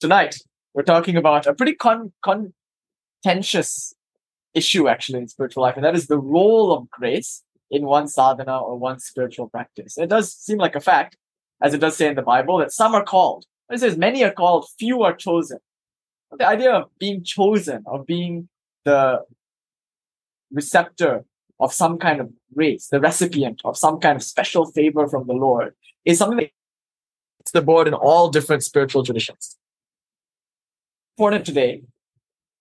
[0.00, 0.36] Tonight,
[0.72, 3.92] we're talking about a pretty con- contentious
[4.54, 8.58] issue, actually, in spiritual life, and that is the role of grace in one sadhana
[8.58, 9.98] or one spiritual practice.
[9.98, 11.18] It does seem like a fact,
[11.62, 13.44] as it does say in the Bible, that some are called.
[13.68, 15.58] It says many are called, few are chosen.
[16.32, 18.48] The idea of being chosen, of being
[18.86, 19.20] the
[20.50, 21.26] receptor
[21.60, 25.34] of some kind of grace, the recipient of some kind of special favor from the
[25.34, 25.74] Lord,
[26.06, 26.48] is something
[27.38, 29.58] that's the board in all different spiritual traditions.
[31.20, 31.82] Important today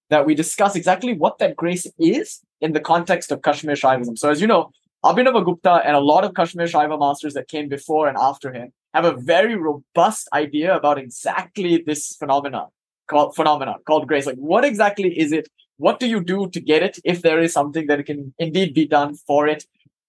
[0.09, 4.17] that we discuss exactly what that grace is in the context of Kashmir Shaivism.
[4.17, 7.69] So, as you know, Abhinava Gupta and a lot of Kashmir Shaiva masters that came
[7.69, 12.67] before and after him have a very robust idea about exactly this phenomenon
[13.09, 14.25] called phenomenon called grace.
[14.25, 15.47] Like, what exactly is it?
[15.77, 16.99] What do you do to get it?
[17.05, 19.63] If there is something that can indeed be done for it,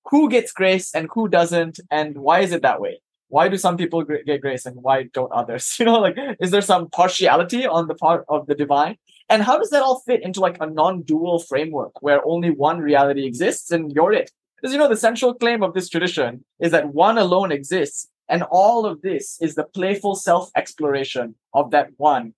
[0.07, 3.01] who gets grace and who doesn't, and why is it that way?
[3.31, 5.77] Why do some people get grace and why don't others?
[5.79, 8.97] You know, like, is there some partiality on the part of the divine?
[9.29, 13.25] And how does that all fit into like a non-dual framework where only one reality
[13.25, 14.31] exists and you're it?
[14.57, 18.43] Because you know, the central claim of this tradition is that one alone exists, and
[18.51, 22.35] all of this is the playful self-exploration of that one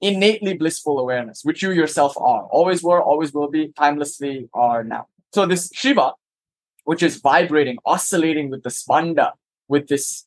[0.00, 5.06] innately blissful awareness, which you yourself are, always were, always will be, timelessly are now.
[5.34, 6.12] So this Shiva,
[6.84, 9.32] which is vibrating, oscillating with the spanda,
[9.70, 10.26] with this,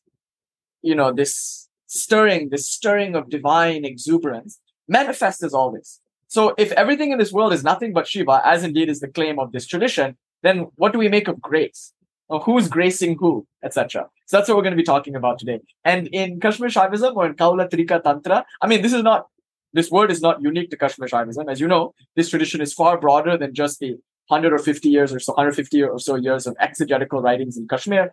[0.82, 6.00] you know, this stirring, this stirring of divine exuberance, manifest as always.
[6.28, 9.38] So if everything in this world is nothing but Shiva, as indeed is the claim
[9.38, 11.92] of this tradition, then what do we make of grace?
[12.28, 14.08] Or who's gracing who, etc.
[14.26, 15.60] So that's what we're going to be talking about today.
[15.84, 19.28] And in Kashmir Shaivism or in Kaula Trika Tantra, I mean, this is not,
[19.74, 21.50] this word is not unique to Kashmir Shaivism.
[21.52, 23.90] As you know, this tradition is far broader than just the
[24.28, 28.10] 100 or 50 years or so, 150 or so years of exegetical writings in Kashmir,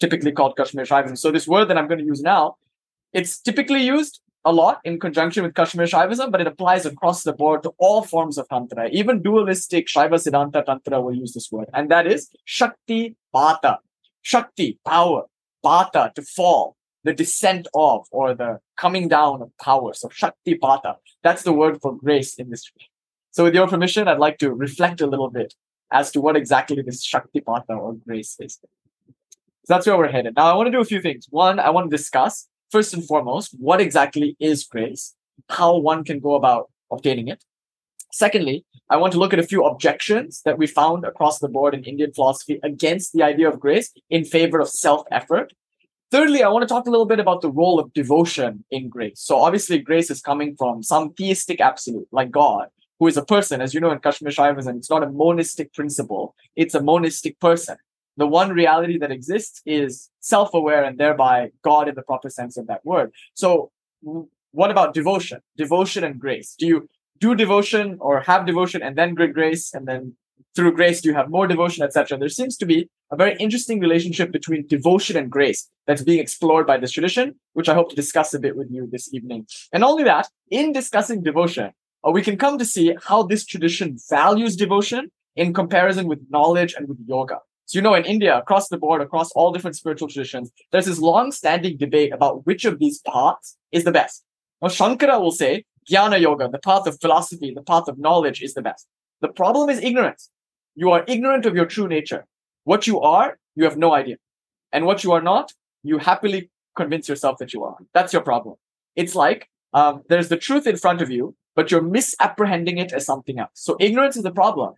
[0.00, 1.18] typically called Kashmir Shaivism.
[1.18, 2.56] So this word that I'm going to use now,
[3.12, 7.32] it's typically used a lot in conjunction with Kashmir Shaivism, but it applies across the
[7.32, 8.88] board to all forms of Tantra.
[8.90, 13.78] Even dualistic Shaiva Siddhanta Tantra will use this word, and that is Shakti Pata.
[14.22, 15.24] Shakti, power,
[15.62, 19.94] Pata, to fall, the descent of, or the coming down of power.
[19.94, 20.96] So Shakti Pata.
[21.22, 22.70] That's the word for grace in this.
[23.30, 25.54] So, with your permission, I'd like to reflect a little bit
[25.90, 28.58] as to what exactly this Shakti Pata or grace is.
[29.68, 30.34] That's where we're headed.
[30.36, 31.26] Now, I want to do a few things.
[31.30, 35.14] One, I want to discuss first and foremost, what exactly is grace,
[35.48, 37.44] how one can go about obtaining it.
[38.12, 41.74] Secondly, I want to look at a few objections that we found across the board
[41.74, 45.52] in Indian philosophy against the idea of grace in favor of self effort.
[46.10, 49.20] Thirdly, I want to talk a little bit about the role of devotion in grace.
[49.20, 53.60] So, obviously, grace is coming from some theistic absolute like God, who is a person.
[53.60, 57.76] As you know, in Kashmir Shaivism, it's not a monistic principle, it's a monistic person
[58.16, 62.66] the one reality that exists is self-aware and thereby God in the proper sense of
[62.68, 63.12] that word.
[63.34, 63.70] So
[64.52, 65.40] what about devotion?
[65.56, 66.54] Devotion and grace.
[66.58, 66.88] Do you
[67.18, 70.14] do devotion or have devotion and then great grace and then
[70.54, 72.16] through grace do you have more devotion, etc.
[72.16, 76.66] There seems to be a very interesting relationship between devotion and grace that's being explored
[76.66, 79.46] by this tradition, which I hope to discuss a bit with you this evening.
[79.72, 81.72] And only that, in discussing devotion,
[82.06, 86.74] uh, we can come to see how this tradition values devotion in comparison with knowledge
[86.76, 87.38] and with yoga.
[87.66, 90.98] So, you know, in India, across the board, across all different spiritual traditions, there's this
[90.98, 94.22] long standing debate about which of these paths is the best.
[94.60, 98.54] Now, Shankara will say, Jnana Yoga, the path of philosophy, the path of knowledge is
[98.54, 98.86] the best.
[99.20, 100.30] The problem is ignorance.
[100.74, 102.26] You are ignorant of your true nature.
[102.64, 104.16] What you are, you have no idea.
[104.72, 107.76] And what you are not, you happily convince yourself that you are.
[107.92, 108.56] That's your problem.
[108.96, 113.06] It's like um, there's the truth in front of you, but you're misapprehending it as
[113.06, 113.50] something else.
[113.54, 114.74] So ignorance is the problem.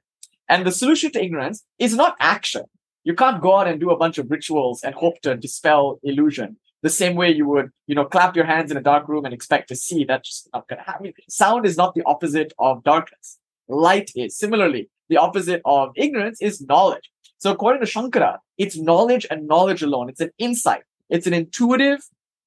[0.49, 2.65] And the solution to ignorance is not action.
[3.07, 6.57] You can't go out and do a bunch of rituals and hope to dispel illusion
[6.83, 9.33] the same way you would, you know, clap your hands in a dark room and
[9.33, 10.03] expect to see.
[10.05, 11.13] That's just not going to happen.
[11.29, 13.39] Sound is not the opposite of darkness.
[13.69, 14.37] Light is.
[14.37, 17.09] Similarly, the opposite of ignorance is knowledge.
[17.39, 20.09] So according to Shankara, it's knowledge and knowledge alone.
[20.09, 20.83] It's an insight.
[21.09, 22.01] It's an intuitive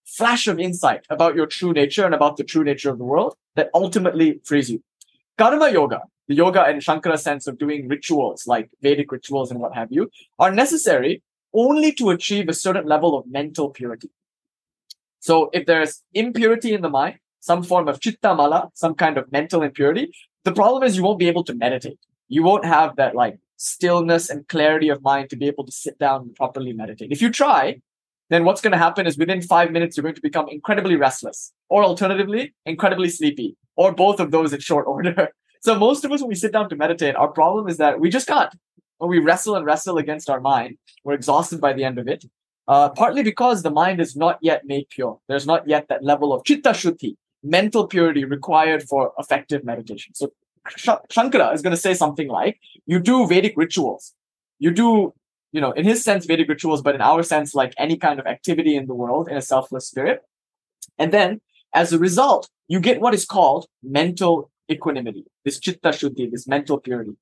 [0.05, 3.35] flash of insight about your true nature and about the true nature of the world
[3.55, 4.83] that ultimately frees you.
[5.37, 9.73] Karma yoga the yoga and Shankara sense of doing rituals like Vedic rituals and what
[9.75, 11.23] have you are necessary
[11.53, 14.11] only to achieve a certain level of mental purity.
[15.19, 19.31] So if there's impurity in the mind, some form of chitta mala, some kind of
[19.31, 21.99] mental impurity, the problem is you won't be able to meditate.
[22.27, 25.97] You won't have that like stillness and clarity of mind to be able to sit
[25.97, 27.11] down and properly meditate.
[27.11, 27.81] If you try,
[28.29, 31.51] then what's going to happen is within five minutes, you're going to become incredibly restless,
[31.67, 35.29] or alternatively, incredibly sleepy, or both of those in short order.
[35.61, 38.09] So most of us, when we sit down to meditate, our problem is that we
[38.09, 38.53] just can't.
[38.99, 42.25] We wrestle and wrestle against our mind, we're exhausted by the end of it.
[42.67, 45.19] Uh, partly because the mind is not yet made pure.
[45.27, 50.13] There's not yet that level of chitta shuddhi, mental purity required for effective meditation.
[50.13, 50.31] So
[50.77, 54.13] Shankara is going to say something like, you do Vedic rituals.
[54.59, 55.13] You do,
[55.51, 58.27] you know, in his sense, Vedic rituals, but in our sense, like any kind of
[58.27, 60.21] activity in the world in a selfless spirit.
[60.97, 61.41] And then
[61.73, 66.79] as a result, you get what is called mental equanimity, this chitta shuddhi, this mental
[66.79, 67.15] purity.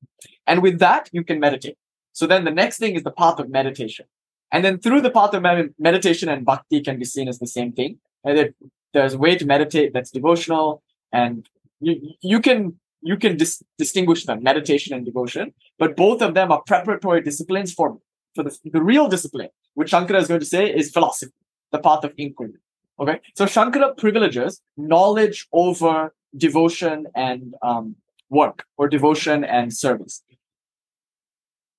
[0.45, 1.77] And with that, you can meditate.
[2.13, 4.05] So then the next thing is the path of meditation.
[4.51, 7.47] And then through the path of med- meditation and bhakti can be seen as the
[7.47, 7.99] same thing.
[8.23, 8.53] And
[8.93, 11.47] there's a way to meditate that's devotional and
[11.79, 16.51] you, you can you can dis- distinguish them meditation and devotion but both of them
[16.51, 17.99] are preparatory disciplines for
[18.35, 21.33] for the, the real discipline which shankara is going to say is philosophy
[21.71, 22.59] the path of inquiry
[22.99, 27.95] okay so shankara privileges knowledge over devotion and um,
[28.29, 30.23] work or devotion and service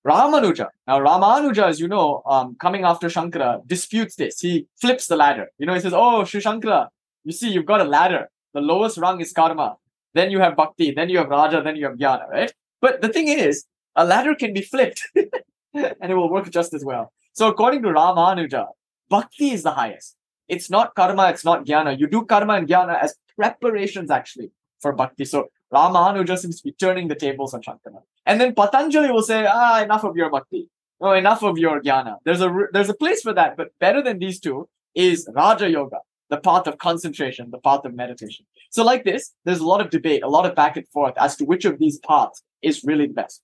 [0.07, 0.69] Ramanuja.
[0.87, 4.41] Now, Ramanuja, as you know, um, coming after Shankara, disputes this.
[4.41, 5.49] He flips the ladder.
[5.59, 6.89] You know, he says, Oh, Sri Shankara,
[7.25, 8.31] you see, you've got a ladder.
[8.55, 9.77] The lowest rung is karma.
[10.15, 10.93] Then you have bhakti.
[10.93, 11.63] Then you have raja.
[11.63, 12.53] Then you have jnana, right?
[12.81, 13.65] But the thing is,
[13.97, 15.07] a ladder can be flipped
[15.75, 17.13] and it will work just as well.
[17.35, 18.67] So, according to Ramanuja,
[19.11, 20.17] bhakti is the highest.
[20.49, 21.99] It's not karma, it's not jnana.
[21.99, 24.51] You do karma and jnana as preparations actually
[24.81, 25.25] for bhakti.
[25.25, 28.01] So, Ramanuja seems to be turning the tables on Shankara.
[28.25, 30.71] And then Patanjali will say, ah, enough of your bhakti.
[31.01, 32.17] Oh, enough of your jnana.
[32.25, 35.99] There's a, there's a place for that, but better than these two is Raja Yoga,
[36.29, 38.47] the path of concentration, the path of meditation.
[38.71, 41.37] So like this, there's a lot of debate, a lot of back and forth as
[41.37, 43.43] to which of these paths is really the best.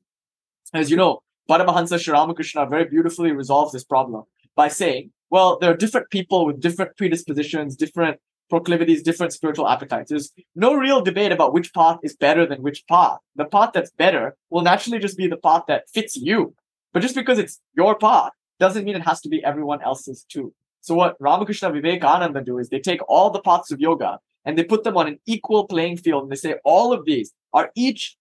[0.73, 4.25] As you know, Paramahansa Sri Ramakrishna very beautifully resolves this problem
[4.57, 10.11] by saying, well, there are different people with different predispositions, different proclivities, different spiritual appetites.
[10.11, 13.19] There's no real debate about which path is better than which path.
[13.35, 16.55] The path that's better will naturally just be the path that fits you.
[16.93, 20.55] But just because it's your path doesn't mean it has to be everyone else's too.
[20.83, 24.63] So what Ramakrishna Vivekananda do is they take all the paths of yoga and they
[24.63, 28.17] put them on an equal playing field and they say all of these are each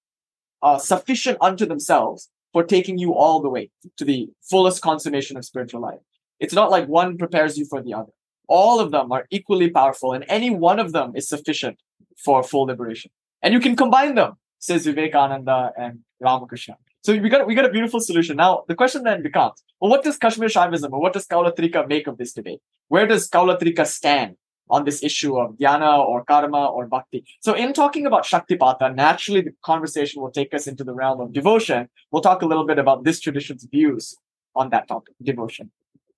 [0.63, 5.45] uh, sufficient unto themselves for taking you all the way to the fullest consummation of
[5.45, 5.99] spiritual life.
[6.39, 8.11] It's not like one prepares you for the other
[8.47, 11.77] all of them are equally powerful and any one of them is sufficient
[12.23, 13.11] for full liberation.
[13.41, 16.75] And you can combine them, says Vivekananda and Ramakrishna.
[17.03, 18.37] So we got we got a beautiful solution.
[18.37, 22.07] Now the question then becomes, well, what does Kashmir Shaivism or what does Kaulatrika make
[22.07, 22.61] of this debate?
[22.87, 24.37] Where does Kaulatrika stand
[24.69, 27.25] on this issue of dhyana or karma or bhakti?
[27.41, 31.33] So in talking about Shaktipata, naturally the conversation will take us into the realm of
[31.33, 31.89] devotion.
[32.11, 34.15] We'll talk a little bit about this tradition's views
[34.55, 35.71] on that topic, devotion.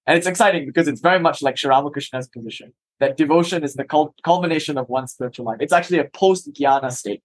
[0.08, 3.84] And it's exciting because it's very much like Sri Ramakrishna's position that devotion is the
[3.84, 5.58] cul- culmination of one's spiritual life.
[5.60, 7.22] It's actually a post jnana state.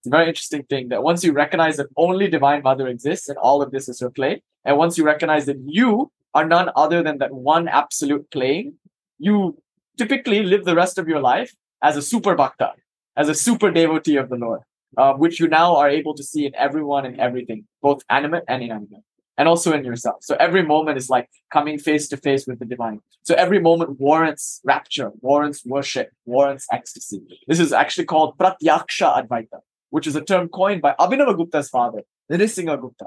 [0.00, 3.38] It's a very interesting thing that once you recognize that only Divine Mother exists and
[3.38, 7.02] all of this is her play, and once you recognize that you are none other
[7.02, 8.74] than that one absolute plane,
[9.18, 9.58] you
[9.98, 12.72] typically live the rest of your life as a super bhakta,
[13.16, 14.60] as a super devotee of the Lord,
[14.96, 18.62] uh, which you now are able to see in everyone and everything, both animate and
[18.62, 19.04] inanimate
[19.42, 20.18] and also in yourself.
[20.20, 23.00] So every moment is like coming face to face with the divine.
[23.24, 27.20] So every moment warrants rapture, warrants worship, warrants ecstasy.
[27.48, 29.58] This is actually called Pratyaksha Advaita,
[29.90, 33.06] which is a term coined by Abhinavagupta's father, Nrisimha Gupta.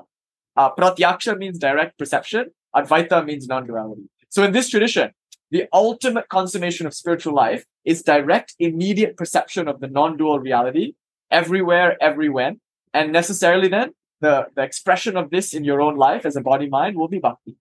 [0.57, 2.51] Uh, Pratyaksha means direct perception.
[2.75, 4.09] Advaita means non-duality.
[4.27, 5.11] So in this tradition,
[5.51, 10.95] the ultimate consummation of spiritual life is direct, immediate perception of the non-dual reality
[11.31, 12.59] everywhere, every when.
[12.93, 13.91] And necessarily then,
[14.25, 17.19] the, the expression of this in your own life as a body mind will be
[17.19, 17.55] bhakti.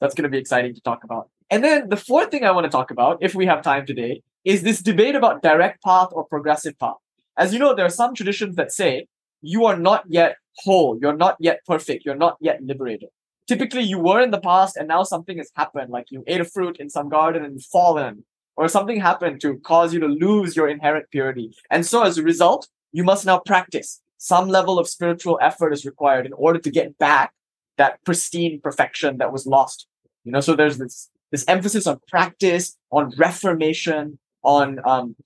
[0.00, 1.28] That's going to be exciting to talk about.
[1.50, 4.22] And then the fourth thing I want to talk about, if we have time today,
[4.44, 7.00] is this debate about direct path or progressive path.
[7.36, 9.06] As you know, there are some traditions that say
[9.40, 13.08] you are not yet whole, you're not yet perfect, you're not yet liberated.
[13.46, 16.44] Typically, you were in the past and now something has happened, like you ate a
[16.44, 18.24] fruit in some garden and fallen,
[18.56, 21.50] or something happened to cause you to lose your inherent purity.
[21.70, 25.86] And so, as a result, you must now practice some level of spiritual effort is
[25.86, 27.32] required in order to get back
[27.78, 29.86] that pristine perfection that was lost.
[30.24, 35.16] You know, so there's this this emphasis on practice, on reformation, on um,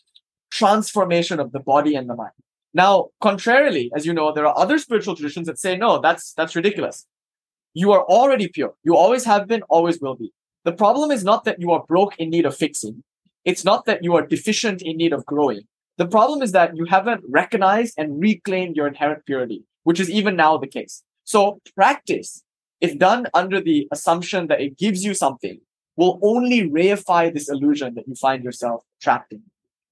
[0.53, 2.31] transformation of the body and the mind.
[2.73, 6.55] Now, contrarily, as you know, there are other spiritual traditions that say, no, that's that's
[6.55, 7.05] ridiculous.
[7.73, 8.75] You are already pure.
[8.85, 10.33] You always have been, always will be.
[10.63, 13.03] The problem is not that you are broke in need of fixing.
[13.45, 15.67] It's not that you are deficient in need of growing.
[15.97, 20.37] The problem is that you haven't recognized and reclaimed your inherent purity, which is even
[20.37, 21.03] now the case.
[21.25, 22.43] So practice,
[22.81, 25.61] if done under the assumption that it gives you something,
[25.97, 29.43] will only reify this illusion that you find yourself trapped in.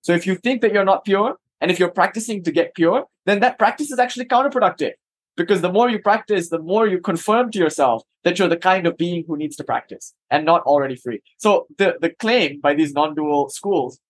[0.00, 3.04] So if you think that you're not pure, and if you're practicing to get pure,
[3.24, 4.92] then that practice is actually counterproductive.
[5.36, 8.86] Because the more you practice, the more you confirm to yourself that you're the kind
[8.86, 11.22] of being who needs to practice and not already free.
[11.38, 14.00] So the, the claim by these non-dual schools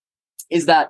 [0.51, 0.89] is that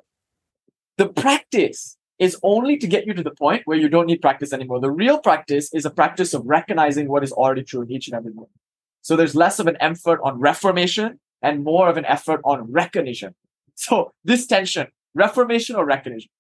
[1.03, 4.53] the practice is only to get you to the point where you don't need practice
[4.53, 4.79] anymore.
[4.79, 8.15] The real practice is a practice of recognizing what is already true in each and
[8.15, 8.53] every moment.
[9.01, 13.35] So there's less of an effort on reformation and more of an effort on recognition.
[13.75, 16.31] So this tension, reformation or recognition.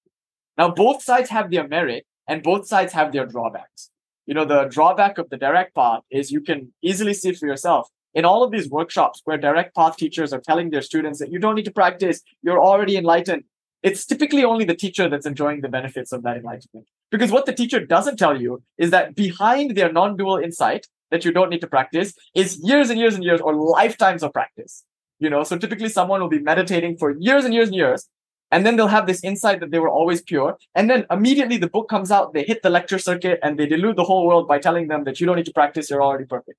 [0.56, 3.90] Now both sides have their merit and both sides have their drawbacks.
[4.26, 7.88] You know, the drawback of the direct path is you can easily see for yourself
[8.14, 11.40] in all of these workshops where direct path teachers are telling their students that you
[11.40, 13.42] don't need to practice, you're already enlightened
[13.82, 16.86] it's typically only the teacher that's enjoying the benefits of that enlightenment.
[17.10, 21.24] Because what the teacher doesn't tell you is that behind their non dual insight that
[21.24, 24.84] you don't need to practice is years and years and years or lifetimes of practice.
[25.18, 28.08] You know, so typically someone will be meditating for years and years and years,
[28.50, 30.58] and then they'll have this insight that they were always pure.
[30.74, 33.96] And then immediately the book comes out, they hit the lecture circuit, and they delude
[33.96, 36.58] the whole world by telling them that you don't need to practice, you're already perfect.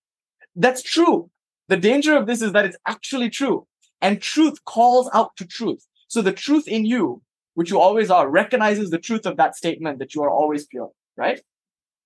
[0.55, 1.29] That's true.
[1.67, 3.67] The danger of this is that it's actually true.
[4.01, 5.85] And truth calls out to truth.
[6.13, 7.23] So the truth in you,
[7.55, 10.91] which you always are, recognizes the truth of that statement that you are always pure,
[11.17, 11.41] right?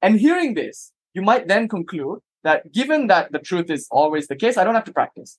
[0.01, 4.37] And hearing this, you might then conclude that given that the truth is always the
[4.37, 5.37] case, I don't have to practice.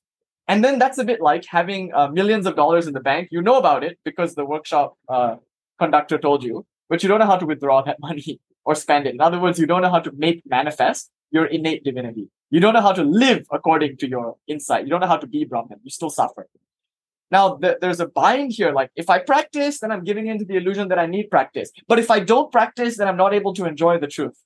[0.49, 3.29] And then that's a bit like having uh, millions of dollars in the bank.
[3.31, 5.37] You know about it because the workshop uh,
[5.79, 9.15] conductor told you, but you don't know how to withdraw that money or spend it.
[9.15, 12.29] In other words, you don't know how to make manifest your innate divinity.
[12.51, 14.85] You don't know how to live according to your insight.
[14.85, 15.81] You don't know how to be Brahman.
[15.83, 16.47] You still suffer.
[17.31, 18.73] Now, th- there's a bind here.
[18.73, 21.71] Like, if I practice, then I'm giving into the illusion that I need practice.
[21.87, 24.39] But if I don't practice, then I'm not able to enjoy the truth.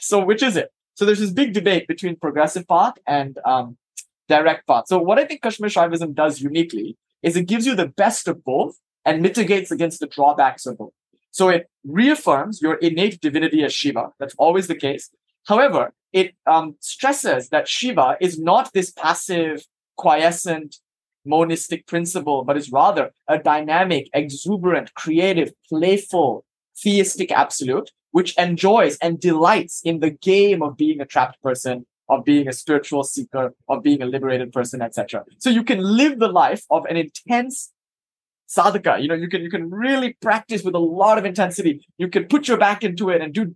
[0.00, 0.72] So, which is it?
[0.94, 3.76] So, there's this big debate between progressive path and um,
[4.28, 4.84] direct path.
[4.86, 8.44] So, what I think Kashmir Shaivism does uniquely is it gives you the best of
[8.44, 10.92] both and mitigates against the drawbacks of both.
[11.32, 14.12] So, it reaffirms your innate divinity as Shiva.
[14.20, 15.10] That's always the case.
[15.46, 20.76] However, it um, stresses that Shiva is not this passive, quiescent,
[21.24, 26.44] monistic principle, but is rather a dynamic, exuberant, creative, playful,
[26.82, 32.24] theistic absolute, which enjoys and delights in the game of being a trapped person, of
[32.24, 35.24] being a spiritual seeker, of being a liberated person, etc.
[35.38, 37.70] So you can live the life of an intense
[38.48, 39.00] sadhaka.
[39.00, 41.86] You know, you can you can really practice with a lot of intensity.
[41.98, 43.54] You can put your back into it and do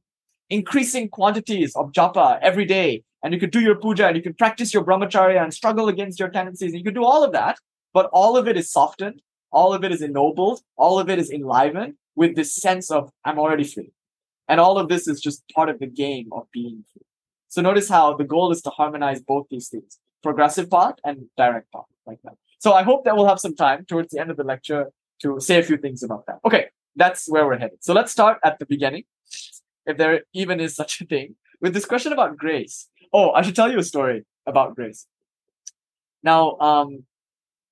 [0.50, 3.02] increasing quantities of japa every day.
[3.22, 6.20] And you could do your puja and you can practice your brahmacharya and struggle against
[6.20, 6.72] your tendencies.
[6.72, 7.58] And you can do all of that.
[7.92, 9.22] But all of it is softened.
[9.50, 10.60] All of it is ennobled.
[10.76, 13.92] All of it is enlivened with this sense of i'm already free.
[14.48, 17.02] And all of this is just part of the game of being free.
[17.48, 21.70] So notice how the goal is to harmonize both these things progressive path and direct
[21.72, 22.34] path like that.
[22.58, 24.90] So i hope that we'll have some time towards the end of the lecture
[25.22, 26.40] to say a few things about that.
[26.44, 27.78] Okay that's where we're headed.
[27.80, 29.04] So let's start at the beginning
[29.86, 33.54] if there even is such a thing with this question about grace Oh, I should
[33.54, 35.06] tell you a story about Grace.
[36.24, 37.04] Now, um,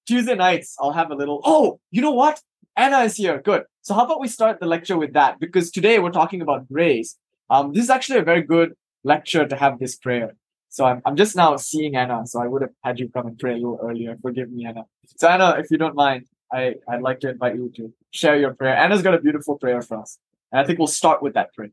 [0.07, 1.41] Tuesday nights, I'll have a little.
[1.45, 2.41] Oh, you know what?
[2.77, 3.43] Anna is here.
[3.43, 3.65] Good.
[3.83, 5.41] So, how about we start the lecture with that?
[5.41, 7.19] Because today we're talking about grace.
[7.51, 10.37] Um, this is actually a very good lecture to have this prayer.
[10.69, 12.25] So, I'm, I'm just now seeing Anna.
[12.25, 14.17] So, I would have had you come and pray a little earlier.
[14.23, 14.85] Forgive me, Anna.
[15.17, 18.55] So, Anna, if you don't mind, I, I'd like to invite you to share your
[18.55, 18.77] prayer.
[18.77, 20.19] Anna's got a beautiful prayer for us.
[20.53, 21.71] And I think we'll start with that prayer.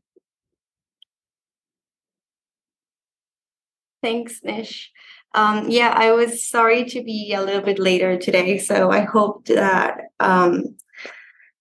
[4.02, 4.90] Thanks, Nish.
[5.34, 9.48] Um, yeah, I was sorry to be a little bit later today, so I hoped
[9.48, 10.76] that um,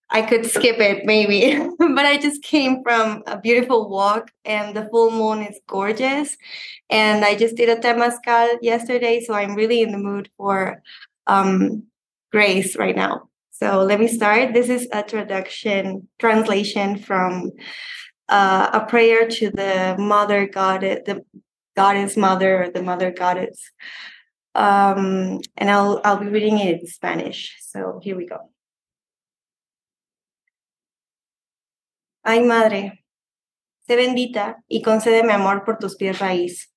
[0.09, 1.55] I could skip it maybe.
[1.77, 6.35] but I just came from a beautiful walk, and the full moon is gorgeous.
[6.89, 10.81] And I just did a temazcal yesterday, so I'm really in the mood for
[11.27, 11.83] um,
[12.31, 13.29] grace right now.
[13.51, 14.53] So let me start.
[14.53, 17.51] This is a traduction translation from
[18.29, 21.23] uh, a prayer to the Mother God, the
[21.81, 23.57] goddess mother or the mother goddess.
[24.53, 27.39] Um, and I'll I'll be reading it in Spanish.
[27.71, 28.39] So here we go.
[32.25, 32.81] Ay, madre,
[33.87, 36.67] sé bendita y concédeme amor por tus pies raíz.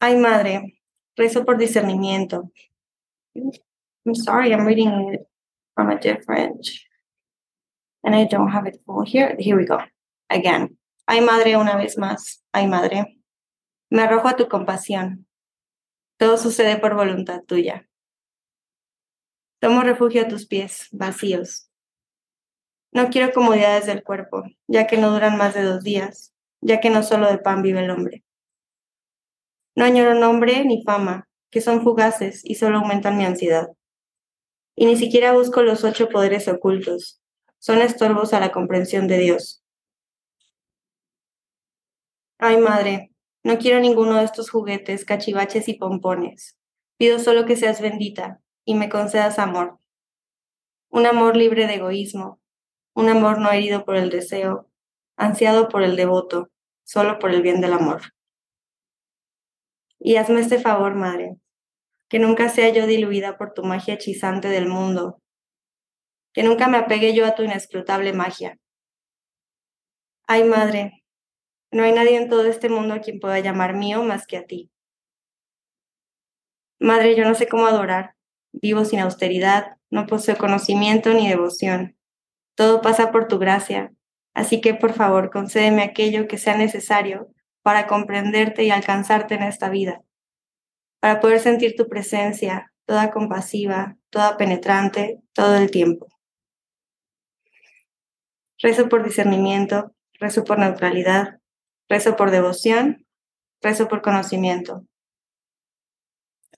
[0.00, 0.78] Ay, madre,
[1.18, 2.50] rezo por discernimiento.
[4.06, 5.20] I'm sorry, I'm reading it
[5.74, 6.68] from a different,
[8.02, 9.36] and I don't have it full here.
[9.38, 9.80] Here we go.
[10.30, 10.76] Again.
[11.06, 12.44] Ay, madre, una vez más.
[12.52, 13.20] Ay, madre.
[13.90, 15.26] Me arrojo a tu compasión.
[16.16, 17.88] Todo sucede por voluntad tuya.
[19.60, 21.70] Tomo refugio a tus pies, vacíos.
[22.92, 26.90] No quiero comodidades del cuerpo, ya que no duran más de dos días, ya que
[26.90, 28.24] no solo de pan vive el hombre.
[29.74, 33.68] No añoro nombre ni fama, que son fugaces y solo aumentan mi ansiedad.
[34.76, 37.20] Y ni siquiera busco los ocho poderes ocultos,
[37.58, 39.63] son estorbos a la comprensión de Dios.
[42.46, 43.10] Ay, madre,
[43.42, 46.58] no quiero ninguno de estos juguetes, cachivaches y pompones.
[46.98, 49.78] Pido solo que seas bendita y me concedas amor.
[50.90, 52.42] un amor libre de egoísmo,
[52.94, 54.70] un amor no herido por el deseo,
[55.16, 56.50] ansiado por el devoto,
[56.84, 58.02] solo por el bien del amor.
[59.98, 61.38] Y hazme este favor, Madre,
[62.10, 65.18] que nunca sea yo diluida por tu magia hechizante del mundo,
[66.34, 68.58] que nunca me apegue yo a tu inescrutable magia.
[70.26, 71.03] Ay, Madre,
[71.74, 74.46] no hay nadie en todo este mundo a quien pueda llamar mío más que a
[74.46, 74.70] ti.
[76.78, 78.14] Madre, yo no sé cómo adorar,
[78.52, 81.96] vivo sin austeridad, no poseo conocimiento ni devoción.
[82.54, 83.92] Todo pasa por tu gracia,
[84.34, 89.68] así que por favor concédeme aquello que sea necesario para comprenderte y alcanzarte en esta
[89.68, 90.02] vida,
[91.00, 96.06] para poder sentir tu presencia, toda compasiva, toda penetrante, todo el tiempo.
[98.60, 101.40] Rezo por discernimiento, rezo por neutralidad,
[101.88, 103.06] rezo por devoción,
[103.60, 104.86] rezo por conocimiento.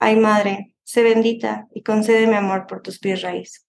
[0.01, 3.67] Ay, Madre, sé bendita y concédeme amor por tus pies raíz.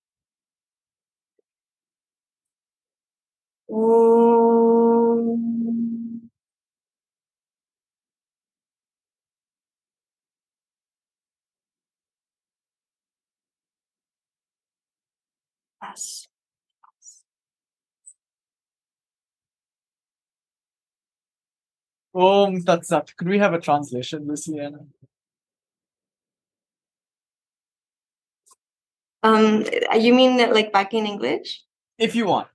[22.18, 23.16] Om Tat Sat.
[23.16, 24.80] Could we have a translation, Luciana?
[29.24, 29.66] Um,
[30.00, 31.64] you mean that like back in English?
[31.98, 32.48] If you want.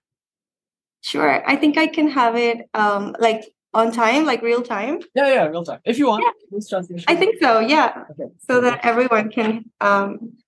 [1.02, 1.48] Sure.
[1.48, 5.00] I think I can have it um like on time, like real time.
[5.14, 5.80] Yeah, yeah, real time.
[5.84, 6.24] If you want.
[6.24, 7.00] Yeah.
[7.08, 8.04] I think so, yeah.
[8.10, 8.30] Okay.
[8.46, 10.38] So that everyone can um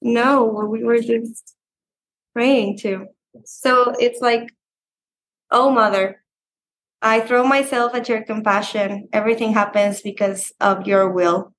[0.00, 1.56] know what we were just
[2.34, 3.06] praying to.
[3.44, 4.52] So it's like,
[5.50, 6.23] oh mother,
[7.06, 9.08] I throw myself at your compassion.
[9.12, 11.52] Everything happens because of your will.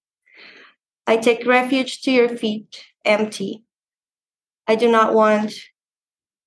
[1.05, 3.63] I take refuge to your feet, empty.
[4.67, 5.53] I do not want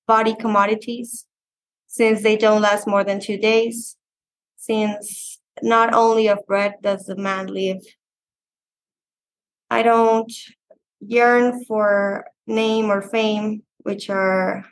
[0.05, 1.25] body commodities
[1.87, 3.95] since they don't last more than two days,
[4.57, 7.81] since not only of bread does the man live.
[9.69, 10.33] I don't
[10.99, 14.65] yearn for name or fame, which are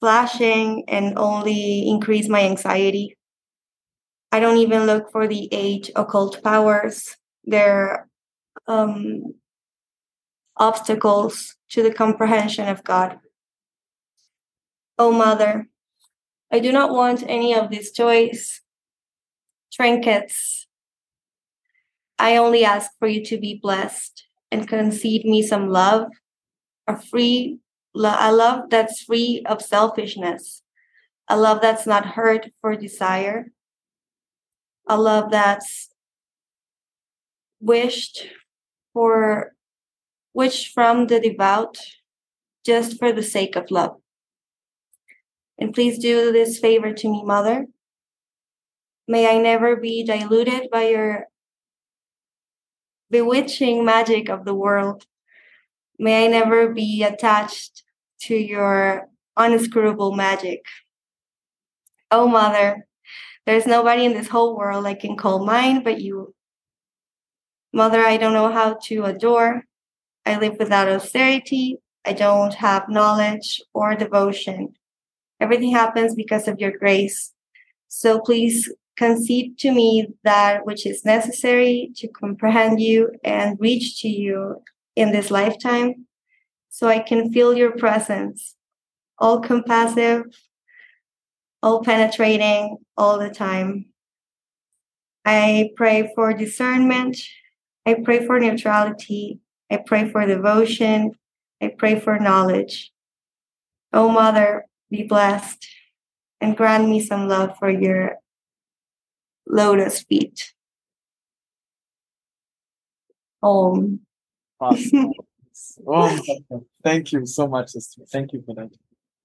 [0.00, 3.16] flashing and only increase my anxiety.
[4.32, 7.16] I don't even look for the age occult powers.
[7.44, 8.08] They're
[8.66, 9.34] um,
[10.56, 13.18] obstacles to the comprehension of God.
[14.98, 15.68] Oh, Mother,
[16.50, 18.62] I do not want any of these toys,
[19.70, 20.66] trinkets.
[22.18, 26.06] I only ask for you to be blessed and concede me some love,
[26.86, 27.58] a free,
[27.94, 30.62] a love that's free of selfishness,
[31.28, 33.50] a love that's not hurt for desire,
[34.88, 35.88] a love that's
[37.60, 38.26] wished
[38.92, 39.54] for
[40.32, 41.78] which from the devout
[42.64, 43.96] just for the sake of love.
[45.58, 47.66] And please do this favor to me, Mother.
[49.06, 51.26] May I never be diluted by your
[53.10, 55.04] bewitching magic of the world.
[55.98, 57.82] May I never be attached
[58.22, 60.64] to your unscrutable magic.
[62.10, 62.86] Oh, Mother,
[63.46, 66.34] there's nobody in this whole world I can call mine but you.
[67.72, 69.64] Mother, I don't know how to adore.
[70.24, 71.78] I live without austerity.
[72.04, 74.74] I don't have knowledge or devotion.
[75.40, 77.32] Everything happens because of your grace.
[77.88, 84.08] So please concede to me that which is necessary to comprehend you and reach to
[84.08, 84.62] you
[84.94, 86.06] in this lifetime
[86.68, 88.54] so I can feel your presence,
[89.18, 90.24] all compassive,
[91.62, 93.86] all penetrating all the time.
[95.24, 97.16] I pray for discernment.
[97.86, 99.38] I pray for neutrality.
[99.70, 101.12] I pray for devotion.
[101.60, 102.92] I pray for knowledge.
[103.92, 105.66] Oh, Mother, be blessed
[106.40, 108.16] and grant me some love for your
[109.46, 110.52] lotus feet.
[113.42, 114.00] Om.
[114.60, 115.12] Awesome.
[115.52, 116.20] Sat.
[116.82, 118.02] Thank you so much, sister.
[118.10, 118.70] Thank you for that.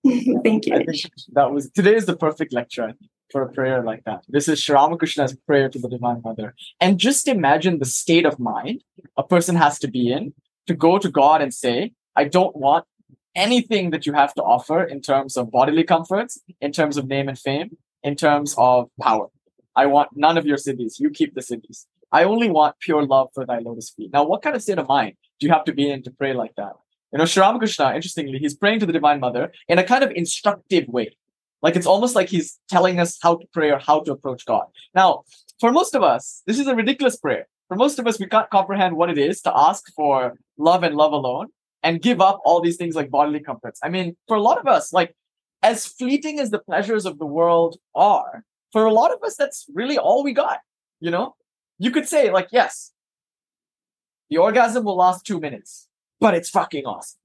[0.43, 0.85] Thank you.
[1.33, 2.93] That was today is the perfect lecture
[3.31, 4.23] for a prayer like that.
[4.27, 6.55] This is Sri Ramakrishna's prayer to the Divine Mother.
[6.79, 8.83] And just imagine the state of mind
[9.17, 10.33] a person has to be in
[10.67, 12.85] to go to God and say, I don't want
[13.35, 17.27] anything that you have to offer in terms of bodily comforts, in terms of name
[17.27, 19.27] and fame, in terms of power.
[19.75, 20.97] I want none of your cities.
[20.99, 21.85] You keep the cities.
[22.11, 24.11] I only want pure love for thy lotus feet.
[24.13, 26.33] Now, what kind of state of mind do you have to be in to pray
[26.33, 26.73] like that?
[27.11, 30.11] You know, Sri Ramakrishna, interestingly, he's praying to the Divine Mother in a kind of
[30.11, 31.15] instructive way.
[31.61, 34.65] Like it's almost like he's telling us how to pray or how to approach God.
[34.93, 35.23] Now,
[35.59, 37.47] for most of us, this is a ridiculous prayer.
[37.67, 40.95] For most of us, we can't comprehend what it is to ask for love and
[40.95, 41.47] love alone.
[41.83, 43.79] and give up all these things like bodily comforts.
[43.83, 45.15] I mean, for a lot of us, like
[45.63, 49.65] as fleeting as the pleasures of the world are, for a lot of us, that's
[49.73, 50.59] really all we got.
[50.99, 51.35] You know,
[51.77, 52.91] you could say, like, yes,
[54.29, 55.87] the orgasm will last two minutes,
[56.19, 57.19] but it's fucking awesome.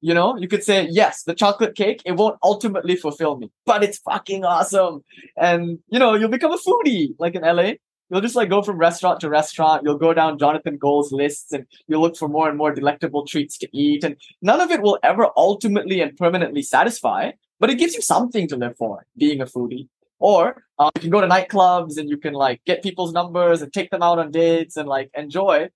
[0.00, 3.82] You know, you could say, yes, the chocolate cake, it won't ultimately fulfill me, but
[3.82, 5.02] it's fucking awesome.
[5.36, 7.72] And, you know, you'll become a foodie like in LA.
[8.10, 9.82] You'll just like go from restaurant to restaurant.
[9.84, 13.58] You'll go down Jonathan Gold's lists and you'll look for more and more delectable treats
[13.58, 14.04] to eat.
[14.04, 18.46] And none of it will ever ultimately and permanently satisfy, but it gives you something
[18.48, 19.88] to live for being a foodie.
[20.20, 23.72] Or uh, you can go to nightclubs and you can like get people's numbers and
[23.72, 25.68] take them out on dates and like enjoy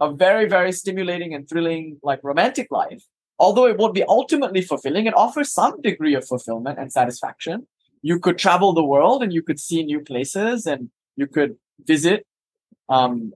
[0.00, 3.04] a very, very stimulating and thrilling like romantic life
[3.40, 7.66] although it won't be ultimately fulfilling, it offers some degree of fulfillment and satisfaction.
[8.02, 12.26] You could travel the world and you could see new places and you could visit
[12.88, 13.32] um,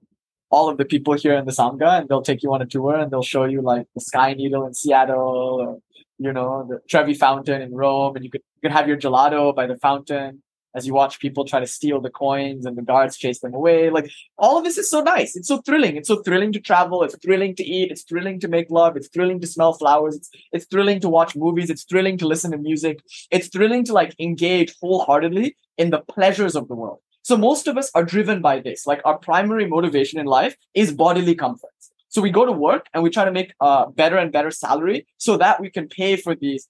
[0.51, 2.97] all of the people here in the Sangha and they'll take you on a tour
[2.97, 5.79] and they'll show you like the Sky Needle in Seattle or,
[6.19, 9.55] you know, the Trevi Fountain in Rome and you could, you could have your gelato
[9.55, 10.43] by the fountain
[10.75, 13.91] as you watch people try to steal the coins and the guards chase them away.
[13.91, 15.37] Like all of this is so nice.
[15.37, 15.97] It's so thrilling.
[15.97, 17.03] It's so thrilling to travel.
[17.03, 17.91] It's thrilling to eat.
[17.91, 18.97] It's thrilling to make love.
[18.97, 20.17] It's thrilling to smell flowers.
[20.17, 21.71] It's, it's thrilling to watch movies.
[21.71, 23.01] It's thrilling to listen to music.
[23.31, 26.99] It's thrilling to like engage wholeheartedly in the pleasures of the world.
[27.23, 28.87] So most of us are driven by this.
[28.87, 31.71] Like our primary motivation in life is bodily comfort.
[32.09, 35.07] So we go to work and we try to make a better and better salary
[35.19, 36.69] so that we can pay for these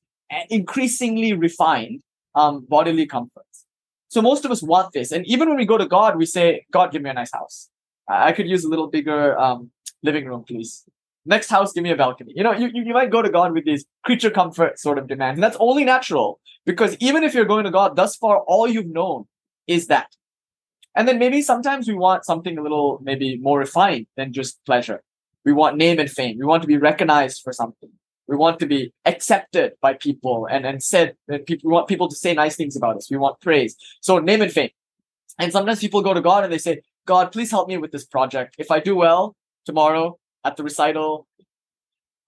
[0.49, 2.03] increasingly refined
[2.35, 3.54] um, bodily comforts.
[4.15, 5.11] So most of us want this.
[5.11, 7.69] And even when we go to God, we say, God, give me a nice house.
[8.09, 9.73] I could use a little bigger um,
[10.05, 10.85] living room, please.
[11.27, 12.33] Next house, give me a balcony.
[12.37, 15.39] You know, you, you might go to God with these creature comfort sort of demands.
[15.39, 18.87] And that's only natural because even if you're going to God, thus far, all you've
[18.87, 19.25] known
[19.67, 20.15] is that.
[20.95, 25.03] And then maybe sometimes we want something a little maybe more refined than just pleasure.
[25.45, 26.39] We want name and fame.
[26.39, 27.91] We want to be recognized for something.
[28.27, 32.09] We want to be accepted by people and, and said that people, we want people
[32.09, 33.11] to say nice things about us.
[33.11, 33.77] We want praise.
[34.01, 34.71] So name and fame.
[35.39, 38.07] And sometimes people go to God and they say, God, please help me with this
[38.07, 38.57] project.
[38.59, 41.27] If I do well tomorrow at the recital,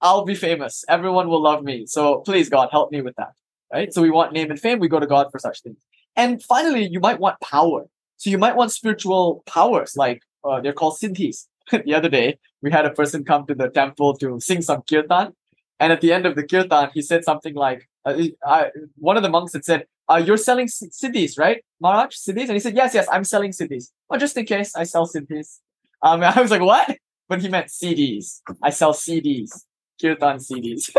[0.03, 0.85] I'll be famous.
[0.89, 1.87] Everyone will love me.
[1.87, 3.33] So please, God, help me with that.
[3.73, 3.93] Right?
[3.93, 4.79] So we want name and fame.
[4.79, 5.79] We go to God for such things.
[6.15, 7.85] And finally, you might want power.
[8.17, 11.47] So you might want spiritual powers, like uh, they're called siddhis.
[11.85, 15.35] the other day, we had a person come to the temple to sing some kirtan.
[15.79, 19.23] And at the end of the kirtan, he said something like, uh, I, one of
[19.23, 21.65] the monks had said, uh, you're selling siddhis, right?
[21.81, 22.45] Maharaj, siddhis?
[22.45, 23.91] And he said, yes, yes, I'm selling siddhis.
[24.09, 25.59] Well, just in case I sell siddhis.
[26.03, 26.97] Um, I was like, what?
[27.29, 28.41] But he meant CDs.
[28.63, 29.65] I sell CDs,
[30.01, 30.95] kirtan CDs.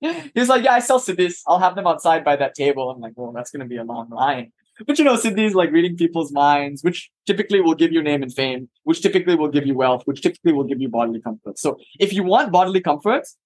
[0.34, 1.40] He's like, yeah, I sell siddhis.
[1.46, 2.90] I'll have them outside by that table.
[2.90, 4.52] I'm like, well, that's going to be a long line.
[4.86, 8.32] But you know, siddhis like reading people's minds, which typically will give you name and
[8.32, 11.58] fame, which typically will give you wealth, which typically will give you bodily comfort.
[11.58, 13.36] So if you want bodily comforts,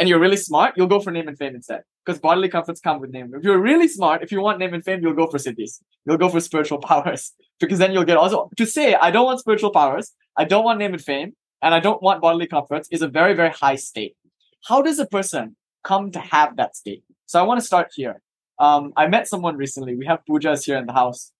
[0.00, 1.82] and you're really smart, you'll go for name and fame instead.
[2.04, 3.32] Because bodily comforts come with name.
[3.34, 5.82] If you're really smart, if you want name and fame, you'll go for siddhis.
[6.06, 7.32] You'll go for spiritual powers.
[7.60, 10.78] Because then you'll get also to say, I don't want spiritual powers, I don't want
[10.78, 14.16] name and fame, and I don't want bodily comforts is a very, very high state.
[14.64, 17.04] How does a person come to have that state?
[17.26, 18.22] So I want to start here.
[18.58, 19.94] Um, I met someone recently.
[19.96, 21.30] We have pujas here in the house,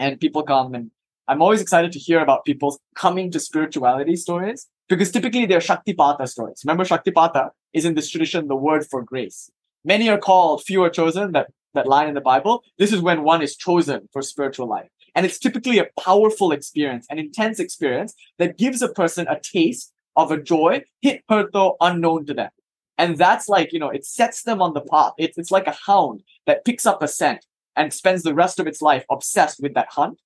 [0.00, 0.90] and people come, and
[1.28, 6.28] I'm always excited to hear about people's coming to spirituality stories because typically they're Shaktipata
[6.28, 6.60] stories.
[6.66, 9.50] Remember, Shaktipata is in this tradition the word for grace.
[9.86, 12.62] Many are called, few are chosen, that, that line in the Bible.
[12.76, 14.90] This is when one is chosen for spiritual life.
[15.14, 19.94] And it's typically a powerful experience, an intense experience that gives a person a taste
[20.14, 22.50] of a joy hitherto unknown to them.
[22.98, 25.12] And that's like, you know, it sets them on the path.
[25.16, 28.66] It's, it's like a hound that picks up a scent and spends the rest of
[28.66, 30.20] its life obsessed with that hunt.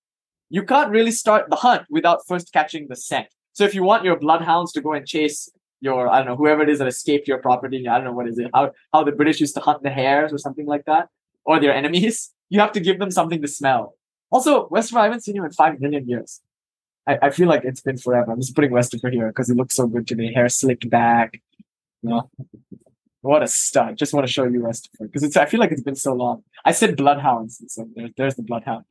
[0.51, 3.29] You can't really start the hunt without first catching the scent.
[3.57, 5.49] So if you want your bloodhounds to go and chase
[5.81, 8.29] your, I don't know, whoever it is that escaped your property, I don't know what
[8.29, 11.09] is it, how how the British used to hunt the hares or something like that,
[11.47, 13.95] or their enemies, you have to give them something to smell.
[14.31, 16.43] Also, Western, I haven't seen you in five million years.
[17.07, 18.31] I, I feel like it's been forever.
[18.31, 20.35] I'm just putting Western here because he looks so good to me.
[20.35, 21.41] Hair slicked back.
[22.03, 22.31] You know,
[23.23, 23.97] what a stud.
[23.97, 25.39] Just want to show you Western because it's.
[25.39, 26.43] I feel like it's been so long.
[26.67, 28.85] I said bloodhounds, so there's, there's the bloodhound.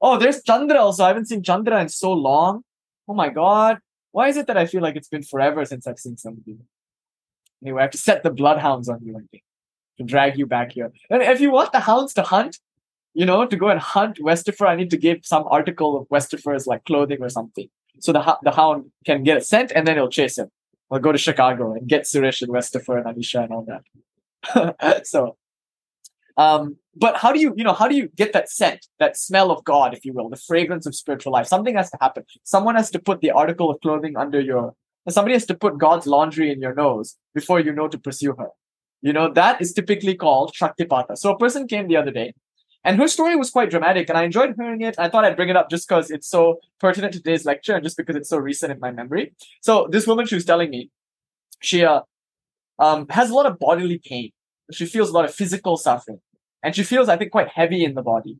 [0.00, 1.04] Oh, there's Chandra also.
[1.04, 2.62] I haven't seen Chandra in so long.
[3.06, 3.80] Oh my god.
[4.12, 6.46] Why is it that I feel like it's been forever since I've seen some of
[6.46, 6.58] you?
[7.62, 9.42] Anyway, I have to set the bloodhounds on you, I think,
[9.98, 10.92] to drag you back here.
[11.10, 12.58] And if you want the hounds to hunt,
[13.14, 16.66] you know, to go and hunt Westifer, I need to give some article of Westifer's
[16.66, 17.68] like clothing or something.
[18.00, 20.50] So the, the hound can get a scent and then it'll chase him.
[20.90, 25.06] I'll go to Chicago and get Suresh and Westifer and Anisha and all that.
[25.06, 25.36] so
[26.38, 29.50] um, but how do you, you know, how do you get that scent, that smell
[29.50, 31.46] of God, if you will, the fragrance of spiritual life?
[31.46, 32.24] Something has to happen.
[32.44, 34.74] Someone has to put the article of clothing under your
[35.10, 38.48] somebody has to put God's laundry in your nose before you know to pursue her.
[39.00, 41.16] You know, that is typically called Shaktipata.
[41.16, 42.34] So a person came the other day
[42.84, 44.94] and her story was quite dramatic, and I enjoyed hearing it.
[44.98, 47.82] I thought I'd bring it up just because it's so pertinent to today's lecture and
[47.82, 49.34] just because it's so recent in my memory.
[49.60, 50.90] So this woman, she was telling me,
[51.60, 52.02] she uh,
[52.78, 54.30] um, has a lot of bodily pain.
[54.70, 56.20] She feels a lot of physical suffering,
[56.62, 58.38] and she feels, I think, quite heavy in the body.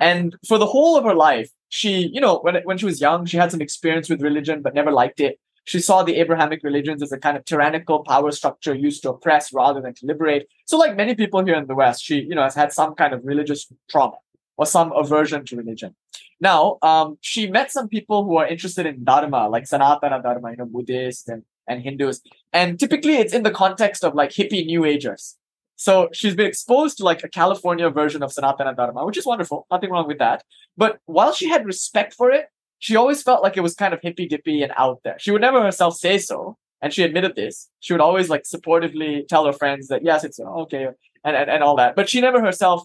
[0.00, 3.26] And for the whole of her life, she, you know, when when she was young,
[3.26, 5.38] she had some experience with religion, but never liked it.
[5.64, 9.52] She saw the Abrahamic religions as a kind of tyrannical power structure used to oppress
[9.52, 10.46] rather than to liberate.
[10.66, 13.12] So, like many people here in the West, she, you know, has had some kind
[13.12, 14.16] of religious trauma
[14.56, 15.94] or some aversion to religion.
[16.40, 20.56] Now, um, she met some people who are interested in Dharma, like Sanatana Dharma, you
[20.56, 22.20] know, Buddhists and, and Hindus.
[22.52, 25.36] And typically it's in the context of like hippie New Agers.
[25.78, 29.64] So she's been exposed to like a California version of Sanatana Dharma, which is wonderful.
[29.70, 30.42] Nothing wrong with that.
[30.76, 32.46] But while she had respect for it,
[32.80, 35.16] she always felt like it was kind of hippy dippy and out there.
[35.20, 36.56] She would never herself say so.
[36.82, 37.68] And she admitted this.
[37.78, 40.88] She would always like supportively tell her friends that, yes, it's okay,
[41.24, 41.94] and, and, and all that.
[41.94, 42.84] But she never herself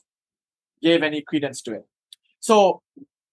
[0.82, 1.86] gave any credence to it.
[2.40, 2.84] So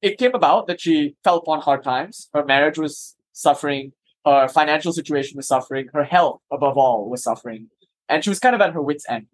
[0.00, 2.30] it came about that she fell upon hard times.
[2.32, 3.92] Her marriage was suffering.
[4.24, 5.88] Her financial situation was suffering.
[5.92, 7.68] Her health, above all, was suffering.
[8.08, 9.26] And she was kind of at her wits' end.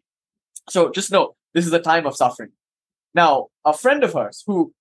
[0.69, 2.51] So just know this is a time of suffering.
[3.15, 4.73] Now, a friend of hers who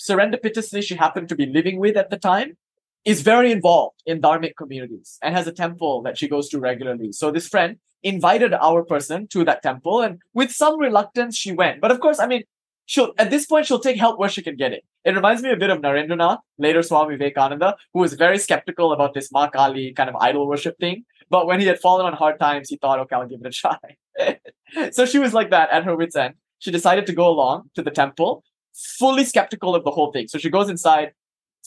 [0.00, 2.56] serendipitously she happened to be living with at the time
[3.04, 7.12] is very involved in dharmic communities and has a temple that she goes to regularly.
[7.12, 11.80] So this friend invited our person to that temple and with some reluctance she went.
[11.80, 12.44] But of course, I mean,
[12.86, 14.84] she'll at this point she'll take help where she can get it.
[15.04, 19.14] It reminds me a bit of Narendranath, later Swami Vivekananda, who was very skeptical about
[19.14, 21.04] this Ma Kali kind of idol worship thing.
[21.30, 23.50] But when he had fallen on hard times, he thought, okay, I'll give it a
[23.62, 23.78] try.
[24.92, 26.34] so she was like that at her wits' end.
[26.58, 28.44] She decided to go along to the temple
[28.78, 30.28] fully skeptical of the whole thing.
[30.28, 31.12] So she goes inside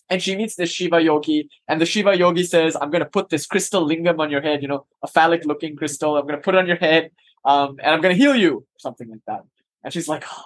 [0.10, 3.30] and she meets this Shiva yogi, and the Shiva yogi says, I'm going to put
[3.30, 6.18] this crystal lingam on your head, you know, a phallic looking crystal.
[6.18, 7.12] I'm going to put it on your head,
[7.46, 9.42] um, and I'm going to heal you, something like that.
[9.84, 10.44] And she's like, oh,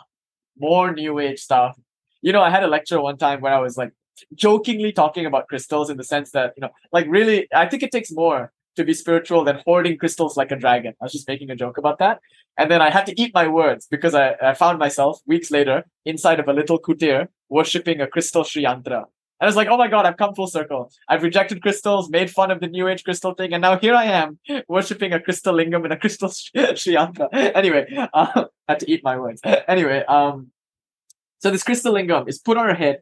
[0.58, 1.76] more new age stuff.
[2.22, 3.92] You know, I had a lecture one time where I was like
[4.36, 7.92] jokingly talking about crystals in the sense that, you know, like really, I think it
[7.92, 10.94] takes more to be spiritual than hoarding crystals like a dragon.
[11.02, 12.20] I was just making a joke about that.
[12.58, 15.84] And then I had to eat my words because I, I found myself weeks later
[16.06, 19.04] inside of a little kutir worshipping a crystal Sri Yantra.
[19.40, 20.90] And I was like, oh my God, I've come full circle.
[21.10, 24.06] I've rejected crystals, made fun of the new age crystal thing, and now here I
[24.06, 26.54] am worshipping a crystal lingam and a crystal Sri
[26.96, 27.28] Yantra.
[27.34, 28.08] anyway, uh,
[28.68, 29.42] I had to eat my words.
[29.68, 30.52] anyway, um,
[31.40, 33.02] so this crystal lingam is put on her head.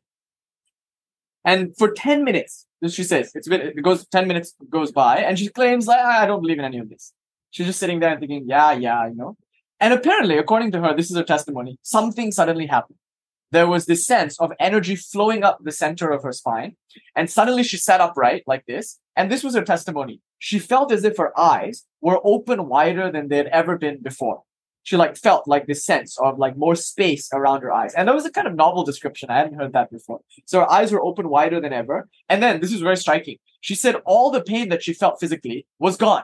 [1.45, 5.37] And for 10 minutes, she says, it's been, it goes, 10 minutes goes by, and
[5.37, 7.13] she claims, like, ah, I don't believe in any of this.
[7.51, 9.37] She's just sitting there and thinking, yeah, yeah, you know.
[9.79, 12.97] And apparently, according to her, this is her testimony, something suddenly happened.
[13.51, 16.75] There was this sense of energy flowing up the center of her spine.
[17.15, 18.99] And suddenly she sat upright like this.
[19.15, 20.21] And this was her testimony.
[20.39, 24.41] She felt as if her eyes were open wider than they had ever been before.
[24.83, 27.93] She like felt like this sense of like more space around her eyes.
[27.93, 29.29] And that was a kind of novel description.
[29.29, 30.19] I hadn't heard that before.
[30.45, 32.09] So her eyes were open wider than ever.
[32.27, 33.37] And then this was very striking.
[33.61, 36.23] She said all the pain that she felt physically was gone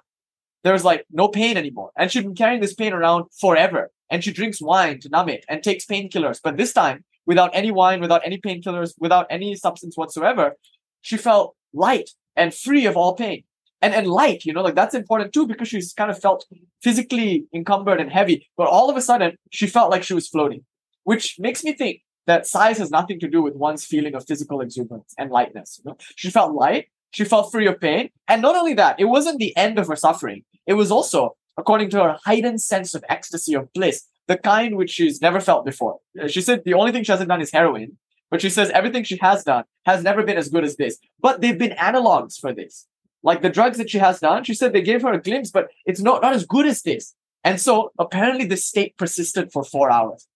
[0.63, 1.91] there was like no pain anymore.
[1.95, 3.91] And she'd been carrying this pain around forever.
[4.09, 6.39] And she drinks wine to numb it and takes painkillers.
[6.43, 10.55] But this time, without any wine, without any painkillers, without any substance whatsoever,
[11.01, 13.43] she felt light and free of all pain.
[13.81, 16.45] And and light, you know, like that's important too because she's kind of felt
[16.83, 18.47] physically encumbered and heavy.
[18.57, 20.65] But all of a sudden, she felt like she was floating,
[21.03, 24.61] which makes me think that size has nothing to do with one's feeling of physical
[24.61, 25.79] exuberance and lightness.
[25.79, 25.97] You know?
[26.15, 28.09] She felt light, she felt free of pain.
[28.27, 30.43] And not only that, it wasn't the end of her suffering.
[30.67, 34.91] It was also, according to her, heightened sense of ecstasy of bliss, the kind which
[34.91, 35.99] she's never felt before.
[36.21, 37.97] Uh, she said the only thing she hasn't done is heroin,
[38.29, 40.99] but she says everything she has done has never been as good as this.
[41.19, 42.85] But they've been analogs for this.
[43.23, 45.69] Like the drugs that she has done, she said they gave her a glimpse, but
[45.85, 47.15] it's not, not as good as this.
[47.43, 50.27] And so apparently the state persisted for four hours.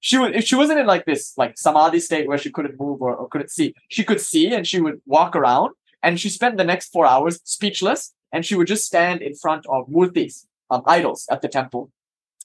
[0.00, 3.00] She would, if she wasn't in like this, like samadhi state where she couldn't move
[3.00, 6.56] or, or couldn't see, she could see and she would walk around and she spent
[6.56, 10.82] the next four hours speechless and she would just stand in front of murtis, um,
[10.86, 11.90] idols at the temple,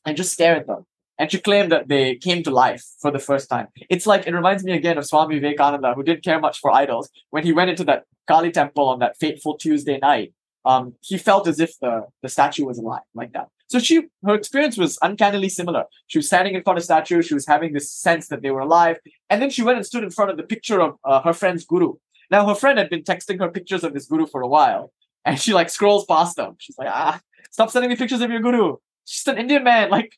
[0.05, 0.85] and just stare at them.
[1.21, 3.67] And she claimed that they came to life for the first time.
[3.91, 7.11] It's like, it reminds me again of Swami Vivekananda, who didn't care much for idols.
[7.29, 10.33] When he went into that Kali temple on that fateful Tuesday night,
[10.65, 13.49] um, he felt as if the, the statue was alive, like that.
[13.67, 15.83] So she, her experience was uncannily similar.
[16.07, 17.21] She was standing in front of statue.
[17.21, 18.97] She was having this sense that they were alive.
[19.29, 21.65] And then she went and stood in front of the picture of uh, her friend's
[21.65, 21.93] guru.
[22.31, 24.91] Now her friend had been texting her pictures of this guru for a while
[25.23, 26.55] and she like scrolls past them.
[26.57, 28.77] She's like, ah, stop sending me pictures of your guru.
[29.05, 29.91] She's an Indian man.
[29.91, 30.17] Like,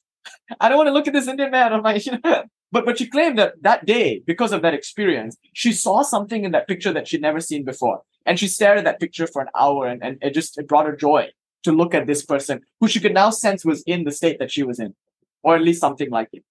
[0.60, 1.96] I don't want to look at this Indian man on my.
[2.06, 2.44] You know?
[2.72, 6.52] But but she claimed that that day, because of that experience, she saw something in
[6.54, 8.02] that picture that she'd never seen before.
[8.26, 10.88] And she stared at that picture for an hour and, and it just it brought
[10.88, 11.30] her joy
[11.64, 14.52] to look at this person who she could now sense was in the state that
[14.52, 14.96] she was in,
[15.44, 16.44] or at least something like it.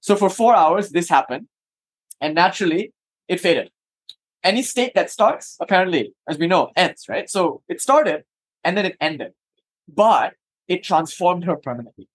[0.00, 1.48] So for four hours, this happened,
[2.20, 2.92] and naturally
[3.26, 3.70] it faded.
[4.42, 7.28] Any state that starts, apparently, as we know, ends, right?
[7.28, 8.24] So it started
[8.62, 9.32] and then it ended,
[9.88, 10.34] but
[10.68, 12.08] it transformed her permanently.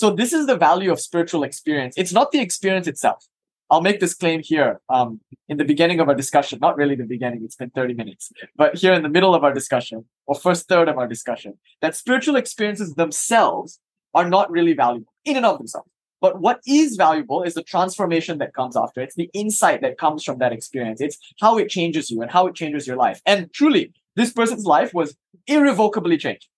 [0.00, 1.94] So this is the value of spiritual experience.
[1.98, 3.26] It's not the experience itself.
[3.68, 6.58] I'll make this claim here um, in the beginning of our discussion.
[6.58, 9.52] Not really the beginning, it's been 30 minutes, but here in the middle of our
[9.52, 13.78] discussion, or first third of our discussion, that spiritual experiences themselves
[14.14, 15.90] are not really valuable in and of themselves.
[16.22, 19.02] But what is valuable is the transformation that comes after.
[19.02, 21.02] It's the insight that comes from that experience.
[21.02, 23.20] It's how it changes you and how it changes your life.
[23.26, 25.14] And truly, this person's life was
[25.46, 26.48] irrevocably changed.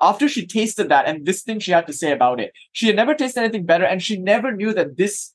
[0.00, 2.96] After she tasted that and this thing she had to say about it, she had
[2.96, 5.32] never tasted anything better and she never knew that this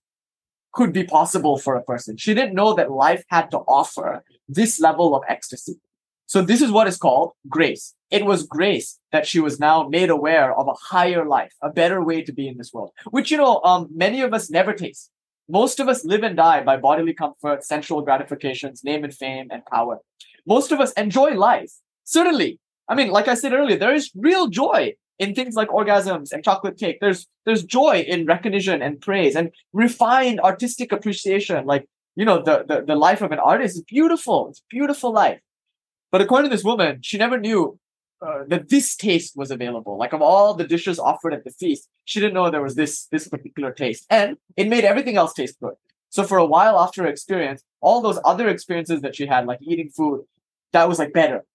[0.73, 2.17] could be possible for a person.
[2.17, 5.79] She didn't know that life had to offer this level of ecstasy.
[6.27, 7.93] So this is what is called grace.
[8.09, 12.01] It was grace that she was now made aware of a higher life, a better
[12.03, 15.11] way to be in this world, which, you know, um, many of us never taste.
[15.49, 19.65] Most of us live and die by bodily comfort, sensual gratifications, name and fame, and
[19.65, 19.99] power.
[20.47, 21.73] Most of us enjoy life.
[22.05, 22.59] Certainly.
[22.91, 26.43] I mean, like I said earlier, there is real joy in things like orgasms and
[26.43, 26.97] chocolate cake.
[26.99, 31.65] There's there's joy in recognition and praise and refined artistic appreciation.
[31.65, 34.49] Like you know, the the, the life of an artist is beautiful.
[34.49, 35.39] It's beautiful life.
[36.11, 37.79] But according to this woman, she never knew
[38.21, 39.97] uh, that this taste was available.
[39.97, 43.05] Like of all the dishes offered at the feast, she didn't know there was this
[43.05, 45.75] this particular taste, and it made everything else taste good.
[46.09, 49.59] So for a while after her experience, all those other experiences that she had, like
[49.61, 50.25] eating food,
[50.73, 51.45] that was like better.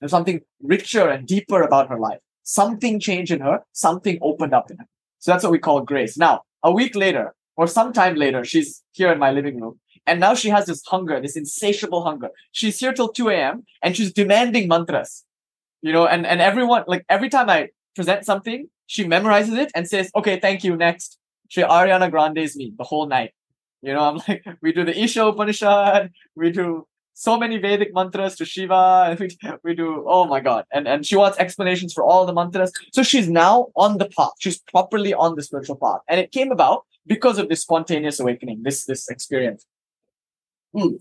[0.00, 4.70] There's something richer and deeper about her life something changed in her, something opened up
[4.70, 4.86] in her.
[5.18, 6.16] So that's what we call grace.
[6.16, 9.80] Now, a week later, or sometime later, she's here in my living room.
[10.06, 12.28] And now she has this hunger, this insatiable hunger.
[12.52, 13.64] She's here till 2 a.m.
[13.82, 15.24] and she's demanding mantras.
[15.82, 19.88] You know, and, and everyone, like every time I present something, she memorizes it and
[19.88, 21.18] says, okay, thank you, next.
[21.48, 23.32] She Ariana Grande's me the whole night.
[23.82, 26.86] You know, I'm like, we do the Isha Upanishad, we do
[27.18, 29.30] so many Vedic mantras to Shiva, and we,
[29.64, 30.66] we do, oh my God.
[30.70, 32.72] And, and she wants explanations for all the mantras.
[32.92, 34.32] So she's now on the path.
[34.38, 36.00] She's properly on the spiritual path.
[36.08, 39.64] And it came about because of this spontaneous awakening, this, this experience.
[40.76, 40.96] Hmm.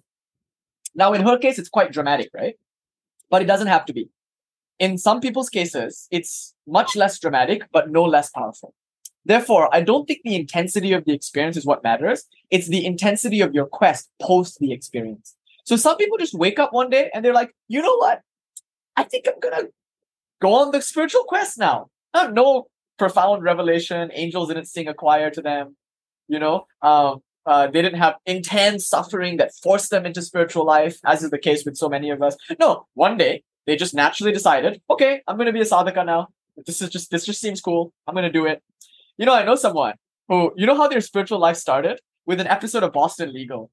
[0.96, 2.56] Now, in her case, it's quite dramatic, right?
[3.30, 4.10] But it doesn't have to be.
[4.80, 8.74] In some people's cases, it's much less dramatic, but no less powerful.
[9.26, 12.24] Therefore, I don't think the intensity of the experience is what matters.
[12.52, 15.36] It's the intensity of your quest post the experience.
[15.66, 18.22] So some people just wake up one day and they're like, you know what?
[18.96, 19.68] I think I'm gonna
[20.42, 21.88] go on the spiritual quest now.
[22.32, 24.10] No profound revelation.
[24.14, 25.76] Angels didn't sing a choir to them.
[26.28, 30.98] You know, um, uh, they didn't have intense suffering that forced them into spiritual life,
[31.06, 32.36] as is the case with so many of us.
[32.60, 36.30] No, one day they just naturally decided, okay, I'm gonna be a sadhaka now.
[36.66, 37.92] This is just this just seems cool.
[38.08, 38.64] I'm gonna do it.
[39.18, 39.96] You know, I know someone
[40.28, 43.70] who, you know how their spiritual life started with an episode of Boston Legal.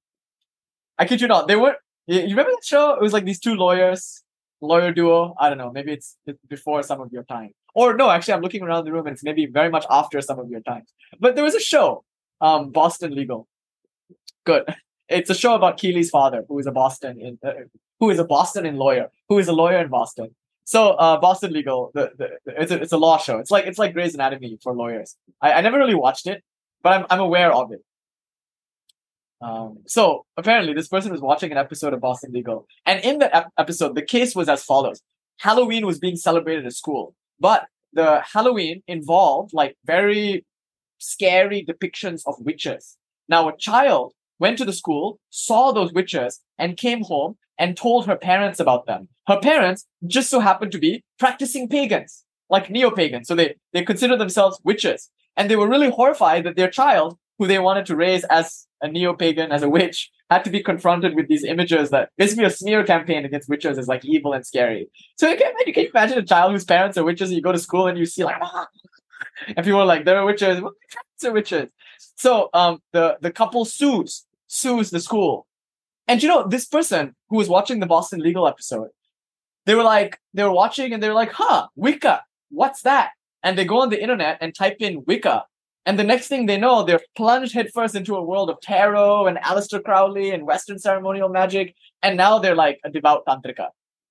[0.98, 1.48] I kid you not.
[1.48, 1.76] They were.
[2.06, 2.94] You remember that show?
[2.94, 4.22] It was like these two lawyers,
[4.60, 5.34] lawyer duo.
[5.38, 5.70] I don't know.
[5.70, 6.16] Maybe it's
[6.48, 7.52] before some of your time.
[7.74, 10.38] Or no, actually, I'm looking around the room and it's maybe very much after some
[10.38, 10.92] of your times.
[11.18, 12.04] But there was a show,
[12.40, 13.48] um, Boston Legal.
[14.44, 14.64] Good.
[15.08, 17.52] It's a show about Keely's father, who is a Boston in, uh,
[18.00, 20.34] who is a Boston in lawyer, who is a lawyer in Boston.
[20.64, 23.38] So uh, Boston Legal, the, the, it's a it's a law show.
[23.38, 25.16] It's like it's like Grey's Anatomy for lawyers.
[25.40, 26.42] I, I never really watched it,
[26.82, 27.82] but I'm I'm aware of it.
[29.42, 33.34] Um, so apparently, this person was watching an episode of Boston Legal, and in the
[33.34, 35.00] ep- episode, the case was as follows:
[35.40, 40.44] Halloween was being celebrated at school, but the Halloween involved like very
[40.98, 42.96] scary depictions of witches.
[43.28, 48.06] Now, a child went to the school, saw those witches, and came home and told
[48.06, 49.08] her parents about them.
[49.26, 53.28] Her parents just so happened to be practicing pagans, like neo pagans.
[53.28, 55.10] So they, they consider themselves witches.
[55.36, 58.88] And they were really horrified that their child, who they wanted to raise as a
[58.88, 62.84] neo-pagan as a witch had to be confronted with these images that basically a smear
[62.84, 64.88] campaign against witches is like evil and scary.
[65.16, 67.50] So you can, you can imagine a child whose parents are witches, and you go
[67.50, 68.68] to school and you see like, ah,
[69.56, 71.68] and people are like, there are witches, well, parents are witches.
[72.14, 75.48] So um, the the couple sues sues the school,
[76.06, 78.90] and you know this person who was watching the Boston Legal episode,
[79.66, 83.10] they were like, they were watching and they were like, huh, Wicca, what's that?
[83.42, 85.46] And they go on the internet and type in Wicca,
[85.84, 89.36] and the next thing they know, they're plunged headfirst into a world of tarot and
[89.38, 91.74] Aleister Crowley and Western ceremonial magic.
[92.02, 93.68] And now they're like a devout tantrika,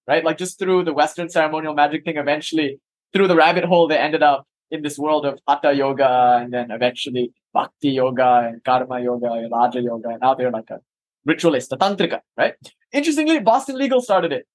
[0.07, 0.23] right?
[0.23, 2.79] Like just through the Western ceremonial magic thing, eventually
[3.13, 6.71] through the rabbit hole, they ended up in this world of hatha yoga and then
[6.71, 10.09] eventually bhakti yoga and karma yoga and raja yoga.
[10.09, 10.79] And now they're like a
[11.25, 12.55] ritualist, a tantrika, right?
[12.91, 14.45] Interestingly, Boston Legal started it.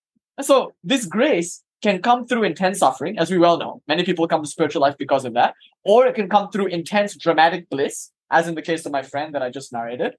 [0.43, 3.83] So this grace can come through intense suffering, as we well know.
[3.87, 5.55] Many people come to spiritual life because of that,
[5.85, 9.35] or it can come through intense dramatic bliss, as in the case of my friend
[9.35, 10.15] that I just narrated.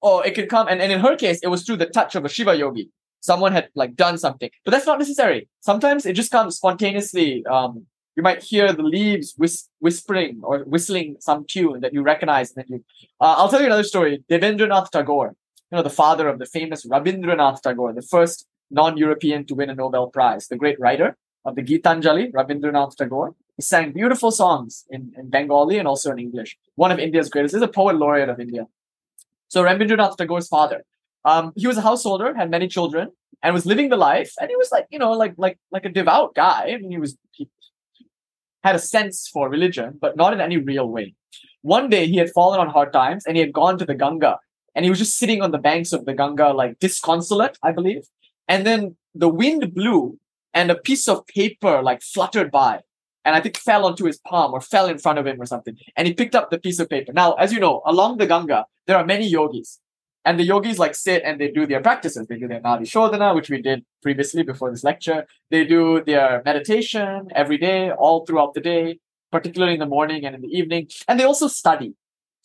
[0.00, 2.24] Or it can come, and, and in her case, it was through the touch of
[2.24, 2.90] a Shiva yogi.
[3.20, 5.48] Someone had like done something, but that's not necessary.
[5.60, 7.44] Sometimes it just comes spontaneously.
[7.46, 12.52] Um, you might hear the leaves whis- whispering or whistling some tune that you recognize.
[12.52, 12.84] And then you,
[13.20, 14.24] uh, I'll tell you another story.
[14.30, 15.34] Devendranath Tagore,
[15.70, 19.74] you know, the father of the famous Rabindranath Tagore, the first non-European to win a
[19.74, 23.34] Nobel Prize, the great writer of the Gitanjali, Rabindranath Tagore.
[23.56, 26.56] He sang beautiful songs in, in Bengali and also in English.
[26.74, 27.54] One of India's greatest.
[27.54, 28.66] He's a poet laureate of India.
[29.48, 30.84] So Rabindranath Tagore's father,
[31.24, 33.10] um, he was a householder, had many children,
[33.42, 34.32] and was living the life.
[34.40, 36.72] And he was like, you know, like like like a devout guy.
[36.74, 37.48] I mean, he was he
[38.64, 41.14] had a sense for religion, but not in any real way.
[41.62, 44.38] One day he had fallen on hard times and he had gone to the Ganga
[44.74, 48.02] and he was just sitting on the banks of the Ganga, like disconsolate, I believe.
[48.48, 50.18] And then the wind blew
[50.54, 52.80] and a piece of paper like fluttered by
[53.26, 55.76] and I think fell onto his palm or fell in front of him or something.
[55.96, 57.12] And he picked up the piece of paper.
[57.12, 59.80] Now, as you know, along the Ganga, there are many yogis.
[60.24, 62.28] And the yogis like sit and they do their practices.
[62.28, 65.26] They do their Nadi Shodhana, which we did previously before this lecture.
[65.50, 69.00] They do their meditation every day, all throughout the day,
[69.32, 70.88] particularly in the morning and in the evening.
[71.08, 71.94] And they also study.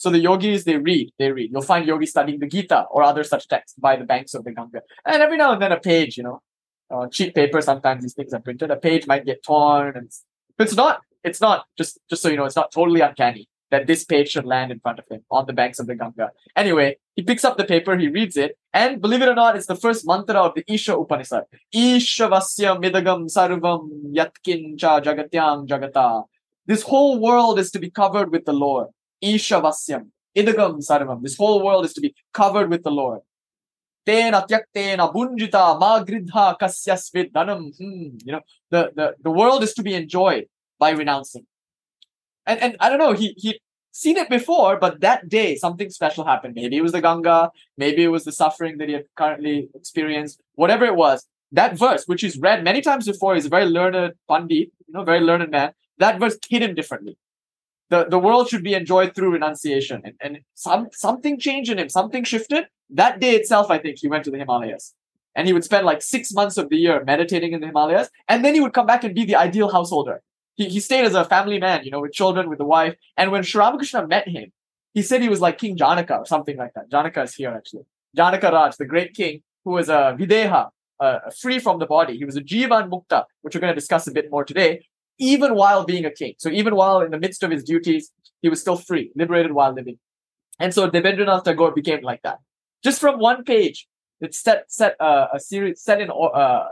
[0.02, 1.52] So the yogis, they read, they read.
[1.52, 4.52] You'll find yogis studying the Gita or other such texts by the banks of the
[4.52, 4.82] Ganga.
[5.06, 6.42] And every now and then a page, you know,
[6.90, 8.72] uh, cheap paper, sometimes these things are printed.
[8.72, 9.96] A page might get torn.
[9.96, 10.12] And
[10.58, 14.04] it's not, it's not, just, just so you know, it's not totally uncanny that this
[14.04, 16.32] page should land in front of him on the banks of the Ganga.
[16.56, 19.68] Anyway, he picks up the paper, he reads it, and believe it or not, it's
[19.68, 21.44] the first mantra of the Isha Upanishad.
[21.76, 26.26] Ishavasya midagam sarvam yatkin cha jagatyam jagata.
[26.66, 28.88] This whole world is to be covered with the Lord.
[29.24, 30.08] Ishavasyam.
[30.36, 31.22] Idagam sarvam.
[31.22, 33.22] This whole world is to be covered with the Lord.
[34.08, 37.32] Tena tyaktena bunjita magridha kasyasvid.
[37.78, 38.18] Hmm.
[38.26, 40.48] You know, the, the, the world is to be enjoyed
[40.80, 41.46] by renouncing.
[42.46, 43.60] And and I don't know, he he
[43.92, 46.56] seen it before, but that day something special happened.
[46.56, 50.42] Maybe it was the Ganga, maybe it was the suffering that he had currently experienced,
[50.56, 51.28] whatever it was.
[51.52, 55.04] That verse, which he's read many times before, he's a very learned pandit, you know,
[55.04, 55.74] very learned man.
[55.98, 57.18] That verse hit him differently
[57.92, 60.02] the, the world should be enjoyed through renunciation.
[60.06, 62.64] And, and some something changed in him, something shifted.
[62.90, 64.96] That day itself, I think he went to the Himalayas.
[65.36, 68.10] And he would spend like six months of the year meditating in the Himalayas.
[68.28, 70.22] And then he would come back and be the ideal householder.
[70.56, 72.96] He, he stayed as a family man, you know, with children, with a wife.
[73.18, 74.52] And when Sri Ramakrishna met him,
[74.94, 76.90] he said he was like King Janaka or something like that.
[76.90, 77.84] Janaka is here actually.
[78.16, 80.70] Janaka Raj, the great king, who was a Videha,
[81.00, 82.18] uh, free from the body.
[82.18, 84.86] He was a Jivan Mukta, which we're going to discuss a bit more today
[85.22, 86.34] even while being a king.
[86.40, 88.12] So even while in the midst of his duties,
[88.42, 90.00] he was still free, liberated while living.
[90.60, 92.40] And so Devendranath Tagore became like that.
[92.84, 93.88] Just from one page,
[94.20, 96.66] it set set uh, a series set in uh,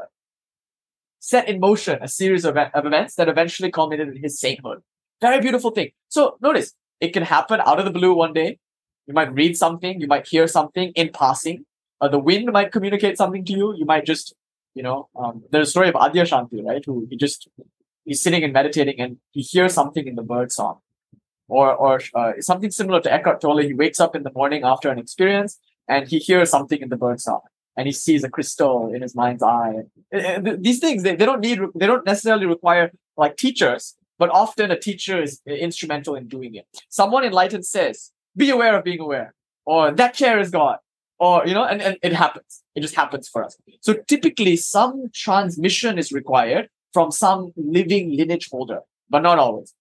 [1.19, 4.79] set in motion a series of, of events that eventually culminated in his sainthood.
[5.21, 5.91] Very beautiful thing.
[6.07, 8.59] So notice it can happen out of the blue one day.
[9.07, 11.65] You might read something, you might hear something in passing.
[12.01, 13.75] Uh, the wind might communicate something to you.
[13.75, 14.33] You might just,
[14.73, 16.83] you know, um, there's a story of Adyashanti, right?
[16.85, 17.49] Who he just
[18.09, 20.79] he's sitting and meditating and he hears something in the bird song.
[21.47, 23.63] Or, or uh, something similar to Eckhart Tolle.
[23.71, 26.97] He wakes up in the morning after an experience and he hears something in the
[27.05, 27.41] bird song
[27.77, 29.73] and he sees a crystal in his mind's eye.
[30.11, 34.79] These things, they, they don't need, they don't necessarily require like teachers, but often a
[34.79, 36.65] teacher is instrumental in doing it.
[36.89, 39.33] Someone enlightened says, be aware of being aware,
[39.65, 40.77] or that chair is God,
[41.19, 42.63] or, you know, and, and it happens.
[42.75, 43.57] It just happens for us.
[43.81, 49.73] So typically some transmission is required from some living lineage holder, but not always.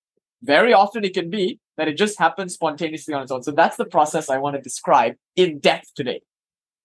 [0.42, 3.42] Very often it can be that it just happens spontaneously on its own.
[3.42, 6.22] So that's the process I want to describe in depth today.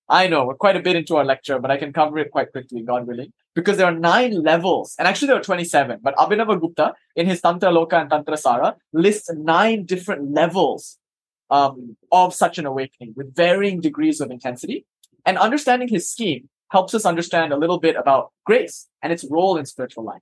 [0.09, 2.51] I know we're quite a bit into our lecture, but I can cover it quite
[2.51, 6.59] quickly, God willing, because there are nine levels, and actually there are 27, but Abhinava
[6.59, 10.99] Gupta in his Tantra Loka and Tantra Sara lists nine different levels
[11.49, 14.85] um, of such an awakening with varying degrees of intensity.
[15.25, 19.57] And understanding his scheme helps us understand a little bit about grace and its role
[19.57, 20.21] in spiritual life.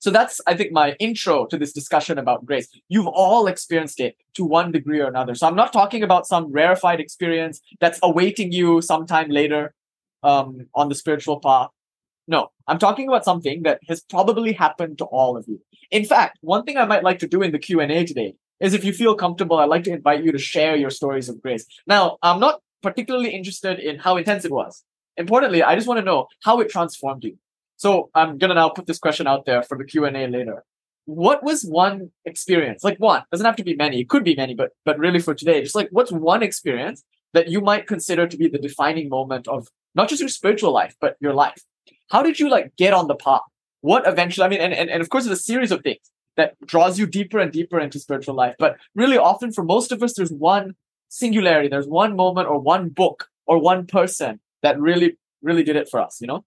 [0.00, 2.68] So that's, I think, my intro to this discussion about grace.
[2.88, 5.34] You've all experienced it to one degree or another.
[5.34, 9.74] So I'm not talking about some rarefied experience that's awaiting you sometime later
[10.22, 11.70] um, on the spiritual path.
[12.28, 15.60] No, I'm talking about something that has probably happened to all of you.
[15.90, 18.84] In fact, one thing I might like to do in the Q&A today is if
[18.84, 21.64] you feel comfortable, I'd like to invite you to share your stories of grace.
[21.86, 24.84] Now, I'm not particularly interested in how intense it was
[25.18, 27.36] importantly, I just want to know how it transformed you.
[27.76, 30.64] So I'm gonna now put this question out there for the Q and A later.
[31.04, 34.54] What was one experience, like one, doesn't have to be many, it could be many,
[34.54, 37.04] but but really for today, just like what's one experience
[37.34, 40.94] that you might consider to be the defining moment of not just your spiritual life,
[41.00, 41.62] but your life?
[42.10, 43.42] how did you like get on the path?
[43.80, 46.54] What eventually, I mean, and, and, and of course, it's a series of things that
[46.66, 48.54] draws you deeper and deeper into spiritual life.
[48.58, 50.74] But really often for most of us, there's one
[51.08, 55.88] singularity, there's one moment or one book or one person that really, really did it
[55.88, 56.44] for us, you know?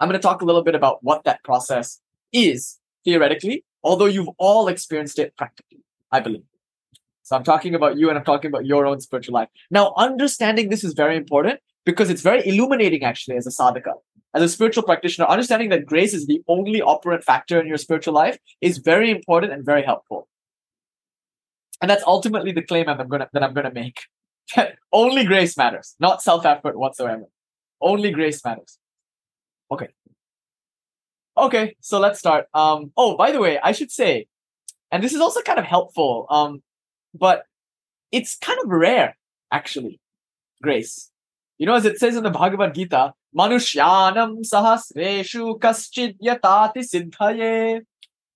[0.00, 2.00] I'm going to talk a little bit about what that process
[2.32, 6.42] is theoretically, although you've all experienced it practically, I believe.
[7.22, 9.48] So I'm talking about you and I'm talking about your own spiritual life.
[9.70, 13.94] Now, understanding this is very important because it's very illuminating actually as a sadhaka.
[14.34, 18.14] As a spiritual practitioner, understanding that grace is the only operant factor in your spiritual
[18.14, 20.28] life is very important and very helpful.
[21.80, 24.00] And that's ultimately the claim I'm gonna, that I'm going to make.
[24.92, 27.24] only grace matters, not self effort whatsoever.
[27.80, 28.78] Only grace matters.
[29.70, 29.88] Okay.
[31.36, 32.46] Okay, so let's start.
[32.54, 34.26] Um, oh, by the way, I should say,
[34.92, 36.62] and this is also kind of helpful, um,
[37.12, 37.44] but
[38.12, 39.16] it's kind of rare,
[39.50, 40.00] actually,
[40.62, 41.10] grace.
[41.58, 47.82] You know, as it says in the Bhagavad Gita, Manushyanam sahasreshu kaschid yatati siddhaye.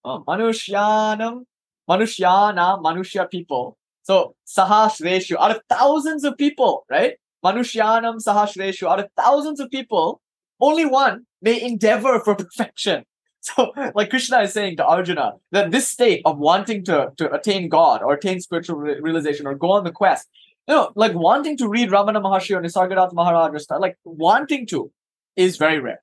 [0.05, 1.45] Oh, Manushyanam,
[1.89, 3.79] Manushyana, Manushya people.
[4.09, 7.17] So sahasreshu, out of thousands of people, right?
[7.45, 10.23] Manushyanam sahasreshu, out of thousands of people,
[10.61, 13.05] only one may endeavor for perfection.
[13.41, 17.69] So, like Krishna is saying to Arjuna, that this state of wanting to, to attain
[17.69, 20.27] God or attain spiritual re- realization or go on the quest,
[20.67, 24.67] you know, like wanting to read Ramana Maharshi or Nisargadatta Maharaj or stuff, like wanting
[24.69, 24.91] to
[25.37, 26.01] is very rare.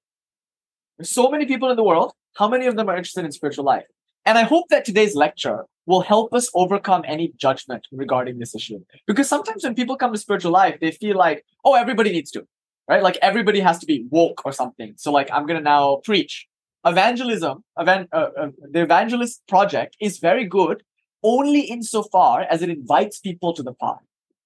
[0.98, 2.14] There's so many people in the world.
[2.38, 3.86] How many of them are interested in spiritual life?
[4.26, 8.80] And I hope that today's lecture will help us overcome any judgment regarding this issue.
[9.06, 12.48] Because sometimes when people come to spiritual life, they feel like, oh, everybody needs to
[12.88, 13.04] right?
[13.04, 14.94] Like everybody has to be woke or something.
[14.98, 16.48] So like I'm gonna now preach
[16.86, 17.64] evangelism.
[17.80, 20.84] Evan, uh, uh, the evangelist project is very good
[21.24, 24.02] only insofar as it invites people to the path.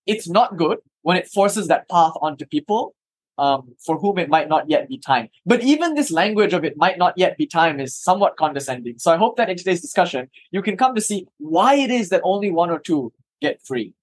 [0.06, 2.96] It's not good when it forces that path onto people
[3.40, 5.30] um, for whom it might not yet be time.
[5.46, 9.00] But even this language of it might not yet be time is somewhat condescending.
[9.00, 12.10] So I hope that in today's discussion, you can come to see why it is
[12.10, 13.94] that only one or two get free.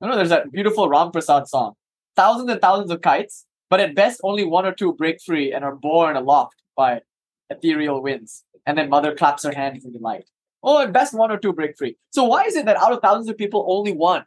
[0.00, 1.74] You know, there's that beautiful Ram Prasad song,
[2.16, 5.64] thousands and thousands of kites, but at best, only one or two break free and
[5.64, 7.02] are borne aloft by
[7.48, 8.44] ethereal winds.
[8.66, 10.28] And then mother claps her hands in delight.
[10.64, 11.96] Oh, at best, one or two break free.
[12.10, 14.24] So why is it that out of thousands of people, only one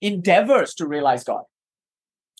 [0.00, 1.44] endeavors to realize God?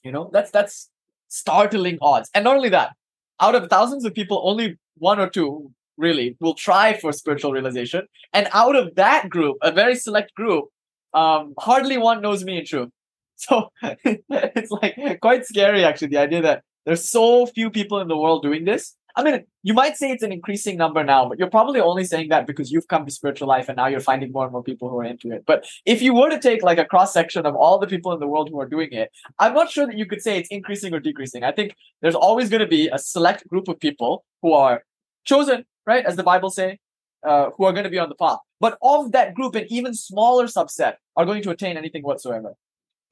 [0.03, 0.91] You know, that's that's
[1.33, 2.31] startling odds.
[2.35, 2.93] And not only that,
[3.41, 8.07] out of thousands of people, only one or two really will try for spiritual realization.
[8.33, 10.67] And out of that group, a very select group,
[11.15, 12.91] um, hardly one knows me in truth.
[13.37, 18.17] So it's like quite scary, actually, the idea that there's so few people in the
[18.17, 18.95] world doing this.
[19.15, 22.29] I mean, you might say it's an increasing number now, but you're probably only saying
[22.31, 24.89] that because you've come to spiritual life and now you're finding more and more people
[24.89, 25.45] who are into it.
[25.47, 28.21] But if you were to take like a cross section of all the people in
[28.21, 30.95] the world who are doing it, I'm not sure that you could say it's increasing
[30.95, 31.45] or decreasing.
[31.45, 34.83] I think there's always going to be a select group of people who are
[35.25, 36.79] chosen, right, as the Bible say,
[37.27, 38.39] uh, who are going to be on the path.
[38.61, 42.55] But of that group, an even smaller subset are going to attain anything whatsoever.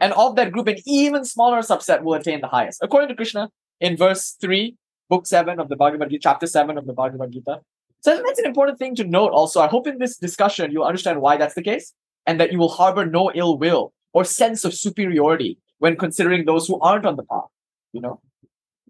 [0.01, 2.81] And of that group, an even smaller subset will attain the highest.
[2.83, 4.75] According to Krishna, in verse 3,
[5.11, 7.61] book 7 of the Bhagavad Gita, chapter 7 of the Bhagavad Gita.
[8.01, 9.61] So that's an important thing to note also.
[9.61, 11.93] I hope in this discussion you'll understand why that's the case
[12.27, 16.67] and that you will harbor no ill will or sense of superiority when considering those
[16.67, 17.51] who aren't on the path.
[17.93, 18.21] You know,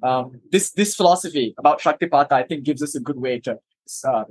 [0.03, 3.59] um, this this philosophy about Shaktipata, I think, gives us a good way to
[4.05, 4.25] uh,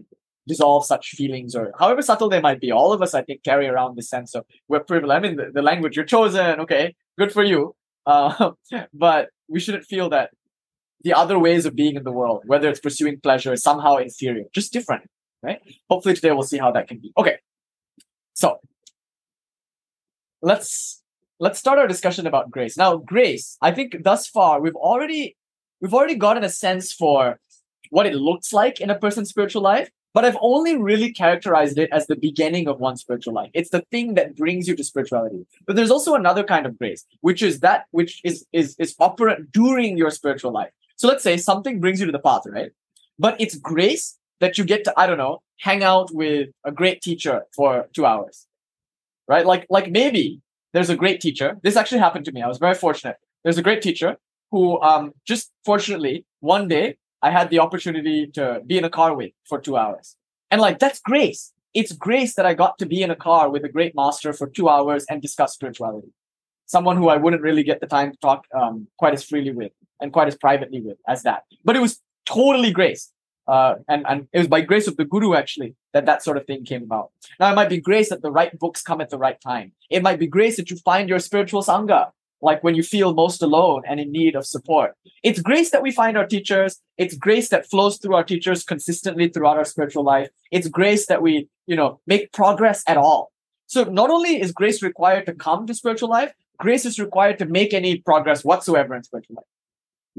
[0.47, 2.71] dissolve such feelings or however subtle they might be.
[2.71, 5.17] All of us, I think, carry around the sense of we're privileged.
[5.17, 7.75] I mean, the, the language you're chosen, okay, good for you.
[8.05, 8.51] Uh,
[8.93, 10.29] but we shouldn't feel that
[11.01, 14.45] the other ways of being in the world, whether it's pursuing pleasure, is somehow inferior,
[14.53, 15.09] just different,
[15.41, 15.59] right?
[15.89, 17.11] Hopefully today we'll see how that can be.
[17.17, 17.37] Okay,
[18.33, 18.59] so
[20.41, 21.01] let's
[21.39, 22.77] let's start our discussion about grace.
[22.77, 25.37] Now, grace, I think thus far we've already
[25.81, 27.39] we've already gotten a sense for
[27.89, 31.89] what it looks like in a person's spiritual life but I've only really characterized it
[31.91, 33.51] as the beginning of one's spiritual life.
[33.53, 35.45] It's the thing that brings you to spirituality.
[35.67, 39.51] But there's also another kind of grace, which is that which is is is operant
[39.51, 40.71] during your spiritual life.
[40.99, 42.71] So let's say something brings you to the path, right?
[43.17, 47.01] But it's grace that you get to, I don't know, hang out with a great
[47.01, 48.47] teacher for two hours.
[49.25, 49.45] Right?
[49.45, 50.41] Like like maybe
[50.73, 51.57] there's a great teacher.
[51.63, 52.41] This actually happened to me.
[52.41, 53.15] I was very fortunate.
[53.43, 54.17] There's a great teacher
[54.51, 59.15] who um just fortunately one day I had the opportunity to be in a car
[59.15, 60.17] with for two hours.
[60.51, 61.53] And like, that's grace.
[61.73, 64.47] It's grace that I got to be in a car with a great master for
[64.47, 66.11] two hours and discuss spirituality.
[66.65, 69.71] Someone who I wouldn't really get the time to talk um, quite as freely with
[69.99, 71.43] and quite as privately with as that.
[71.63, 73.11] But it was totally grace.
[73.47, 76.45] Uh, and, and it was by grace of the guru actually that that sort of
[76.45, 77.09] thing came about.
[77.39, 79.71] Now it might be grace that the right books come at the right time.
[79.89, 83.41] It might be grace that you find your spiritual sangha like when you feel most
[83.41, 84.95] alone and in need of support.
[85.23, 86.79] It's grace that we find our teachers.
[86.97, 90.29] It's grace that flows through our teachers consistently throughout our spiritual life.
[90.51, 93.31] It's grace that we, you know, make progress at all.
[93.67, 97.45] So not only is grace required to come to spiritual life, grace is required to
[97.45, 99.45] make any progress whatsoever in spiritual life.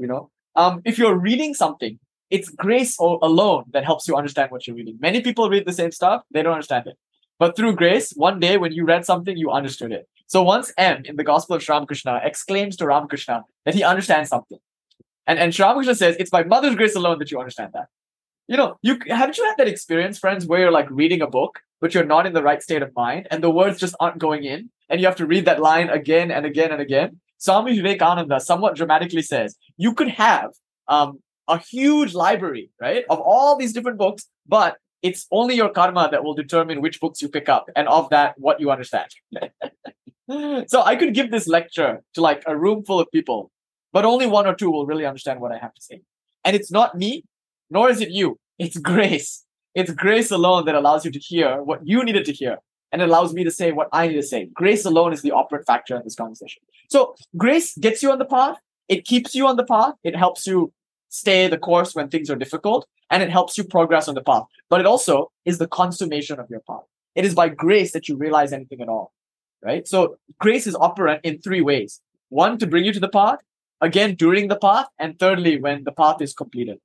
[0.01, 1.99] You know, um, if you're reading something,
[2.31, 4.97] it's grace alone that helps you understand what you're reading.
[4.99, 6.97] Many people read the same stuff, they don't understand it.
[7.37, 10.07] But through grace, one day when you read something, you understood it.
[10.27, 14.59] So once M in the Gospel of Ramakrishna exclaims to Ramakrishna that he understands something.
[15.27, 17.87] And, and Ramakrishna says, It's by mother's grace alone that you understand that.
[18.47, 21.59] You know, you haven't you had that experience, friends, where you're like reading a book,
[21.79, 24.43] but you're not in the right state of mind, and the words just aren't going
[24.43, 27.19] in, and you have to read that line again and again and again.
[27.41, 30.51] Swami Vivekananda somewhat dramatically says, you could have
[30.87, 36.07] um, a huge library, right, of all these different books, but it's only your karma
[36.11, 39.09] that will determine which books you pick up, and of that, what you understand.
[40.67, 43.49] so I could give this lecture to like a room full of people,
[43.91, 46.01] but only one or two will really understand what I have to say.
[46.45, 47.23] And it's not me,
[47.71, 48.37] nor is it you.
[48.59, 49.43] It's grace.
[49.73, 52.59] It's grace alone that allows you to hear what you needed to hear.
[52.91, 54.49] And it allows me to say what I need to say.
[54.53, 56.61] Grace alone is the operant factor in this conversation.
[56.89, 58.57] So grace gets you on the path.
[58.89, 59.93] It keeps you on the path.
[60.03, 60.73] It helps you
[61.09, 64.43] stay the course when things are difficult and it helps you progress on the path.
[64.69, 66.83] But it also is the consummation of your path.
[67.15, 69.13] It is by grace that you realize anything at all
[69.61, 69.87] right?
[69.87, 72.01] So grace is operant in three ways.
[72.29, 73.39] One, to bring you to the path,
[73.79, 76.79] again, during the path, and thirdly, when the path is completed.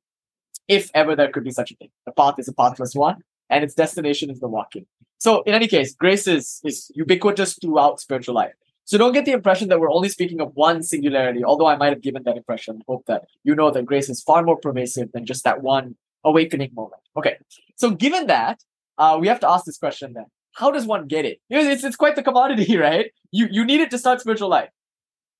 [0.69, 1.91] If ever there could be such a thing.
[2.07, 4.87] The path is a pathless one, and its destination is the walking.
[5.19, 8.53] So in any case, grace is, is ubiquitous throughout spiritual life.
[8.85, 11.89] So don't get the impression that we're only speaking of one singularity, although I might
[11.89, 12.83] have given that impression.
[12.87, 16.71] Hope that you know that grace is far more pervasive than just that one awakening
[16.75, 17.03] moment.
[17.17, 17.37] Okay.
[17.75, 18.63] So given that,
[18.99, 21.39] uh, we have to ask this question then how does one get it?
[21.51, 23.13] It's, it's quite the commodity, right?
[23.31, 24.71] You you need it to start spiritual life.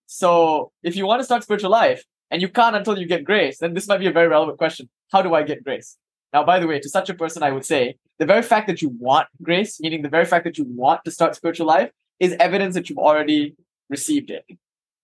[0.07, 3.59] So if you want to start spiritual life and you can't until you get grace,
[3.59, 4.89] then this might be a very relevant question.
[5.11, 5.97] How do I get grace?
[6.33, 8.83] Now, by the way, to such a person, I would say the very fact that
[8.83, 12.35] you want grace, meaning the very fact that you want to start spiritual life, is
[12.41, 13.55] evidence that you've already
[13.89, 14.45] received it.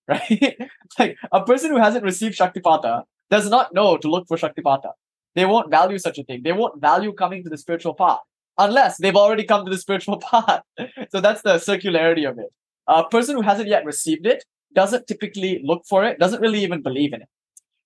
[0.08, 0.58] Right?
[0.98, 4.90] like a person who hasn't received Shaktipata does not know to look for Shaktipata.
[5.36, 6.42] They won't value such a thing.
[6.42, 8.18] They won't value coming to the spiritual path
[8.58, 10.62] unless they've already come to the spiritual path.
[11.10, 12.50] so that's the circularity of it.
[12.88, 14.44] A person who hasn't yet received it
[14.74, 17.28] doesn't typically look for it, doesn't really even believe in it.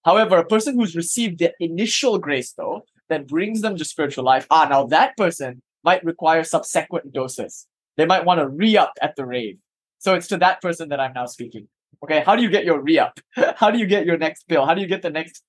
[0.05, 4.47] However, a person who's received the initial grace, though, that brings them to spiritual life,
[4.51, 7.67] ah, now that person might require subsequent doses.
[7.97, 9.59] They might want to re up at the rave.
[9.99, 11.69] So it's to that person that I'm now speaking.
[12.05, 13.19] Okay, how do you get your re up?
[13.57, 14.67] how do you get your next pill?
[14.67, 15.43] How do you get the next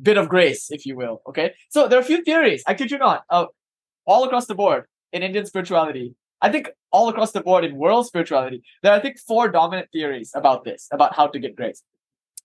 [0.00, 1.22] bit of grace, if you will?
[1.28, 2.62] Okay, so there are a few theories.
[2.66, 3.24] I kid you not.
[3.28, 3.46] Uh,
[4.06, 8.06] all across the board in Indian spirituality, I think all across the board in world
[8.06, 11.82] spirituality, there are, I think, four dominant theories about this, about how to get grace.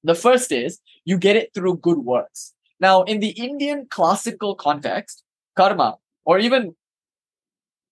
[0.03, 2.53] The first is you get it through good works.
[2.79, 5.23] Now, in the Indian classical context,
[5.55, 6.75] karma, or even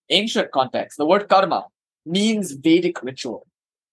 [0.10, 1.68] ancient context, the word karma
[2.06, 3.48] means Vedic ritual.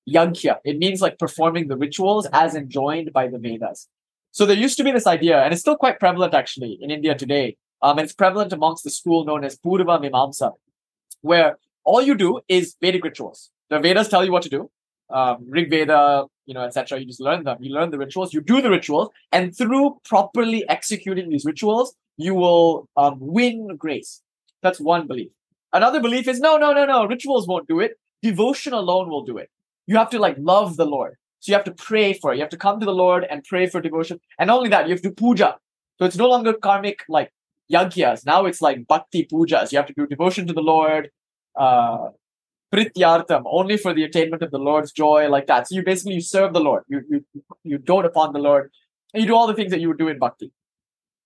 [0.09, 0.57] Yagya.
[0.65, 3.89] It means like performing the rituals as enjoined by the Vedas.
[4.33, 7.15] So there used to be this idea, and it's still quite prevalent actually in India
[7.15, 10.53] today, um, and it's prevalent amongst the school known as Purva Mimamsa,
[11.21, 13.51] where all you do is Vedic rituals.
[13.71, 14.71] The Vedas tell you what to do.
[15.13, 16.99] Um, Rig Veda, you know, etc.
[16.99, 17.59] You just learn them.
[17.61, 18.33] You learn the rituals.
[18.33, 24.23] You do the rituals, and through properly executing these rituals, you will um, win grace.
[24.63, 25.31] That's one belief.
[25.73, 27.07] Another belief is no, no, no, no.
[27.07, 27.99] Rituals won't do it.
[28.23, 29.51] Devotion alone will do it.
[29.87, 31.15] You have to like love the Lord.
[31.41, 32.37] So you have to pray for it.
[32.37, 34.21] You have to come to the Lord and pray for devotion.
[34.39, 35.57] And only that, you have to puja.
[35.99, 37.33] So it's no longer karmic like
[37.73, 38.27] yagyas.
[38.27, 39.73] Now it's like bhakti pujas.
[39.73, 41.11] You have to do devotion to the Lord,
[41.57, 42.09] uh,
[42.73, 45.69] prityartham, only for the attainment of the Lord's joy, like that.
[45.69, 46.85] So you basically you serve the Lord.
[46.89, 47.25] You you
[47.65, 48.71] you dote upon the Lord,
[49.13, 50.53] and you do all the things that you would do in bhakti.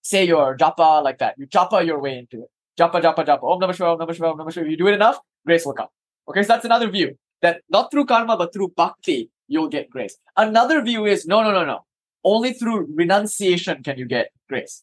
[0.03, 1.35] Say your japa like that.
[1.39, 2.51] You japa your way into it.
[2.79, 3.43] Japa japa japa.
[3.43, 3.93] Om Namah Shivaya.
[3.95, 4.33] Om Namah Shivaya.
[4.33, 4.65] Om Namah Shivaya.
[4.65, 5.89] If you do it enough, grace will come.
[6.29, 10.17] Okay, so that's another view that not through karma but through bhakti you'll get grace.
[10.37, 11.85] Another view is no no no no.
[12.25, 14.83] Only through renunciation can you get grace.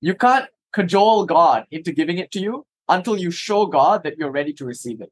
[0.00, 4.30] You can't cajole God into giving it to you until you show God that you're
[4.30, 5.10] ready to receive it.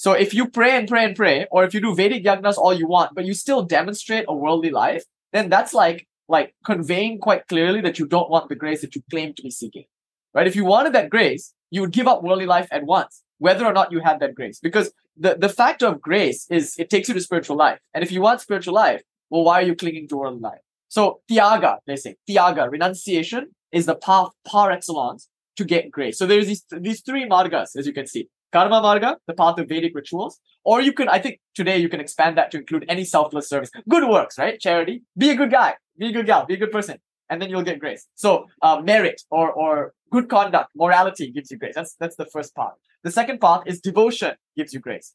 [0.00, 2.72] So if you pray and pray and pray, or if you do Vedic yagnas all
[2.72, 7.46] you want, but you still demonstrate a worldly life, then that's like like conveying quite
[7.48, 9.84] clearly that you don't want the grace that you claim to be seeking.
[10.32, 10.46] Right?
[10.46, 13.74] If you wanted that grace, you would give up worldly life at once, whether or
[13.74, 14.58] not you had that grace.
[14.58, 17.80] Because the, the factor of grace is it takes you to spiritual life.
[17.92, 20.62] And if you want spiritual life, well, why are you clinging to worldly life?
[20.88, 26.16] So tyaga, they say, tyaga, renunciation is the path par excellence to get grace.
[26.16, 28.30] So there's these these three margas, as you can see.
[28.52, 30.38] Karma Marga, the path of Vedic rituals.
[30.64, 33.70] Or you can, I think today you can expand that to include any selfless service.
[33.88, 34.58] Good works, right?
[34.58, 35.02] Charity.
[35.16, 35.74] Be a good guy.
[35.98, 36.46] Be a good gal.
[36.46, 36.98] Be a good person.
[37.28, 38.06] And then you'll get grace.
[38.16, 41.74] So uh, merit or or good conduct, morality gives you grace.
[41.76, 42.74] That's that's the first part.
[43.04, 45.14] The second part is devotion gives you grace.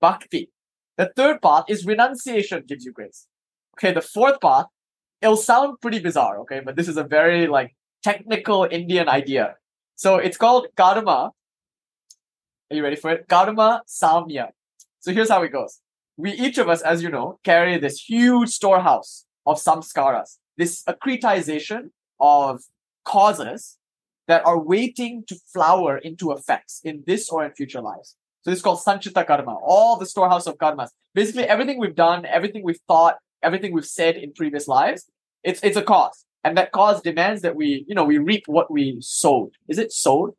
[0.00, 0.50] Bhakti.
[0.96, 3.26] The third part is renunciation gives you grace.
[3.78, 4.66] Okay, the fourth part,
[5.20, 9.54] it'll sound pretty bizarre, okay, but this is a very like technical Indian idea.
[9.94, 11.30] So it's called karma.
[12.72, 13.28] Are you ready for it?
[13.28, 14.48] Karma samya.
[15.00, 15.80] So here's how it goes.
[16.16, 21.90] We each of us, as you know, carry this huge storehouse of samskaras, this accretization
[22.18, 22.62] of
[23.04, 23.76] causes
[24.26, 28.16] that are waiting to flower into effects in this or in future lives.
[28.40, 30.88] So this is called Sanchita Karma, all the storehouse of karmas.
[31.14, 35.10] Basically, everything we've done, everything we've thought, everything we've said in previous lives,
[35.44, 36.24] it's it's a cause.
[36.42, 39.50] And that cause demands that we, you know, we reap what we sowed.
[39.68, 40.32] Is it sowed?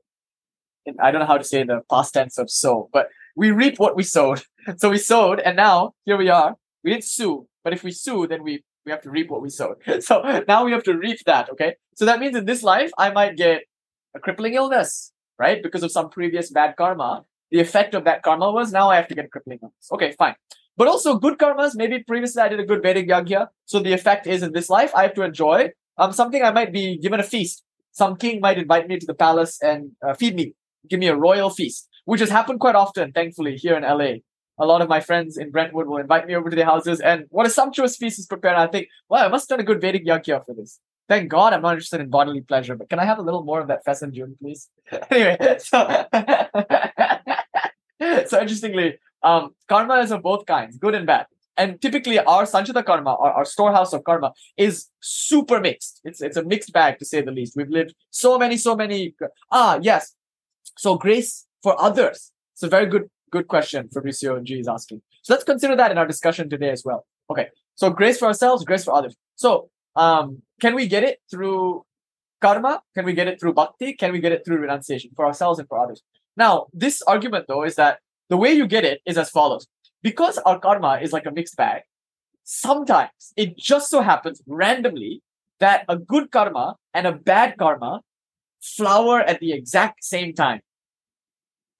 [0.99, 3.95] I don't know how to say the past tense of sow, but we reap what
[3.95, 4.43] we sowed.
[4.77, 6.55] So we sowed, and now here we are.
[6.83, 9.49] We didn't sue, but if we sue, then we we have to reap what we
[9.49, 9.77] sowed.
[10.01, 11.49] So now we have to reap that.
[11.49, 11.75] Okay.
[11.95, 13.63] So that means in this life, I might get
[14.15, 15.61] a crippling illness, right?
[15.61, 17.25] Because of some previous bad karma.
[17.51, 19.89] The effect of that karma was now I have to get a crippling illness.
[19.91, 20.35] Okay, fine.
[20.75, 21.75] But also good karmas.
[21.75, 23.47] Maybe previously I did a good Vedic yagya.
[23.65, 26.73] So the effect is in this life, I have to enjoy um, something I might
[26.73, 27.63] be given a feast.
[27.91, 30.55] Some king might invite me to the palace and uh, feed me,
[30.89, 34.21] give me a royal feast, which has happened quite often, thankfully, here in LA.
[34.59, 37.25] A lot of my friends in Brentwood will invite me over to their houses, and
[37.29, 38.55] what a sumptuous feast is prepared.
[38.55, 40.79] I think, wow, I must have done a good Vedic yagya for this.
[41.09, 43.59] Thank God I'm not interested in bodily pleasure, but can I have a little more
[43.59, 44.69] of that pheasant June, please?
[45.11, 46.05] anyway, so,
[48.27, 51.25] so interestingly, um, karma is of both kinds, good and bad.
[51.57, 56.01] And typically our Sanchita karma, our, our storehouse of karma, is super mixed.
[56.03, 57.53] It's it's a mixed bag to say the least.
[57.55, 59.15] We've lived so many, so many
[59.51, 60.15] ah, yes.
[60.77, 62.31] So grace for others.
[62.53, 65.01] It's a very good good question Fabricio G is asking.
[65.23, 67.05] So let's consider that in our discussion today as well.
[67.29, 67.47] Okay.
[67.75, 69.15] So grace for ourselves, grace for others.
[69.35, 71.83] So um, can we get it through
[72.41, 72.81] karma?
[72.95, 73.93] Can we get it through bhakti?
[73.93, 76.03] Can we get it through renunciation for ourselves and for others?
[76.37, 77.99] Now, this argument though is that
[78.29, 79.67] the way you get it is as follows.
[80.01, 81.83] Because our karma is like a mixed bag,
[82.43, 85.21] sometimes it just so happens randomly
[85.59, 88.01] that a good karma and a bad karma
[88.63, 90.61] flower at the exact same time.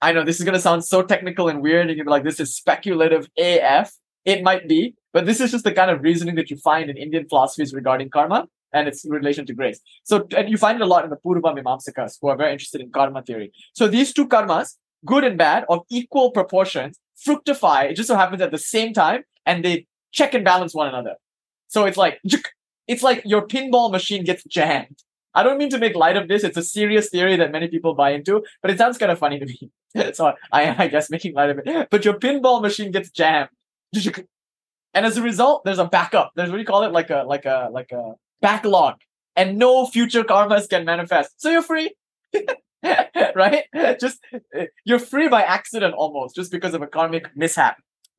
[0.01, 2.39] I know this is going to sound so technical and weird, and you're like, this
[2.39, 3.93] is speculative AF.
[4.25, 6.97] It might be, but this is just the kind of reasoning that you find in
[6.97, 9.79] Indian philosophies regarding karma and its relation to grace.
[10.03, 12.81] So, and you find it a lot in the Purva Mimamsakas who are very interested
[12.81, 13.51] in karma theory.
[13.73, 14.75] So these two karmas,
[15.05, 17.83] good and bad, of equal proportions, fructify.
[17.83, 21.15] It just so happens at the same time, and they check and balance one another.
[21.67, 22.19] So it's like
[22.87, 25.03] it's like your pinball machine gets jammed.
[25.35, 26.43] I don't mean to make light of this.
[26.43, 29.39] It's a serious theory that many people buy into, but it sounds kind of funny
[29.39, 29.71] to me.
[30.13, 31.87] so I, am, I guess making light of it.
[31.89, 33.49] But your pinball machine gets jammed.
[34.95, 36.33] And as a result, there's a backup.
[36.35, 36.91] There's what do you call it?
[36.91, 38.13] Like a like a like a
[38.43, 38.97] backlog.
[39.35, 41.41] And no future karmas can manifest.
[41.41, 41.95] So you're free.
[43.35, 43.63] right?
[43.99, 44.23] Just
[44.85, 47.77] you're free by accident almost, just because of a karmic mishap.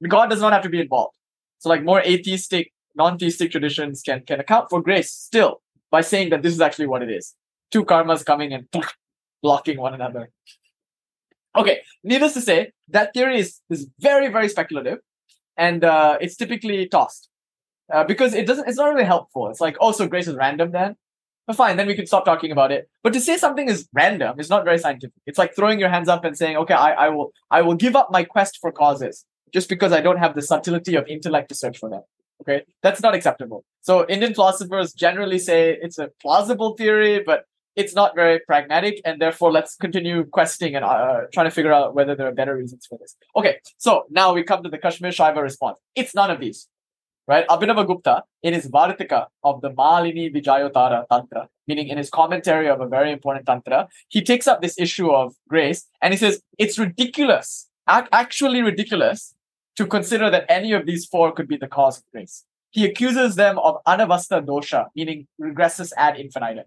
[0.09, 1.17] God does not have to be involved.
[1.59, 5.61] So like more atheistic, non-theistic traditions can can account for grace still
[5.91, 7.35] by saying that this is actually what it is.
[7.71, 8.67] Two karmas coming and
[9.43, 10.31] blocking one another.
[11.57, 14.99] Okay, needless to say, that theory is, is very, very speculative
[15.57, 17.29] and uh, it's typically tossed
[17.93, 19.49] uh, because it doesn't, it's not really helpful.
[19.49, 20.97] It's like, oh, so grace is random then?
[21.47, 22.89] But fine, then we can stop talking about it.
[23.03, 25.15] But to say something is random is not very scientific.
[25.27, 27.95] It's like throwing your hands up and saying, okay, I, I will I will give
[27.95, 31.55] up my quest for causes just because I don't have the subtlety of intellect to
[31.55, 32.03] search for them.
[32.43, 33.65] Okay, that's not acceptable.
[33.81, 37.45] So Indian philosophers generally say it's a plausible theory, but
[37.77, 41.95] it's not very pragmatic, and therefore let's continue questing and uh, trying to figure out
[41.95, 43.17] whether there are better reasons for this.
[43.35, 45.79] Okay, so now we come to the Kashmir Shaiva response.
[45.95, 46.69] It's none of these
[47.27, 47.47] right?
[47.49, 52.81] Abhinava Gupta, in his Vartika of the Malini Vijayottara Tantra, meaning in his commentary of
[52.81, 56.79] a very important Tantra, he takes up this issue of grace and he says it's
[56.79, 59.34] ridiculous, ac- actually ridiculous,
[59.77, 62.45] to consider that any of these four could be the cause of grace.
[62.71, 66.65] He accuses them of anavasta dosha, meaning regressus ad infinitum.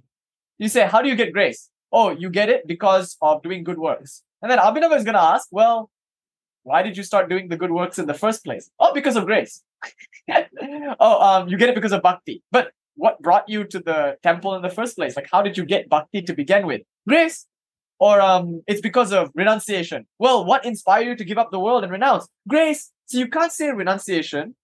[0.57, 1.69] You say, how do you get grace?
[1.91, 4.23] Oh, you get it because of doing good works.
[4.41, 5.89] And then Abhinava is going to ask, well,
[6.63, 8.69] why did you start doing the good works in the first place?
[8.79, 9.63] Oh, because of grace.
[10.99, 12.43] oh, um, you get it because of bhakti.
[12.51, 15.15] But what brought you to the temple in the first place?
[15.15, 16.81] Like, how did you get bhakti to begin with?
[17.07, 17.45] Grace.
[17.99, 20.05] Or um, it's because of renunciation.
[20.19, 22.27] Well, what inspired you to give up the world and renounce?
[22.47, 22.91] Grace.
[23.05, 24.55] So you can't say renunciation,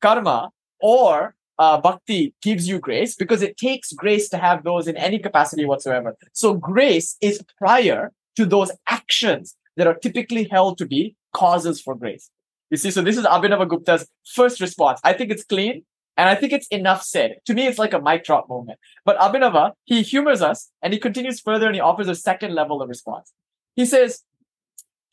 [0.00, 4.96] karma, or uh, bhakti gives you grace because it takes grace to have those in
[4.96, 6.16] any capacity whatsoever.
[6.32, 11.94] So grace is prior to those actions that are typically held to be causes for
[11.94, 12.30] grace.
[12.70, 14.98] You see, so this is Abhinava Gupta's first response.
[15.04, 15.84] I think it's clean.
[16.16, 17.36] And I think it's enough said.
[17.46, 18.78] To me, it's like a mic drop moment.
[19.04, 22.82] But Abhinava, he humors us and he continues further and he offers a second level
[22.82, 23.32] of response.
[23.76, 24.22] He says,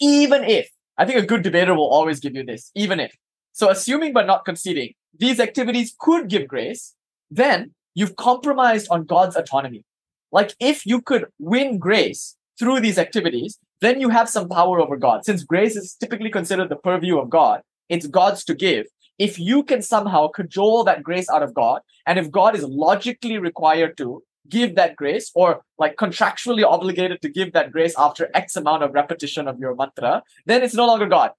[0.02, 3.16] even if, I think a good debater will always give you this, even if.
[3.54, 6.95] So assuming but not conceding, these activities could give grace,
[7.32, 9.84] then you've compromised on God's autonomy.
[10.32, 14.97] Like if you could win grace through these activities, then you have some power over
[14.97, 15.24] God.
[15.24, 18.86] Since grace is typically considered the purview of God, it's God's to give
[19.20, 23.38] if you can somehow cajole that grace out of God, and if God is logically
[23.38, 28.55] required to give that grace or like contractually obligated to give that grace after X
[28.55, 31.32] amount of repetition of your mantra, then it's no longer God.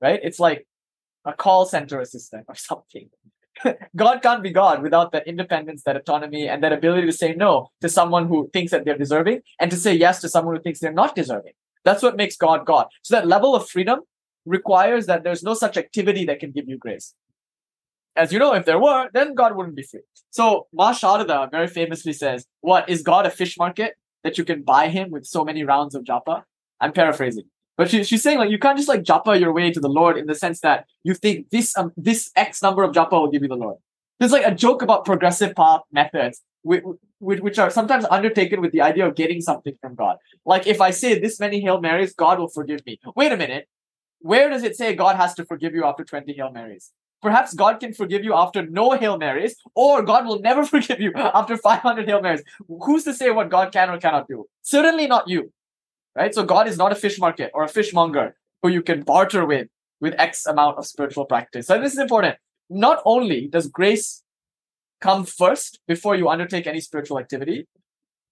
[0.00, 0.20] Right?
[0.22, 0.66] It's like
[1.24, 3.08] a call center assistant or something.
[3.94, 7.70] God can't be God without that independence, that autonomy, and that ability to say no
[7.80, 10.80] to someone who thinks that they're deserving and to say yes to someone who thinks
[10.80, 11.52] they're not deserving.
[11.84, 12.86] That's what makes God God.
[13.02, 14.00] So that level of freedom
[14.44, 17.14] requires that there's no such activity that can give you grace.
[18.14, 20.00] As you know, if there were, then God wouldn't be free.
[20.30, 24.62] So Ma Sharada very famously says, What is God a fish market that you can
[24.62, 26.42] buy him with so many rounds of japa?
[26.80, 27.44] I'm paraphrasing.
[27.78, 30.18] But she, she's saying like you can't just like japa your way to the Lord
[30.18, 33.42] in the sense that you think this um, this X number of japa will give
[33.42, 33.76] you the Lord.
[34.20, 36.84] There's like a joke about progressive path methods, which,
[37.18, 40.16] which are sometimes undertaken with the idea of getting something from God.
[40.44, 43.00] Like if I say this many Hail Marys, God will forgive me.
[43.16, 43.66] Wait a minute
[44.22, 46.92] where does it say God has to forgive you after 20 Hail Marys?
[47.20, 51.12] Perhaps God can forgive you after no Hail Marys, or God will never forgive you
[51.14, 52.42] after 500 Hail Marys.
[52.66, 54.46] Who's to say what God can or cannot do?
[54.62, 55.52] Certainly not you,
[56.16, 56.34] right?
[56.34, 59.68] So God is not a fish market or a fishmonger who you can barter with
[60.00, 61.68] with X amount of spiritual practice.
[61.68, 62.36] So this is important.
[62.68, 64.24] Not only does grace
[65.00, 67.66] come first before you undertake any spiritual activity,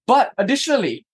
[0.05, 1.05] but additionally,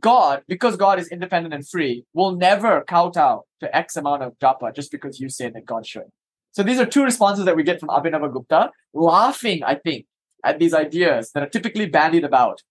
[0.00, 4.74] God, because God is independent and free, will never kowtow to X amount of japa
[4.74, 6.10] just because you say that God should.
[6.52, 10.06] So these are two responses that we get from Abhinava Gupta, laughing, I think,
[10.44, 12.62] at these ideas that are typically bandied about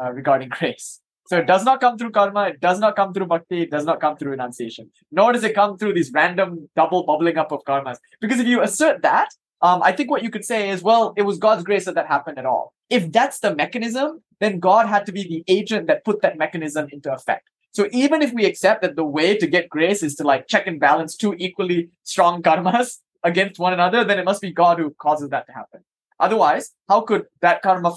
[0.00, 1.00] uh, regarding grace.
[1.26, 3.86] So it does not come through karma, it does not come through bhakti, it does
[3.86, 7.64] not come through renunciation, nor does it come through these random double bubbling up of
[7.64, 7.96] karmas.
[8.20, 9.30] Because if you assert that,
[9.64, 12.06] um, I think what you could say is, well, it was God's grace that that
[12.06, 12.74] happened at all.
[12.90, 16.86] If that's the mechanism, then God had to be the agent that put that mechanism
[16.92, 17.48] into effect.
[17.72, 20.66] So even if we accept that the way to get grace is to like check
[20.66, 24.90] and balance two equally strong karmas against one another, then it must be God who
[24.90, 25.80] causes that to happen.
[26.20, 27.90] Otherwise, how could that karma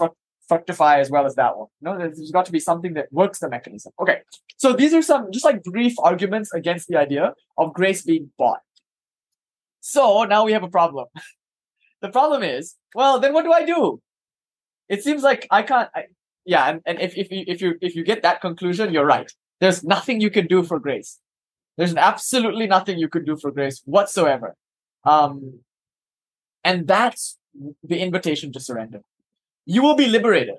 [0.47, 1.67] fructify as well as that one?
[1.81, 3.91] No, there's got to be something that works the mechanism.
[3.99, 4.21] Okay.
[4.55, 8.61] So these are some just like brief arguments against the idea of grace being bought.
[9.81, 11.07] So now we have a problem.
[12.01, 14.01] The problem is, well, then what do I do?
[14.89, 15.89] It seems like I can't.
[15.95, 16.05] I,
[16.45, 19.31] yeah, and, and if, if you if you if you get that conclusion, you're right.
[19.59, 21.19] There's nothing you can do for grace.
[21.77, 24.55] There's absolutely nothing you could do for grace whatsoever.
[25.03, 25.59] Um,
[26.63, 27.37] and that's
[27.83, 29.01] the invitation to surrender.
[29.65, 30.55] You will be liberated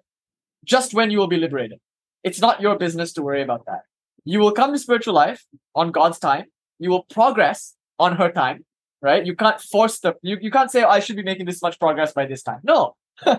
[0.65, 1.79] just when you will be liberated.
[2.23, 3.83] It's not your business to worry about that.
[4.25, 6.47] You will come to spiritual life on God's time.
[6.79, 8.65] You will progress on her time
[9.03, 9.25] right?
[9.25, 11.79] You can't force the you, you can't say oh, I should be making this much
[11.79, 12.61] progress by this time.
[12.63, 12.97] No.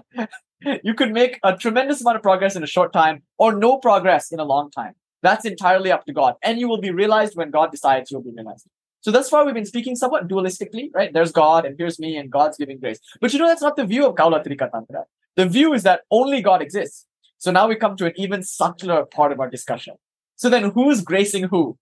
[0.84, 4.32] you could make a tremendous amount of progress in a short time or no progress
[4.32, 4.94] in a long time.
[5.22, 6.36] That's entirely up to God.
[6.44, 8.68] And you will be realized when God decides you'll be realized.
[9.02, 11.14] So that's why we've been speaking somewhat dualistically, right?
[11.14, 13.00] There's God and here's me and God's giving grace.
[13.22, 15.06] But you know, that's not the view of Kaulatrika Tantra.
[15.36, 17.06] The view is that only God exists.
[17.38, 19.96] So now we come to an even subtler part of our discussion.
[20.36, 21.78] So then who's gracing who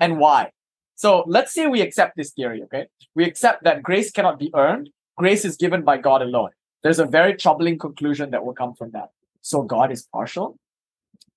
[0.00, 0.50] and why?
[0.96, 2.86] So let's say we accept this theory, okay?
[3.14, 4.90] We accept that grace cannot be earned.
[5.16, 6.50] Grace is given by God alone.
[6.82, 9.10] There's a very troubling conclusion that will come from that.
[9.42, 10.58] So God is partial.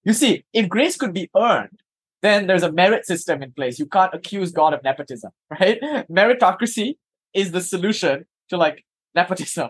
[0.04, 1.82] You see, if grace could be earned,
[2.22, 3.80] then there's a merit system in place.
[3.80, 5.80] You can't accuse God of nepotism, right?
[6.10, 6.96] Meritocracy
[7.34, 9.70] is the solution to like nepotism.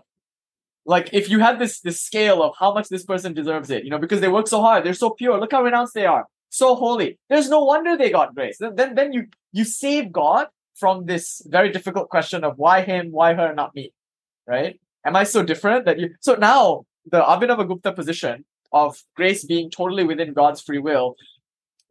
[0.85, 3.89] Like if you had this this scale of how much this person deserves it, you
[3.89, 5.39] know, because they work so hard, they're so pure.
[5.39, 7.17] Look how renounced they are so holy.
[7.29, 8.57] There's no wonder they got grace.
[8.59, 13.11] Then, then, then you you save God from this very difficult question of why him,
[13.11, 13.93] why her, not me,
[14.47, 14.79] right?
[15.05, 16.15] Am I so different that you?
[16.19, 21.15] So now the Abhinavagupta position of grace being totally within God's free will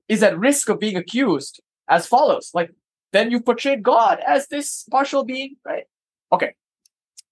[0.09, 2.71] is at risk of being accused as follows: like
[3.13, 5.85] then you portrayed God as this partial being, right?
[6.33, 6.55] Okay,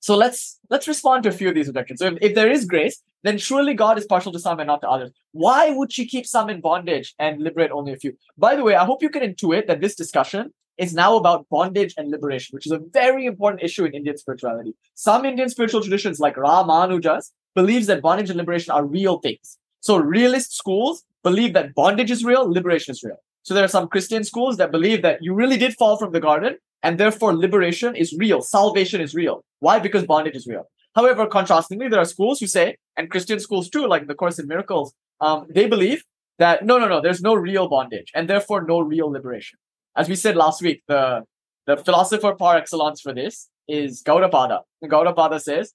[0.01, 2.01] so let's let's respond to a few of these objections.
[2.01, 4.81] So if, if there is grace, then surely God is partial to some and not
[4.83, 5.11] to others.
[5.33, 8.17] Why would she keep some in bondage and liberate only a few?
[8.39, 11.95] By the way, I hope you can intuit that this discussion is now about bondage
[11.97, 14.75] and liberation, which is a very important issue in Indian spirituality.
[14.95, 19.59] Some Indian spiritual traditions, like Ramanujas, believes that bondage and liberation are real things.
[19.81, 23.17] So realist schools believe that bondage is real, liberation is real.
[23.43, 26.21] So there are some Christian schools that believe that you really did fall from the
[26.21, 29.45] garden and therefore liberation is real, salvation is real.
[29.59, 29.81] Why?
[29.81, 30.67] Because bondage is real.
[30.95, 34.47] However, contrastingly, there are schools who say, and Christian schools too, like the Course in
[34.47, 36.05] Miracles, um, they believe
[36.39, 39.59] that no, no, no, there's no real bondage and therefore no real liberation.
[39.97, 41.25] As we said last week, the
[41.67, 44.61] the philosopher par excellence for this is Gaudapada.
[44.85, 45.73] Gaudapada says,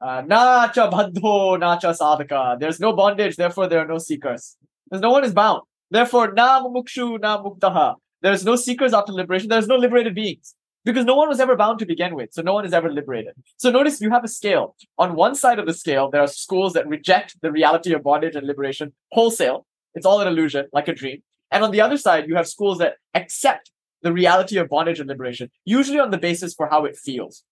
[0.00, 2.58] uh, Nacha bandho, nacha sadhaka.
[2.58, 4.56] There's no bondage, therefore there are no seekers.
[4.90, 5.62] There's no one is bound.
[5.92, 7.94] Therefore, na mukshu, na muktaha.
[8.22, 9.48] There's no seekers after liberation.
[9.48, 10.54] There's no liberated beings
[10.84, 12.32] because no one was ever bound to begin with.
[12.32, 13.34] So no one is ever liberated.
[13.56, 14.76] So notice you have a scale.
[14.98, 18.34] On one side of the scale, there are schools that reject the reality of bondage
[18.34, 19.66] and liberation wholesale.
[19.94, 21.22] It's all an illusion, like a dream.
[21.50, 23.70] And on the other side, you have schools that accept
[24.02, 27.44] the reality of bondage and liberation, usually on the basis for how it feels.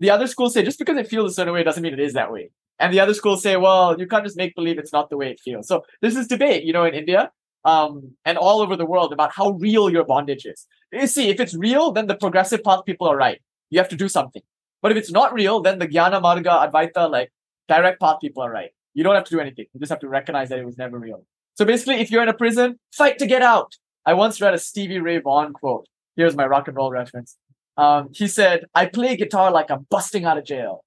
[0.00, 2.12] The other schools say just because it feels a certain way doesn't mean it is
[2.12, 2.50] that way.
[2.78, 5.30] And the other schools say, well, you can't just make believe it's not the way
[5.30, 5.66] it feels.
[5.66, 7.32] So this is debate, you know, in India
[7.68, 7.90] um,
[8.24, 10.66] and all over the world about how real your bondage is.
[10.92, 13.40] You see, if it's real, then the progressive path people are right.
[13.70, 14.42] You have to do something.
[14.80, 17.30] But if it's not real, then the Jnana Marga, Advaita, like
[17.68, 18.70] direct path people are right.
[18.94, 19.66] You don't have to do anything.
[19.72, 21.24] You just have to recognize that it was never real.
[21.56, 23.76] So basically, if you're in a prison, fight to get out.
[24.06, 25.86] I once read a Stevie Ray Vaughan quote.
[26.16, 27.36] Here's my rock and roll reference.
[27.76, 30.84] Um, he said, I play guitar like I'm busting out of jail.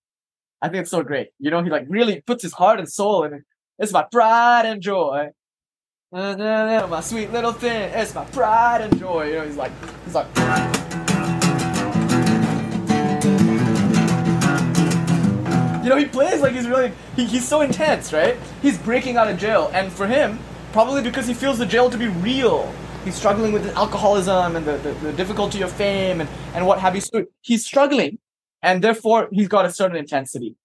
[0.61, 1.29] I think it's so great.
[1.39, 3.43] You know, he like really puts his heart and soul in it.
[3.77, 5.29] It's my pride and joy.
[6.13, 7.89] My sweet little thing.
[7.93, 9.27] It's my pride and joy.
[9.27, 9.71] You know, he's like,
[10.03, 10.27] he's like.
[15.81, 18.35] You know, he plays like he's really, he, he's so intense, right?
[18.61, 19.71] He's breaking out of jail.
[19.73, 20.37] And for him,
[20.73, 22.73] probably because he feels the jail to be real
[23.05, 26.93] he's struggling with alcoholism and the, the, the, difficulty of fame and, and what have
[26.93, 27.01] you.
[27.01, 28.19] So he's struggling
[28.61, 30.55] and therefore he's got a certain intensity.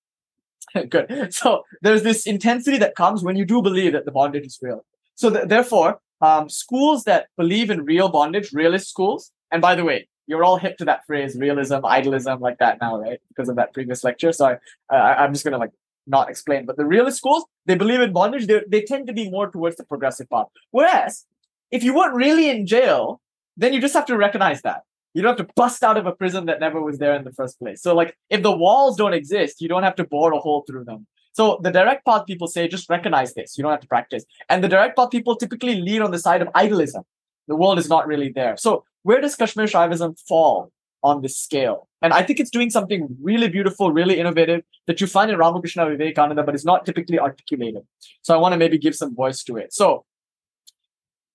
[0.91, 1.33] Good.
[1.33, 4.85] So there's this intensity that comes when you do believe that the bondage is real.
[5.17, 9.85] So th- therefore, um, schools that believe in real bondage, realist schools, and by the
[9.85, 13.21] way, you're all hip to that phrase, realism, idealism, like that now, right?
[13.29, 14.33] Because of that previous lecture.
[14.33, 14.47] So
[14.91, 15.71] I, I, I'm just going to like
[16.07, 16.67] not explain.
[16.67, 18.47] But the realist schools, they believe in bondage.
[18.47, 20.47] They, they tend to be more towards the progressive path.
[20.71, 21.27] Whereas
[21.71, 23.21] if you weren't really in jail,
[23.57, 24.83] then you just have to recognize that.
[25.15, 27.33] You don't have to bust out of a prison that never was there in the
[27.33, 27.81] first place.
[27.81, 30.85] So, like, if the walls don't exist, you don't have to bore a hole through
[30.85, 31.07] them.
[31.37, 33.59] So, the direct path people say, just recognize this.
[33.59, 34.25] You don't have to practice.
[34.49, 37.03] And the direct path people typically lean on the side of idealism.
[37.47, 38.57] The world is not really there.
[38.57, 40.73] So, where does Kashmir Shaivism fall
[41.03, 41.89] on this scale?
[42.01, 45.85] And I think it's doing something really beautiful, really innovative that you find in Ramakrishna
[45.85, 47.83] Vivekananda, but it's not typically articulated.
[48.23, 49.75] So, I want to maybe give some voice to it.
[49.75, 50.07] So,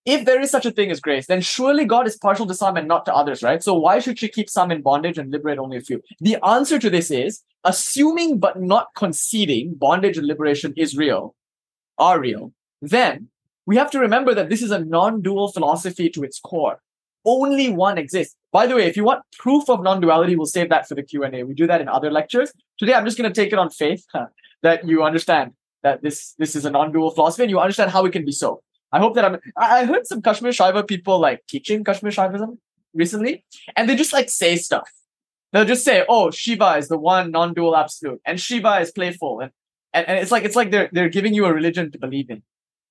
[0.05, 2.75] if there is such a thing as grace, then surely God is partial to some
[2.75, 3.61] and not to others, right?
[3.61, 6.01] So why should she keep some in bondage and liberate only a few?
[6.19, 11.35] The answer to this is assuming but not conceding bondage and liberation is real,
[11.97, 13.27] are real, then
[13.67, 16.81] we have to remember that this is a non-dual philosophy to its core.
[17.23, 18.35] Only one exists.
[18.51, 21.43] By the way, if you want proof of non-duality, we'll save that for the Q&A.
[21.43, 22.51] We do that in other lectures.
[22.79, 24.03] Today, I'm just going to take it on faith
[24.63, 25.51] that you understand
[25.83, 28.63] that this, this is a non-dual philosophy and you understand how it can be so.
[28.91, 29.39] I hope that I'm.
[29.57, 32.57] I heard some Kashmir Shaiva people like teaching Kashmir Shaivism
[32.93, 34.89] recently, and they just like say stuff.
[35.51, 39.51] They'll just say, "Oh, Shiva is the one non-dual absolute, and Shiva is playful," and,
[39.93, 42.43] and and it's like it's like they're they're giving you a religion to believe in.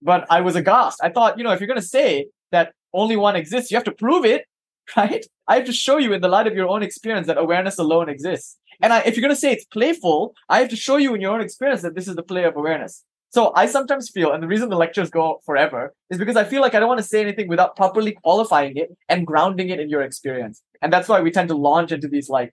[0.02, 1.00] But I was aghast.
[1.02, 3.92] I thought, you know, if you're gonna say that only one exists, you have to
[3.92, 4.46] prove it,
[4.96, 5.24] right?
[5.46, 8.08] I have to show you in the light of your own experience that awareness alone
[8.08, 8.56] exists.
[8.82, 11.34] And I, if you're gonna say it's playful, I have to show you in your
[11.34, 13.04] own experience that this is the play of awareness.
[13.30, 16.60] So I sometimes feel, and the reason the lectures go forever is because I feel
[16.60, 19.88] like I don't want to say anything without properly qualifying it and grounding it in
[19.88, 20.62] your experience.
[20.82, 22.52] And that's why we tend to launch into these like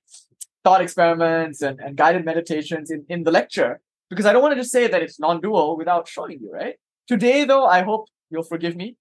[0.63, 4.61] thought experiments and, and guided meditations in, in the lecture, because I don't want to
[4.61, 6.75] just say that it's non-dual without showing you, right?
[7.07, 8.97] Today, though, I hope you'll forgive me.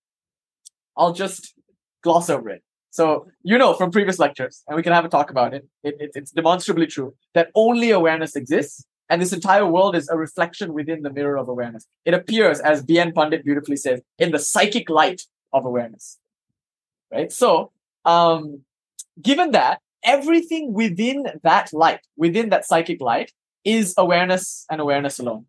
[0.97, 1.55] I'll just
[2.03, 2.62] gloss over it.
[2.89, 5.97] So, you know from previous lectures, and we can have a talk about it, it,
[6.01, 10.72] it it's demonstrably true that only awareness exists and this entire world is a reflection
[10.72, 11.86] within the mirror of awareness.
[12.04, 13.12] It appears, as B.N.
[13.12, 16.18] Pandit beautifully says, in the psychic light of awareness.
[17.12, 17.30] Right?
[17.32, 17.70] So,
[18.04, 18.62] um,
[19.22, 23.32] given that, everything within that light, within that psychic light,
[23.64, 25.46] is awareness and awareness alone.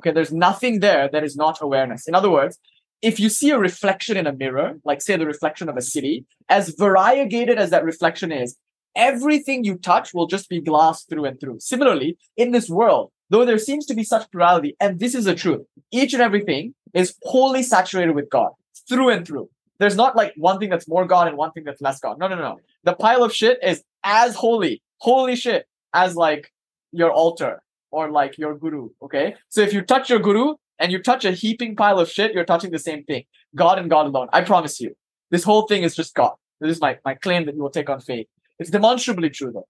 [0.00, 2.06] Okay, there's nothing there that is not awareness.
[2.06, 2.58] In other words,
[3.02, 6.24] if you see a reflection in a mirror, like say the reflection of a city,
[6.48, 8.56] as variegated as that reflection is,
[8.96, 11.60] everything you touch will just be glass through and through.
[11.60, 15.34] Similarly, in this world, though there seems to be such plurality, and this is the
[15.34, 18.50] truth, each and everything is wholly saturated with God
[18.88, 19.48] through and through.
[19.78, 22.18] There's not like one thing that's more God and one thing that's less God.
[22.18, 22.58] No, no, no.
[22.84, 26.52] The pile of shit is as holy, holy shit, as like
[26.90, 28.88] your altar or like your guru.
[29.02, 29.34] Okay.
[29.48, 32.44] So if you touch your guru, and you touch a heaping pile of shit, you're
[32.44, 33.24] touching the same thing.
[33.54, 34.28] God and God alone.
[34.32, 34.94] I promise you.
[35.30, 36.34] This whole thing is just God.
[36.60, 38.26] This is my, my claim that you will take on faith.
[38.58, 39.68] It's demonstrably true though.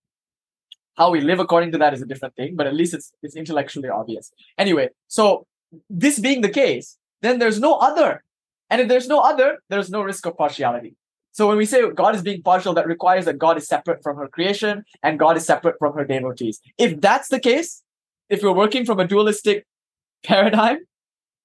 [0.97, 3.37] How we live according to that is a different thing, but at least it's it's
[3.37, 4.33] intellectually obvious.
[4.57, 5.47] Anyway, so
[5.89, 8.25] this being the case, then there's no other.
[8.71, 10.95] And if there's no other, there's no risk of partiality.
[11.33, 14.17] So when we say God is being partial, that requires that God is separate from
[14.17, 16.61] her creation and God is separate from her devotees.
[16.79, 17.83] If that's the case,
[18.29, 19.65] if you're working from a dualistic
[20.25, 20.79] paradigm,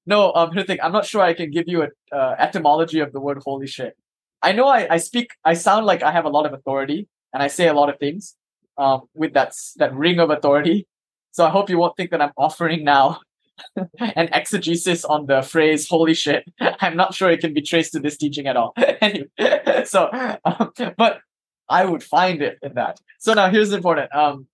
[0.06, 3.20] no, um, Hrithik, I'm not sure I can give you a uh, etymology of the
[3.20, 3.96] word holy shit.
[4.42, 7.42] I know I, I speak, I sound like I have a lot of authority and
[7.42, 8.36] I say a lot of things
[8.78, 10.88] um, with that, that ring of authority.
[11.32, 13.22] So I hope you won't think that I'm offering now
[14.00, 16.46] an exegesis on the phrase holy shit.
[16.60, 18.74] I'm not sure it can be traced to this teaching at all.
[19.02, 19.28] anyway,
[19.86, 20.10] so,
[20.46, 21.20] um, but
[21.70, 23.00] I would find it in that.
[23.20, 24.14] So now here's the important.
[24.14, 24.48] Um,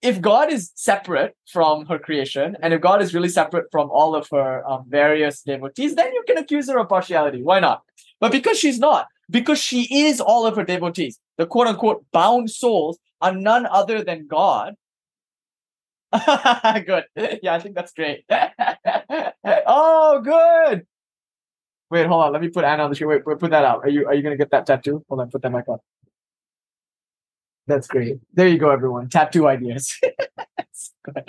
[0.00, 4.14] if God is separate from her creation, and if God is really separate from all
[4.14, 7.42] of her um, various devotees, then you can accuse her of partiality.
[7.42, 7.82] Why not?
[8.20, 12.50] But because she's not, because she is all of her devotees, the quote unquote bound
[12.50, 14.74] souls are none other than God.
[16.86, 17.04] good.
[17.42, 18.24] Yeah, I think that's great.
[19.44, 20.86] oh, good.
[21.90, 22.32] Wait, hold on.
[22.32, 23.10] Let me put Anna on the screen.
[23.10, 23.84] Wait, wait, put that out.
[23.84, 25.04] Are you are you gonna get that tattoo?
[25.08, 25.78] Hold on, put that back on.
[27.66, 28.18] That's great.
[28.32, 29.08] There you go, everyone.
[29.08, 29.98] Tattoo ideas.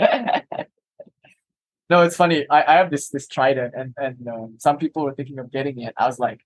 [1.90, 2.46] no, it's funny.
[2.50, 5.80] I, I have this this trident, and and um, some people were thinking of getting
[5.82, 5.94] it.
[5.98, 6.42] I was like,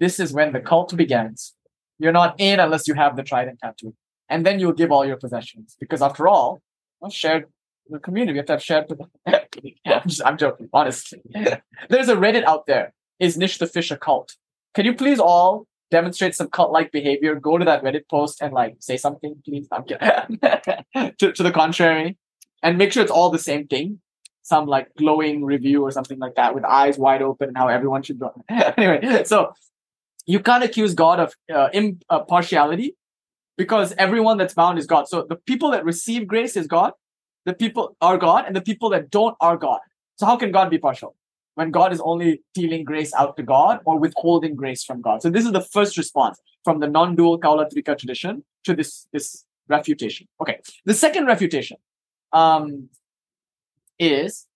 [0.00, 1.54] this is when the cult begins.
[1.98, 3.94] You're not in unless you have the trident tattoo,
[4.28, 6.60] and then you'll give all your possessions because after all,
[7.00, 7.46] well, shared
[7.88, 8.32] the community.
[8.32, 8.92] We have to have shared.
[10.06, 10.68] Just, I'm joking.
[10.72, 11.20] Honestly,
[11.88, 12.92] there's a Reddit out there.
[13.20, 14.36] Is Nish the Fish a cult?
[14.74, 18.74] Can you please all demonstrate some cult-like behavior, go to that Reddit post and like
[18.80, 19.68] say something, please.
[19.70, 20.38] I'm kidding.
[21.18, 22.16] to, to the contrary,
[22.62, 24.00] and make sure it's all the same thing.
[24.42, 28.02] Some like glowing review or something like that with eyes wide open and how everyone
[28.02, 28.44] should go.
[28.50, 29.54] anyway, so
[30.26, 33.00] you can't accuse God of uh, impartiality uh,
[33.56, 35.08] because everyone that's bound is God.
[35.08, 36.92] So the people that receive grace is God,
[37.44, 39.80] the people are God, and the people that don't are God.
[40.16, 41.14] So how can God be partial?
[41.54, 45.22] when God is only dealing grace out to God or withholding grace from God.
[45.22, 50.26] So this is the first response from the non-dual Kaulatrika tradition to this, this refutation.
[50.40, 50.60] Okay.
[50.84, 51.76] The second refutation
[52.32, 52.88] um,
[53.98, 54.46] is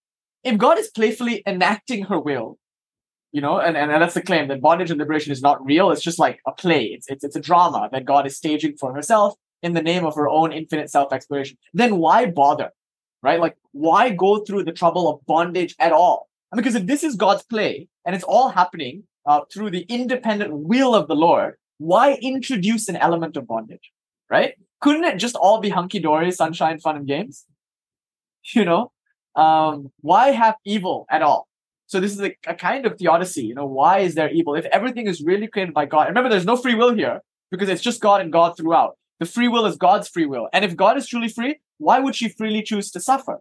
[0.45, 2.59] if God is playfully enacting her will,
[3.33, 5.91] you know, and, and that's the claim that bondage and liberation is not real.
[5.91, 6.85] It's just like a play.
[6.85, 10.15] It's, it's, it's a drama that God is staging for herself in the name of
[10.15, 11.59] her own infinite self-exploration.
[11.75, 12.71] Then why bother?
[13.23, 13.41] Right?
[13.41, 16.29] Like, why go through the trouble of bondage at all?
[16.57, 20.95] because if this is God's play and it's all happening uh, through the independent will
[20.95, 23.93] of the Lord, why introduce an element of bondage?
[24.31, 24.55] Right?
[24.81, 27.45] Couldn't it just all be hunky dory, sunshine, fun, and games?
[28.55, 28.93] You know,
[29.35, 31.48] um, why have evil at all?
[31.89, 33.45] So this is a, a kind of theodicy.
[33.45, 36.07] You know, why is there evil if everything is really created by God?
[36.09, 37.21] Remember, there's no free will here
[37.51, 38.97] because it's just God and God throughout.
[39.19, 42.15] The free will is God's free will, and if God is truly free, why would
[42.15, 43.41] she freely choose to suffer?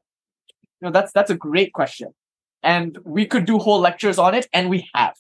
[0.82, 2.16] You know, that's that's a great question
[2.64, 5.16] and we could do whole lectures on it and we have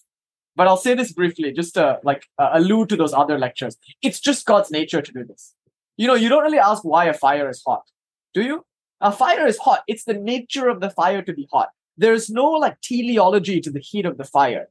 [0.55, 4.19] but i'll say this briefly just to like uh, allude to those other lectures it's
[4.19, 5.53] just god's nature to do this
[5.97, 7.83] you know you don't really ask why a fire is hot
[8.33, 8.65] do you
[9.01, 12.47] a fire is hot it's the nature of the fire to be hot there's no
[12.51, 14.67] like teleology to the heat of the fire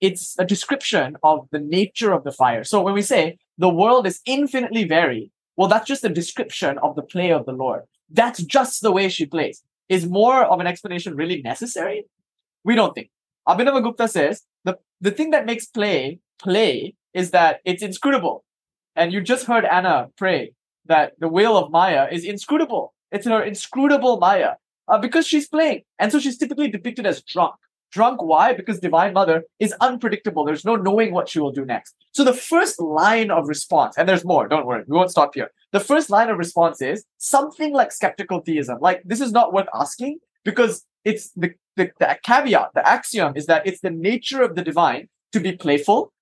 [0.00, 4.06] it's a description of the nature of the fire so when we say the world
[4.06, 8.42] is infinitely varied well that's just a description of the play of the lord that's
[8.42, 12.06] just the way she plays is more of an explanation really necessary?
[12.64, 13.10] We don't think.
[13.46, 18.44] Abhinavagupta says the, the thing that makes play play is that it's inscrutable.
[18.94, 20.52] And you just heard Anna pray
[20.86, 22.94] that the will of Maya is inscrutable.
[23.10, 24.54] It's her inscrutable Maya
[24.90, 25.82] uh, because she's playing.
[25.98, 27.54] And so she's typically depicted as drunk.
[27.92, 28.52] Drunk, why?
[28.52, 30.44] Because Divine Mother is unpredictable.
[30.44, 31.94] There's no knowing what she will do next.
[32.12, 35.50] So the first line of response, and there's more, don't worry, we won't stop here.
[35.72, 38.78] The first line of response is something like skeptical theism.
[38.80, 43.46] Like, this is not worth asking because it's the, the, the caveat, the axiom is
[43.46, 46.12] that it's the nature of the divine to be playful.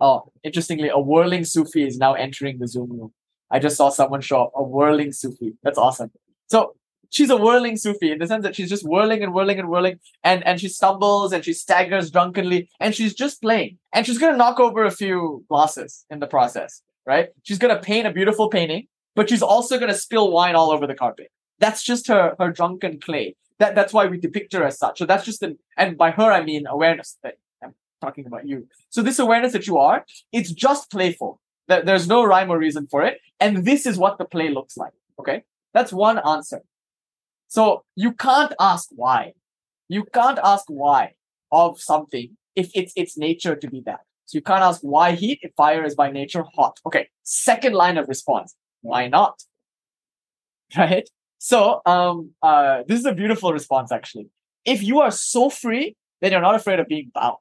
[0.00, 3.12] Oh, interestingly, a whirling Sufi is now entering the Zoom room.
[3.50, 5.54] I just saw someone show up, a whirling Sufi.
[5.62, 6.12] That's awesome.
[6.48, 6.76] So
[7.10, 9.98] she's a whirling Sufi in the sense that she's just whirling and whirling and whirling,
[10.24, 14.36] and and she stumbles and she staggers drunkenly, and she's just playing, and she's gonna
[14.36, 17.30] knock over a few glasses in the process, right?
[17.42, 20.94] She's gonna paint a beautiful painting, but she's also gonna spill wine all over the
[20.94, 21.30] carpet.
[21.58, 23.36] That's just her her drunken play.
[23.58, 24.98] That that's why we depict her as such.
[24.98, 27.18] So that's just an and by her I mean awareness.
[27.22, 28.68] That I'm talking about you.
[28.90, 31.40] So this awareness that you are, it's just playful.
[31.66, 34.92] There's no rhyme or reason for it, and this is what the play looks like.
[35.18, 35.42] Okay,
[35.74, 36.62] that's one answer.
[37.48, 39.32] So you can't ask why.
[39.88, 41.14] You can't ask why
[41.50, 44.00] of something if it's its nature to be that.
[44.26, 46.78] So you can't ask why heat if fire is by nature hot.
[46.86, 48.54] Okay, second line of response.
[48.82, 49.42] Why not?
[50.76, 51.08] Right?
[51.38, 54.28] So um uh this is a beautiful response actually.
[54.66, 57.38] If you are so free, then you're not afraid of being bound.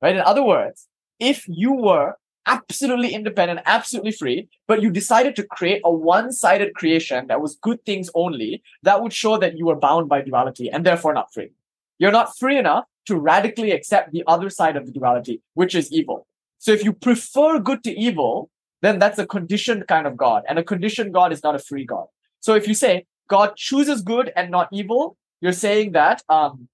[0.00, 0.14] Right?
[0.14, 0.86] In other words,
[1.18, 2.14] if you were
[2.46, 7.84] absolutely independent, absolutely free, but you decided to create a one-sided creation that was good
[7.84, 11.50] things only, that would show that you were bound by duality and therefore not free.
[11.98, 15.92] You're not free enough to radically accept the other side of the duality, which is
[15.92, 16.26] evil.
[16.58, 18.50] So if you prefer good to evil,
[18.82, 20.42] then that's a conditioned kind of God.
[20.48, 22.06] And a conditioned God is not a free God.
[22.40, 26.68] So if you say God chooses good and not evil, you're saying that um,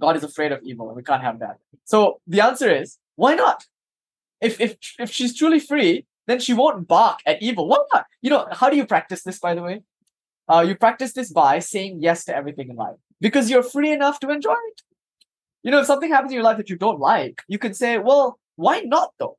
[0.00, 1.58] God is afraid of evil and we can't have that.
[1.84, 3.64] So the answer is why not?
[4.40, 7.68] If if if she's truly free, then she won't bark at evil.
[7.68, 8.06] Why not?
[8.22, 9.82] You know, how do you practice this, by the way?
[10.48, 14.20] Uh, you practice this by saying yes to everything in life because you're free enough
[14.20, 14.82] to enjoy it.
[15.62, 17.98] You know, if something happens in your life that you don't like, you can say,
[17.98, 19.36] well, why not though?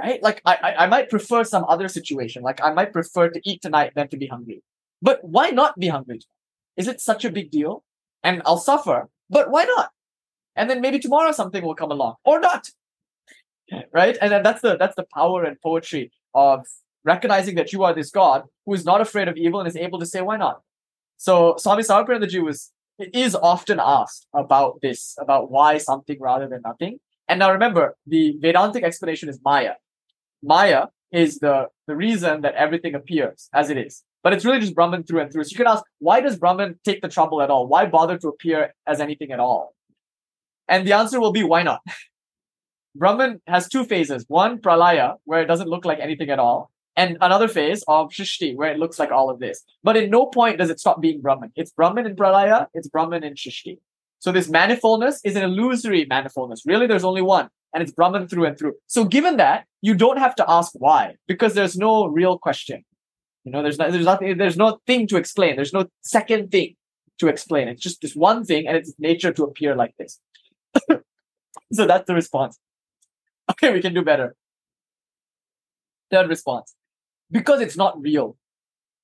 [0.00, 0.22] Right?
[0.22, 2.42] Like I, I, I might prefer some other situation.
[2.42, 4.62] Like I might prefer to eat tonight than to be hungry.
[5.02, 6.20] But why not be hungry?
[6.76, 7.84] Is it such a big deal?
[8.22, 9.90] And I'll suffer, but why not?
[10.56, 12.70] And then maybe tomorrow something will come along or not.
[13.92, 14.16] Right?
[14.20, 16.66] And then that's the that's the power and poetry of
[17.04, 19.98] recognizing that you are this God who is not afraid of evil and is able
[19.98, 20.62] to say, why not?
[21.16, 26.98] So Swami Sarvapriyanandaji was is often asked about this, about why something rather than nothing.
[27.28, 29.74] And now remember, the Vedantic explanation is Maya.
[30.42, 34.02] Maya is the, the reason that everything appears as it is.
[34.22, 35.44] But it's really just Brahman through and through.
[35.44, 37.68] So you can ask, why does Brahman take the trouble at all?
[37.68, 39.74] Why bother to appear as anything at all?
[40.66, 41.80] And the answer will be, why not?
[42.98, 44.24] Brahman has two phases.
[44.28, 48.56] One, pralaya, where it doesn't look like anything at all and another phase of Srishti,
[48.56, 49.62] where it looks like all of this.
[49.84, 51.52] But in no point does it stop being Brahman.
[51.54, 53.78] It's Brahman in Pralaya, it's Brahman in Srishti.
[54.18, 56.62] So this manifoldness is an illusory manifoldness.
[56.66, 58.74] Really, there's only one, and it's Brahman through and through.
[58.88, 62.84] So given that, you don't have to ask why, because there's no real question.
[63.44, 65.54] You know, there's no, there's nothing, there's no thing to explain.
[65.54, 66.74] There's no second thing
[67.20, 67.68] to explain.
[67.68, 70.18] It's just this one thing, and it's nature to appear like this.
[71.72, 72.58] so that's the response.
[73.50, 74.36] Okay, we can do better.
[76.10, 76.74] Third response
[77.30, 78.36] because it's not real.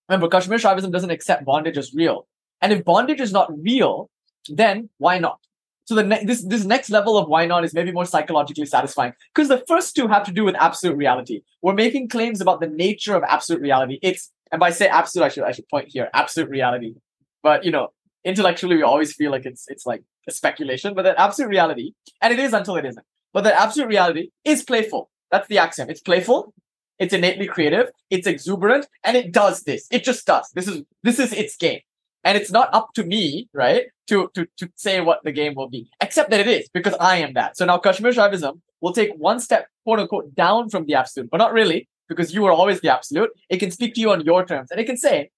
[0.09, 2.27] Remember, Kashmir Shaivism doesn't accept bondage as real.
[2.61, 4.11] And if bondage is not real,
[4.49, 5.39] then why not?
[5.87, 9.13] So the ne- this this next level of why not is maybe more psychologically satisfying
[9.35, 11.43] because the first two have to do with absolute reality.
[11.61, 13.99] We're making claims about the nature of absolute reality.
[14.03, 16.95] It's and by say absolute, I should I should point here absolute reality.
[17.43, 17.89] But you know,
[18.25, 20.95] intellectually, we always feel like it's it's like a speculation.
[20.95, 21.93] But that absolute reality,
[22.23, 23.05] and it is until it isn't.
[23.35, 25.11] But that absolute reality is playful.
[25.31, 25.91] That's the axiom.
[25.91, 26.55] It's playful
[26.99, 29.87] it's innately creative, it's exuberant, and it does this.
[29.91, 30.51] It just does.
[30.55, 31.81] This is this is its game.
[32.23, 35.69] And it's not up to me, right, to, to, to say what the game will
[35.69, 37.55] be, except that it is, because I am that.
[37.55, 41.37] So now Kashmir Shaivism will take one step, quote unquote, down from the absolute, but
[41.37, 43.29] not really, because you are always the absolute.
[43.51, 45.31] It can speak to you on your terms, and it can say,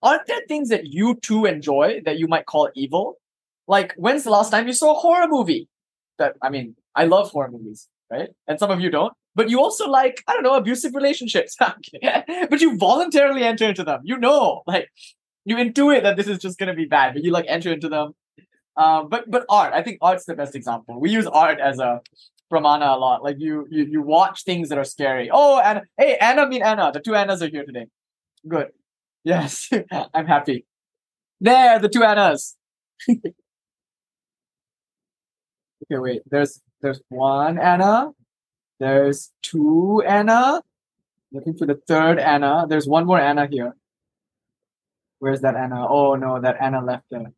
[0.00, 3.16] aren't there things that you too enjoy that you might call evil?
[3.66, 5.68] Like, when's the last time you saw a horror movie?
[6.18, 8.30] That, I mean, I love horror movies, right?
[8.48, 9.12] And some of you don't.
[9.36, 11.56] But you also like i don't know abusive relationships.
[12.50, 14.00] But you voluntarily enter into them.
[14.04, 14.88] You know like
[15.44, 18.12] you intuit that this is just to be bad but you like enter into them.
[18.76, 21.00] Um, but but art i think art's the best example.
[21.00, 22.00] We use art as a
[22.52, 23.22] pramana a lot.
[23.22, 25.30] Like you you, you watch things that are scary.
[25.32, 26.90] Oh and hey anna mean anna.
[26.92, 27.86] The two annas are here today.
[28.54, 28.68] Good.
[29.24, 29.70] Yes.
[30.14, 30.64] I'm happy.
[31.40, 32.56] There the two annas.
[35.84, 36.22] Okay wait.
[36.30, 38.12] There's there's one anna
[38.78, 40.62] there's two Anna.
[41.32, 42.66] Looking for the third Anna.
[42.68, 43.74] There's one more Anna here.
[45.18, 45.86] Where's that Anna?
[45.86, 47.32] Oh no, that Anna left there.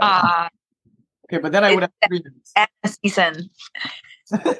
[0.00, 0.46] Ah.
[0.46, 0.48] Uh,
[1.26, 2.24] okay, but then I would have three
[2.56, 2.68] Anna
[3.02, 3.50] season.
[4.30, 4.58] Color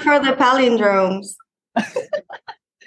[0.00, 1.34] for the palindromes.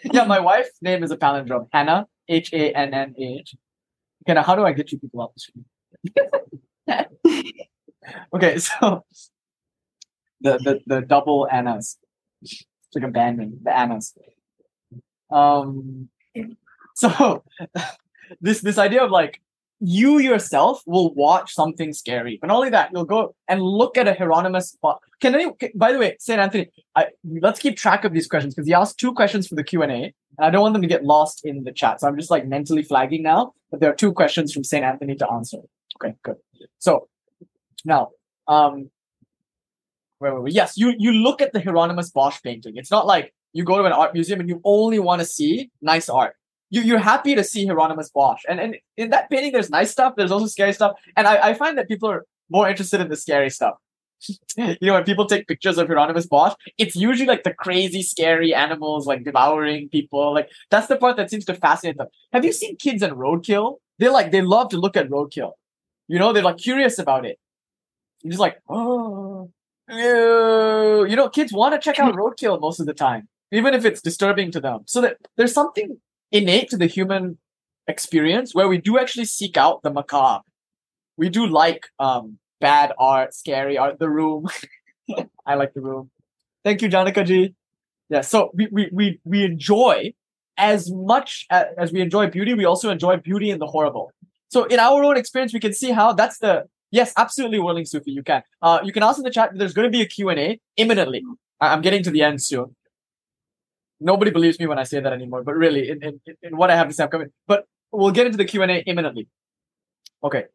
[0.03, 1.67] yeah, my wife's name is a palindrome.
[1.71, 3.55] Hannah, H A N N H.
[4.23, 5.65] Okay, now how do I get you people off the screen?
[8.35, 9.05] okay, so
[10.41, 11.97] the the, the double annas.
[12.41, 12.65] It's
[12.95, 14.13] like a band name, the annas.
[15.31, 16.09] Um,
[16.95, 17.43] so
[18.41, 19.41] this this idea of like
[19.79, 22.37] you yourself will watch something scary.
[22.39, 24.77] But not only that, you'll go and look at a Hieronymus.
[25.19, 25.51] Can any?
[25.75, 27.07] By the way, Saint Anthony, I,
[27.41, 29.91] let's keep track of these questions because he asked two questions for the Q and
[29.91, 31.99] A, and I don't want them to get lost in the chat.
[31.99, 35.15] So I'm just like mentally flagging now but there are two questions from Saint Anthony
[35.15, 35.57] to answer.
[35.97, 36.35] Okay, good.
[36.77, 37.07] So
[37.85, 38.09] now,
[38.47, 38.89] um,
[40.19, 40.51] we?
[40.51, 42.77] Yes, you you look at the Hieronymus Bosch painting.
[42.77, 45.69] It's not like you go to an art museum and you only want to see
[45.81, 46.35] nice art.
[46.69, 48.41] you, you're happy to see Hieronymus Bosch.
[48.49, 50.93] And, and in that painting, there's nice stuff, there's also scary stuff.
[51.15, 53.75] And I, I find that people are more interested in the scary stuff.
[54.57, 58.53] you know, when people take pictures of Hieronymus Bosch, it's usually like the crazy, scary
[58.53, 60.33] animals like devouring people.
[60.33, 62.07] Like that's the part that seems to fascinate them.
[62.31, 63.77] Have you seen kids in roadkill?
[63.99, 65.51] They like they love to look at roadkill.
[66.07, 67.37] You know, they're like curious about it.
[68.23, 69.51] You're just like, oh,
[69.89, 71.05] ew.
[71.07, 74.01] you know, kids want to check out roadkill most of the time, even if it's
[74.01, 74.81] disturbing to them.
[74.85, 75.97] So that there's something
[76.31, 77.37] innate to the human
[77.87, 80.43] experience where we do actually seek out the macabre.
[81.17, 84.47] We do like um bad art, scary art, the room.
[85.45, 86.09] I like the room.
[86.63, 87.55] Thank you, Janika ji.
[88.09, 90.13] Yeah, so we, we, we, we enjoy
[90.57, 94.11] as much as, as we enjoy beauty, we also enjoy beauty in the horrible.
[94.49, 96.65] So in our own experience, we can see how that's the
[96.99, 98.41] yes, absolutely, willing, Sufi, you can.
[98.61, 99.51] Uh, you can ask in the chat.
[99.53, 101.21] There's going to be a Q and A imminently.
[101.59, 102.75] I- I'm getting to the end soon.
[103.99, 106.15] Nobody believes me when I say that anymore, but really, in, in,
[106.47, 107.29] in what I have to say, I'm coming.
[107.47, 109.27] But we'll get into the Q and A imminently.
[110.23, 110.45] Okay.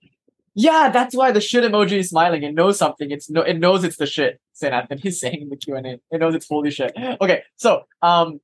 [0.54, 2.42] Yeah, that's why the shit emoji is smiling.
[2.42, 3.10] It knows something.
[3.10, 4.40] It's no, it knows it's the shit.
[4.54, 5.92] Saint Anthony's saying in the Q and A.
[6.10, 6.92] It knows it's holy shit.
[7.20, 8.40] Okay, so um,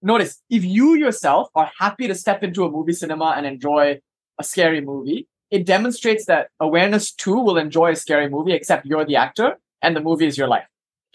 [0.00, 4.00] notice if you yourself are happy to step into a movie cinema and enjoy
[4.38, 9.04] a scary movie, it demonstrates that awareness too will enjoy a scary movie, except you're
[9.04, 10.66] the actor and the movie is your life.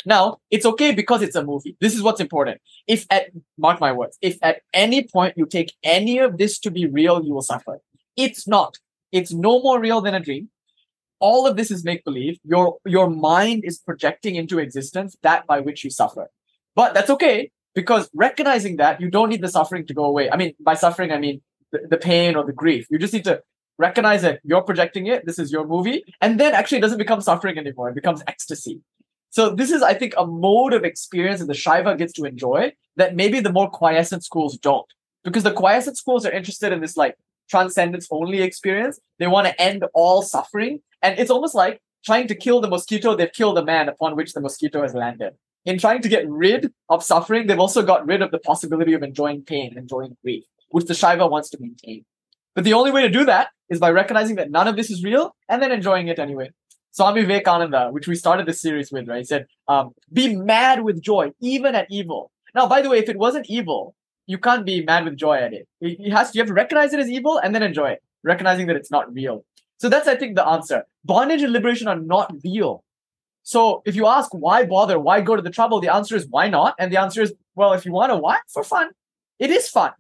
[0.05, 1.75] Now, it's okay because it's a movie.
[1.79, 2.59] This is what's important.
[2.87, 3.27] If at,
[3.57, 7.23] mark my words, if at any point you take any of this to be real,
[7.23, 7.79] you will suffer.
[8.15, 8.79] It's not.
[9.11, 10.49] It's no more real than a dream.
[11.19, 12.39] All of this is make believe.
[12.43, 16.29] Your, your mind is projecting into existence that by which you suffer.
[16.75, 20.31] But that's okay because recognizing that you don't need the suffering to go away.
[20.31, 21.41] I mean, by suffering, I mean
[21.71, 22.87] the, the pain or the grief.
[22.89, 23.41] You just need to
[23.81, 25.25] recognize that you're projecting it.
[25.25, 26.03] This is your movie.
[26.21, 27.89] And then actually it doesn't become suffering anymore.
[27.89, 28.79] It becomes ecstasy.
[29.31, 32.73] So this is, I think, a mode of experience that the Shaiva gets to enjoy
[32.97, 34.85] that maybe the more quiescent schools don't.
[35.23, 37.15] Because the quiescent schools are interested in this like
[37.49, 38.99] transcendence only experience.
[39.19, 40.81] They want to end all suffering.
[41.01, 44.33] And it's almost like trying to kill the mosquito, they've killed the man upon which
[44.33, 45.33] the mosquito has landed.
[45.65, 49.03] In trying to get rid of suffering, they've also got rid of the possibility of
[49.03, 52.03] enjoying pain, enjoying grief, which the Shaiva wants to maintain.
[52.55, 55.03] But the only way to do that is by recognizing that none of this is
[55.03, 56.51] real and then enjoying it anyway.
[56.91, 59.19] Swami Vivekananda, which we started this series with, right?
[59.19, 62.31] He said, um, be mad with joy, even at evil.
[62.53, 63.95] Now, by the way, if it wasn't evil,
[64.27, 65.67] you can't be mad with joy at it.
[66.11, 68.91] Has you have to recognize it as evil and then enjoy it, recognizing that it's
[68.91, 69.45] not real.
[69.77, 70.83] So that's, I think, the answer.
[71.05, 72.83] Bondage and liberation are not real.
[73.43, 76.49] So if you ask why bother, why go to the trouble, the answer is why
[76.49, 76.75] not?
[76.77, 78.39] And the answer is, well, if you want to why?
[78.53, 78.91] For fun.
[79.39, 79.91] It is fun.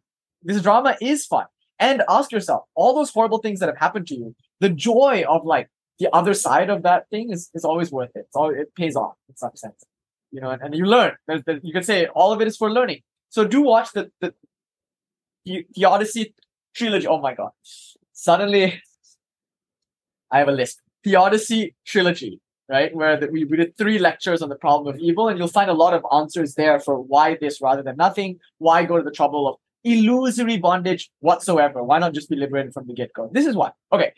[0.43, 1.45] This drama is fun.
[1.81, 5.43] And ask yourself, all those horrible things that have happened to you, the joy of
[5.45, 5.67] like
[5.97, 8.25] the other side of that thing is, is always worth it.
[8.27, 9.83] It's all, it pays off in some sense.
[10.31, 11.13] You know, and, and you learn.
[11.27, 13.01] There's, there, you can say all of it is for learning.
[13.29, 14.33] So do watch the the
[15.01, 16.33] the, the Theodicy
[16.75, 17.07] trilogy.
[17.07, 17.51] Oh my god!
[18.13, 18.81] Suddenly,
[20.31, 20.81] I have a list.
[21.03, 22.39] The Theodicy trilogy,
[22.69, 22.95] right?
[22.95, 25.69] Where the, we, we did three lectures on the problem of evil, and you'll find
[25.69, 28.39] a lot of answers there for why this rather than nothing.
[28.59, 31.83] Why go to the trouble of illusory bondage whatsoever?
[31.83, 33.29] Why not just be liberated from the get go?
[33.31, 33.71] This is why.
[33.91, 34.13] Okay.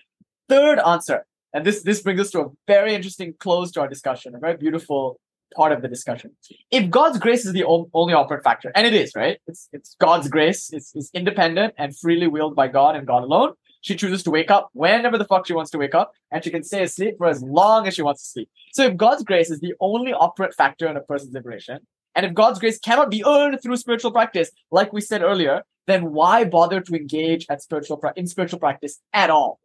[0.49, 4.35] Third answer, and this this brings us to a very interesting close to our discussion.
[4.35, 5.19] A very beautiful
[5.55, 6.31] part of the discussion.
[6.71, 9.39] If God's grace is the only operant factor, and it is, right?
[9.47, 10.71] It's it's God's grace.
[10.73, 13.53] It's, it's independent and freely willed by God and God alone.
[13.81, 16.49] She chooses to wake up whenever the fuck she wants to wake up, and she
[16.49, 18.49] can stay asleep for as long as she wants to sleep.
[18.71, 21.79] So if God's grace is the only operant factor in a person's liberation,
[22.15, 26.11] and if God's grace cannot be earned through spiritual practice, like we said earlier, then
[26.11, 29.59] why bother to engage at spiritual pra- in spiritual practice at all?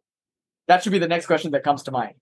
[0.67, 2.15] That should be the next question that comes to mind.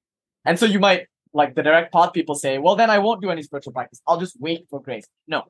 [0.46, 3.30] And so you might like the direct path people say, well, then I won't do
[3.30, 4.02] any spiritual practice.
[4.08, 5.06] I'll just wait for grace.
[5.28, 5.44] No.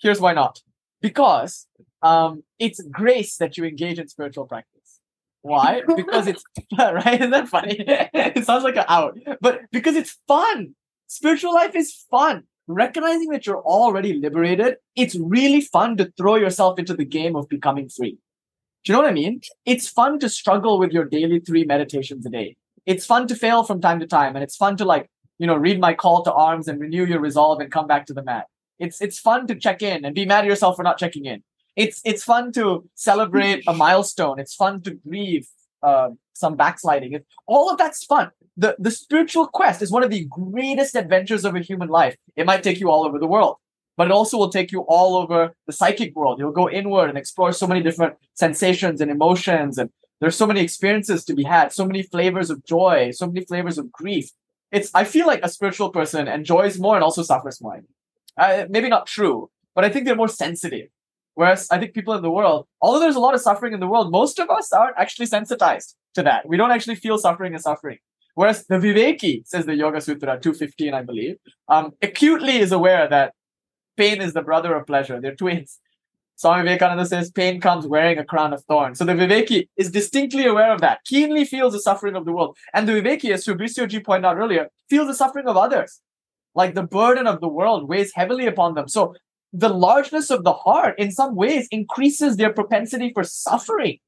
[0.00, 0.60] Here's why not.
[1.00, 1.66] Because
[2.02, 5.00] um, it's grace that you engage in spiritual practice.
[5.42, 5.82] Why?
[5.96, 6.42] Because it's
[6.78, 7.20] right.
[7.20, 7.76] Isn't that funny?
[7.86, 10.74] it sounds like an out, but because it's fun.
[11.06, 12.44] Spiritual life is fun.
[12.68, 17.48] Recognizing that you're already liberated, it's really fun to throw yourself into the game of
[17.48, 18.18] becoming free.
[18.84, 19.40] Do you know what I mean?
[19.64, 22.56] It's fun to struggle with your daily three meditations a day
[22.86, 25.56] it's fun to fail from time to time and it's fun to like you know
[25.56, 28.46] read my call to arms and renew your resolve and come back to the mat
[28.78, 31.42] it's it's fun to check in and be mad at yourself for not checking in
[31.74, 35.48] it's it's fun to celebrate a milestone it's fun to grieve
[35.82, 40.26] uh, some backsliding all of that's fun the the spiritual quest is one of the
[40.30, 43.56] greatest adventures of a human life it might take you all over the world
[43.96, 47.18] but it also will take you all over the psychic world you'll go inward and
[47.18, 49.90] explore so many different sensations and emotions and
[50.20, 53.78] there's so many experiences to be had, so many flavors of joy, so many flavors
[53.78, 54.30] of grief.
[54.72, 57.82] It's I feel like a spiritual person enjoys more and also suffers more.
[58.36, 60.88] Uh, maybe not true, but I think they're more sensitive.
[61.36, 63.86] Whereas I think people in the world, although there's a lot of suffering in the
[63.86, 66.48] world, most of us aren't actually sensitized to that.
[66.48, 67.98] We don't actually feel suffering as suffering.
[68.34, 71.36] Whereas the Viveki, says the Yoga Sutra 215, I believe,
[71.68, 73.34] um, acutely is aware that
[73.98, 75.20] pain is the brother of pleasure.
[75.20, 75.78] They're twins.
[76.36, 78.98] Swami Vivekananda says pain comes wearing a crown of thorns.
[78.98, 82.56] So the Viveki is distinctly aware of that, keenly feels the suffering of the world.
[82.72, 86.00] And the Viveki, as Fabrizio G pointed out earlier, feels the suffering of others.
[86.54, 88.88] Like the burden of the world weighs heavily upon them.
[88.88, 89.14] So
[89.52, 93.98] the largeness of the heart, in some ways, increases their propensity for suffering.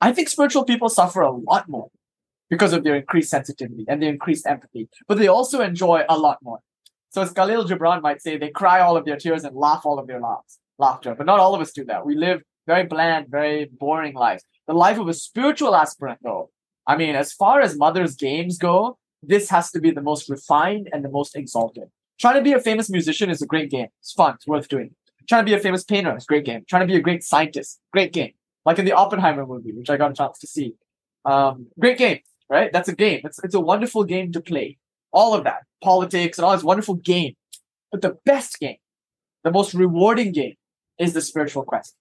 [0.00, 1.90] I think spiritual people suffer a lot more
[2.48, 6.38] because of their increased sensitivity and their increased empathy, but they also enjoy a lot
[6.42, 6.60] more.
[7.10, 9.98] So as Khalil Gibran might say, they cry all of their tears and laugh all
[9.98, 11.14] of their laughs, laughter.
[11.14, 12.06] But not all of us do that.
[12.06, 14.44] We live very bland, very boring lives.
[14.66, 16.50] The life of a spiritual aspirant, though,
[16.86, 20.88] I mean, as far as mother's games go, this has to be the most refined
[20.92, 21.88] and the most exalted.
[22.20, 23.88] Trying to be a famous musician is a great game.
[24.00, 24.34] It's fun.
[24.34, 24.94] It's worth doing.
[25.28, 26.64] Trying to be a famous painter is a great game.
[26.68, 28.32] Trying to be a great scientist, great game.
[28.66, 30.74] Like in the Oppenheimer movie, which I got a chance to see.
[31.24, 32.18] Um, great game,
[32.50, 32.70] right?
[32.72, 33.22] That's a game.
[33.24, 34.78] It's, it's a wonderful game to play.
[35.12, 37.34] All of that, politics and all this wonderful game.
[37.90, 38.76] But the best game,
[39.42, 40.54] the most rewarding game
[40.98, 41.96] is the spiritual quest.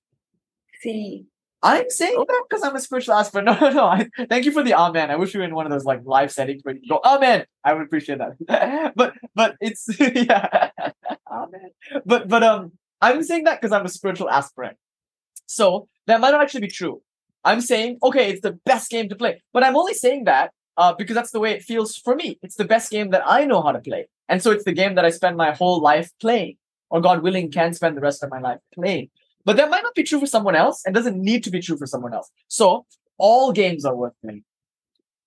[0.84, 1.26] Sí.
[1.62, 3.48] I'm saying that because I'm a spiritual aspirant.
[3.50, 3.86] No, no, no.
[3.86, 5.12] I, thank you for the amen.
[5.12, 7.46] I wish we were in one of those like live settings where you go, amen.
[7.64, 8.94] I would appreciate that.
[8.96, 10.70] but but it's yeah,
[11.32, 11.72] amen.
[12.06, 12.72] But but um,
[13.02, 14.78] I'm saying that because I'm a spiritual aspirant.
[15.48, 17.02] So that might not actually be true.
[17.44, 19.42] I'm saying okay, it's the best game to play.
[19.52, 22.40] But I'm only saying that uh, because that's the way it feels for me.
[22.42, 24.96] It's the best game that I know how to play, and so it's the game
[24.96, 26.58] that I spend my whole life playing,
[26.90, 29.10] or God willing, can spend the rest of my life playing.
[29.46, 31.78] But that might not be true for someone else and doesn't need to be true
[31.78, 32.30] for someone else.
[32.48, 32.86] So
[33.18, 34.44] all games are worth playing.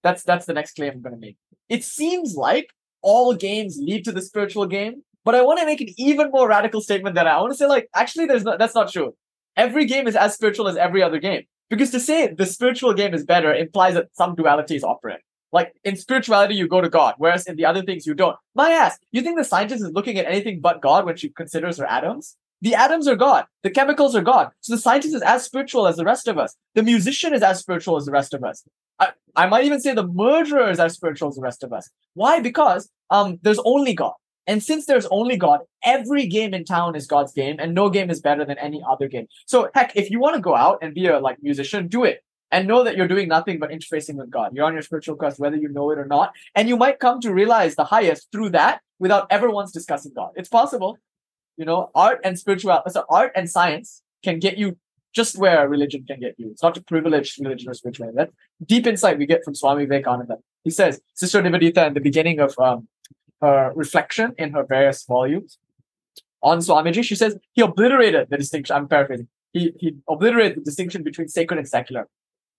[0.03, 1.37] That's that's the next claim I'm gonna make.
[1.69, 2.71] It seems like
[3.03, 6.49] all games lead to the spiritual game, but I want to make an even more
[6.49, 9.15] radical statement that I want to say, like, actually, there's not that's not true.
[9.57, 11.43] Every game is as spiritual as every other game.
[11.69, 15.23] Because to say the spiritual game is better implies that some duality is operant.
[15.53, 18.37] Like in spirituality, you go to God, whereas in the other things you don't.
[18.55, 21.79] My ass, you think the scientist is looking at anything but God when she considers
[21.79, 22.37] her atoms?
[22.63, 23.45] The atoms are God.
[23.65, 24.51] The chemicals are God.
[24.61, 26.57] So the scientist is as spiritual as the rest of us.
[26.75, 28.63] The musician is as spiritual as the rest of us.
[29.01, 31.91] I, I might even say the murderer is as spiritual as the rest of us.
[32.15, 32.39] Why?
[32.39, 34.13] Because um, there's only God.
[34.47, 38.11] And since there's only God, every game in town is God's game, and no game
[38.11, 39.27] is better than any other game.
[39.47, 42.23] So heck, if you want to go out and be a like musician, do it.
[42.53, 44.51] And know that you're doing nothing but interfacing with God.
[44.55, 46.33] You're on your spiritual quest, whether you know it or not.
[46.55, 50.33] And you might come to realize the highest through that without ever once discussing God.
[50.37, 50.99] It's possible
[51.57, 54.77] you know art and spirituality so art and science can get you
[55.13, 56.51] just where religion can get you.
[56.51, 58.31] It's not to privilege religion or spirituality that
[58.65, 60.39] deep insight we get from swami vivekananda.
[60.65, 62.89] He says sister nivedita in the beginning of um,
[63.43, 65.59] her reflection in her various volumes
[66.43, 71.03] on swamiji she says he obliterated the distinction i'm paraphrasing he, he obliterated the distinction
[71.03, 72.09] between sacred and secular.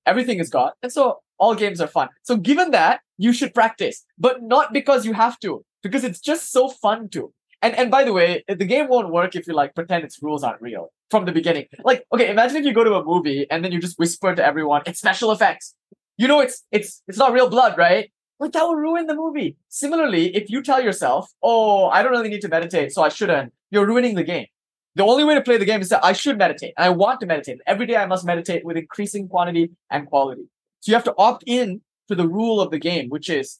[0.05, 2.09] Everything is god and so all games are fun.
[2.21, 6.51] So given that you should practice but not because you have to because it's just
[6.51, 7.33] so fun to
[7.63, 10.43] and and by the way, the game won't work if you like pretend its rules
[10.43, 11.65] aren't real from the beginning.
[11.83, 14.45] Like, okay, imagine if you go to a movie and then you just whisper to
[14.45, 15.73] everyone, it's special effects.
[16.17, 18.11] You know it's it's it's not real blood, right?
[18.39, 19.55] Like that will ruin the movie.
[19.69, 23.53] Similarly, if you tell yourself, oh, I don't really need to meditate, so I shouldn't,
[23.71, 24.47] you're ruining the game.
[24.95, 26.73] The only way to play the game is that I should meditate.
[26.77, 27.59] And I want to meditate.
[27.65, 30.43] Every day I must meditate with increasing quantity and quality.
[30.81, 33.59] So you have to opt in to the rule of the game, which is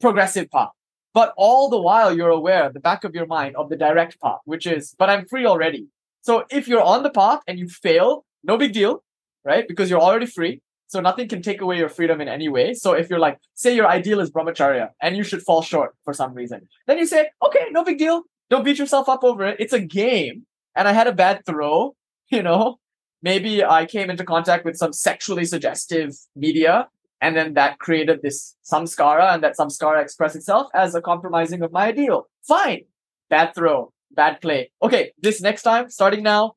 [0.00, 0.75] progressive path.
[1.16, 4.40] But all the while, you're aware, the back of your mind, of the direct path,
[4.44, 5.88] which is, but I'm free already.
[6.20, 9.02] So if you're on the path and you fail, no big deal,
[9.42, 9.66] right?
[9.66, 10.60] Because you're already free.
[10.88, 12.74] So nothing can take away your freedom in any way.
[12.74, 16.12] So if you're like, say your ideal is brahmacharya and you should fall short for
[16.12, 18.24] some reason, then you say, okay, no big deal.
[18.50, 19.56] Don't beat yourself up over it.
[19.58, 20.44] It's a game.
[20.74, 21.96] And I had a bad throw,
[22.30, 22.76] you know,
[23.22, 26.88] maybe I came into contact with some sexually suggestive media
[27.20, 31.72] and then that created this samskara, and that samskara expressed itself as a compromising of
[31.72, 32.28] my ideal.
[32.46, 32.82] Fine.
[33.30, 34.70] Bad throw, bad play.
[34.82, 36.54] Okay, this next time, starting now,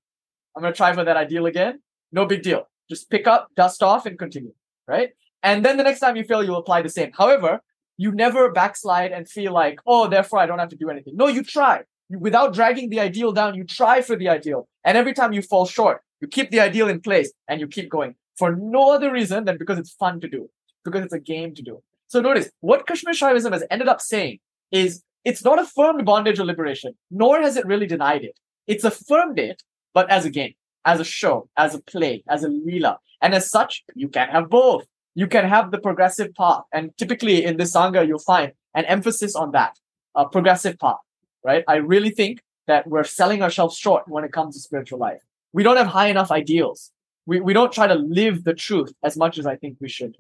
[0.56, 1.82] I'm gonna try for that ideal again.
[2.12, 2.68] No big deal.
[2.90, 4.54] Just pick up, dust off, and continue.
[4.88, 5.12] Right?
[5.44, 7.12] And then the next time you fail, you'll apply the same.
[7.14, 7.62] However,
[7.98, 11.16] you never backslide and feel like, oh, therefore I don't have to do anything.
[11.16, 11.84] No, you try.
[12.10, 14.68] You, without dragging the ideal down, you try for the ideal.
[14.84, 17.90] And every time you fall short, you keep the ideal in place and you keep
[17.90, 20.50] going for no other reason than because it's fun to do,
[20.86, 21.84] because it's a game to do.
[22.08, 24.40] So notice what Kashmir Shaivism has ended up saying
[24.72, 28.40] is it's not affirmed bondage or liberation, nor has it really denied it.
[28.66, 29.62] It's affirmed it,
[29.94, 30.54] but as a game,
[30.86, 32.98] as a show, as a play, as a leela.
[33.22, 34.86] And as such, you can have both.
[35.14, 36.64] You can have the progressive path.
[36.74, 39.78] And typically in this Sangha, you'll find an emphasis on that,
[40.16, 41.04] a progressive path,
[41.44, 41.64] right?
[41.68, 45.22] I really think that we're selling ourselves short when it comes to spiritual life.
[45.54, 46.92] we don't have high enough ideals.
[47.30, 50.16] We, we don't try to live the truth as much as I think we should.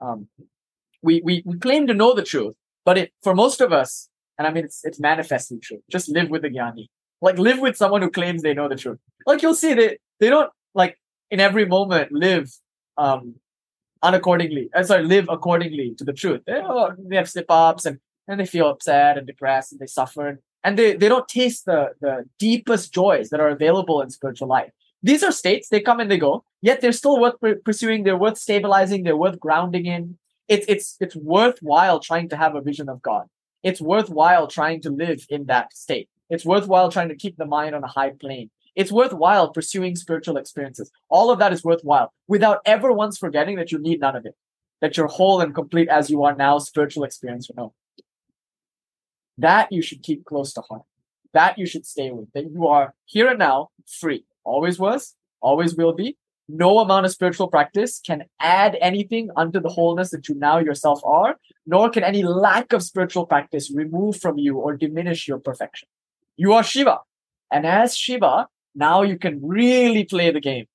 [0.00, 0.28] Um,
[1.02, 2.54] we, we, we claim to know the truth,
[2.86, 4.08] but it, for most of us,
[4.38, 5.82] and I mean, it's, it's manifestly true.
[5.90, 6.86] Just live with the Gyani.
[7.20, 8.98] Like live with someone who claims they know the truth.
[9.26, 10.98] Like you'll see they, they don't like
[11.30, 12.50] in every moment live,
[12.96, 13.34] um,
[14.02, 14.70] unaccordingly.
[14.74, 16.42] Uh, sorry, live accordingly to the truth.
[16.46, 19.86] They, oh, they have slip ups and, and they feel upset and depressed and they
[19.86, 24.48] suffer and they, they don't taste the, the deepest joys that are available in spiritual
[24.48, 24.72] life.
[25.04, 28.38] These are states, they come and they go, yet they're still worth pursuing, they're worth
[28.38, 30.16] stabilizing, they're worth grounding in.
[30.48, 33.26] It's, it's, it's worthwhile trying to have a vision of God.
[33.62, 36.08] It's worthwhile trying to live in that state.
[36.30, 38.48] It's worthwhile trying to keep the mind on a high plane.
[38.74, 40.90] It's worthwhile pursuing spiritual experiences.
[41.10, 44.34] All of that is worthwhile without ever once forgetting that you need none of it,
[44.80, 47.74] that you're whole and complete as you are now, spiritual experience or no.
[49.36, 50.84] That you should keep close to heart.
[51.34, 52.32] That you should stay with.
[52.32, 54.24] That you are here and now free.
[54.44, 56.16] Always was, always will be.
[56.46, 61.00] No amount of spiritual practice can add anything unto the wholeness that you now yourself
[61.04, 65.88] are, nor can any lack of spiritual practice remove from you or diminish your perfection.
[66.36, 66.98] You are Shiva.
[67.50, 70.66] And as Shiva, now you can really play the game,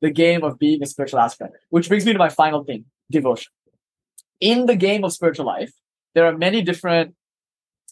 [0.00, 3.52] the game of being a spiritual aspect, which brings me to my final thing, devotion.
[4.40, 5.72] In the game of spiritual life,
[6.14, 7.14] there are many different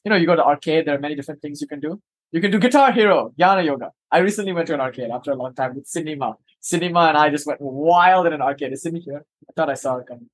[0.06, 2.00] you know, you go to arcade, there are many different things you can do.
[2.36, 3.92] You can do Guitar Hero, Jnana Yoga.
[4.12, 6.34] I recently went to an arcade after a long time with Cinema.
[6.60, 8.74] Cinema and I just went wild in an arcade.
[8.74, 9.24] Is Cindy here?
[9.48, 10.28] I thought I saw her coming.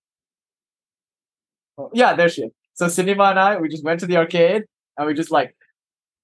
[1.78, 2.50] Oh, yeah, there she is.
[2.74, 4.64] So Cinema and I, we just went to the arcade
[4.98, 5.54] and we just like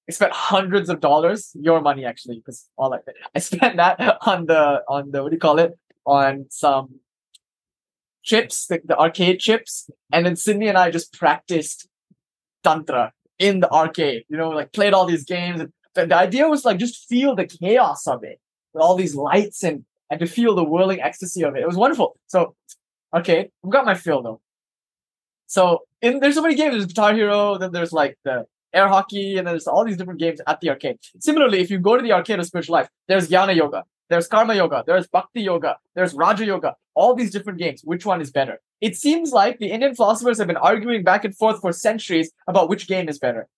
[0.09, 2.99] I spent hundreds of dollars, your money actually, because all I
[3.37, 5.79] I spent that on the on the what do you call it?
[6.05, 6.99] On some
[8.25, 11.87] chips, the, the arcade chips, and then Sydney and I just practiced
[12.65, 15.63] tantra in the arcade, you know, like played all these games.
[15.95, 18.41] The, the idea was like just feel the chaos of it
[18.73, 21.63] with all these lights and and to feel the whirling ecstasy of it.
[21.63, 22.19] It was wonderful.
[22.27, 22.55] So,
[23.15, 24.41] okay, I've got my fill though.
[25.47, 26.75] So in there's so many games.
[26.75, 30.21] There's Guitar Hero, then there's like the air hockey, and then there's all these different
[30.21, 30.99] games at the arcade.
[31.21, 34.55] Similarly, if you go to the arcade of spiritual life, there's Jnana Yoga, there's Karma
[34.55, 37.83] Yoga, there's Bhakti Yoga, there's Raja Yoga, all these different games.
[37.85, 38.61] Which one is better?
[38.81, 42.69] It seems like the Indian philosophers have been arguing back and forth for centuries about
[42.69, 43.49] which game is better.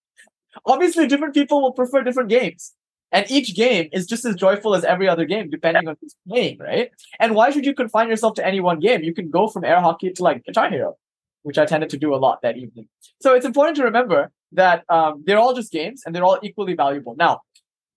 [0.66, 2.72] Obviously, different people will prefer different games.
[3.12, 6.58] And each game is just as joyful as every other game, depending on who's playing,
[6.58, 6.90] right?
[7.18, 9.02] And why should you confine yourself to any one game?
[9.02, 10.96] You can go from air hockey to like Guitar Hero,
[11.42, 12.88] which I tended to do a lot that evening.
[13.20, 16.74] So it's important to remember that um, they're all just games and they're all equally
[16.74, 17.16] valuable.
[17.18, 17.40] Now,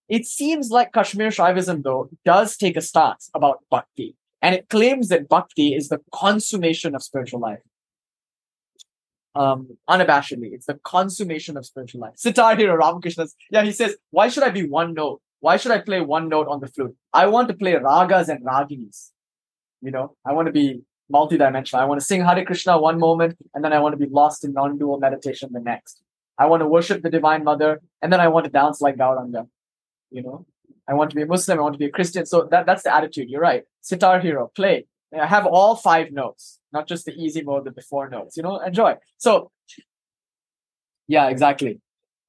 [0.08, 4.16] it seems like Kashmir Shaivism, though, does take a stance about bhakti.
[4.42, 7.60] And it claims that bhakti is the consummation of spiritual life.
[9.34, 12.12] Um, unabashedly, it's the consummation of spiritual life.
[12.16, 15.20] Sitar here, Ramakrishna, yeah, he says, why should I be one note?
[15.40, 16.94] Why should I play one note on the flute?
[17.12, 19.10] I want to play ragas and raginis.
[19.82, 20.82] You know, I want to be
[21.12, 21.80] multidimensional.
[21.80, 24.44] I want to sing Hare Krishna one moment, and then I want to be lost
[24.44, 26.02] in non-dual meditation the next.
[26.38, 29.48] I want to worship the Divine Mother, and then I want to dance like Gauranga.
[30.14, 30.46] You know,
[30.88, 32.24] I want to be a Muslim, I want to be a Christian.
[32.24, 33.28] So that, that's the attitude.
[33.28, 33.64] You're right.
[33.80, 34.86] Sitar hero, play.
[35.12, 38.36] I have all five notes, not just the easy mode the before notes.
[38.36, 38.94] You know, enjoy.
[39.18, 39.50] So,
[41.08, 41.80] yeah, exactly.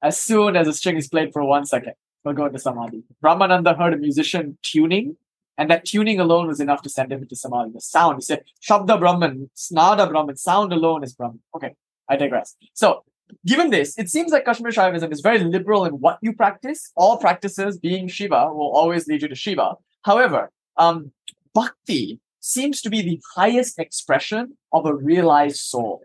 [0.02, 1.94] As soon as a string is played for one second,
[2.24, 3.04] we'll go into samadhi.
[3.24, 5.16] Brahmananda heard a musician tuning,
[5.56, 7.70] and that tuning alone was enough to send him into samadhi.
[7.72, 11.40] The sound, he said, Shabda Brahman, Snada Brahman, sound alone is Brahman.
[11.54, 11.74] Okay,
[12.08, 12.56] I digress.
[12.74, 13.04] So
[13.44, 16.92] given this, it seems like Kashmir Shaivism is very liberal in what you practice.
[16.96, 19.74] All practices, being Shiva, will always lead you to Shiva.
[20.02, 21.12] However, um,
[21.54, 26.02] bhakti seems to be the highest expression of a realized soul.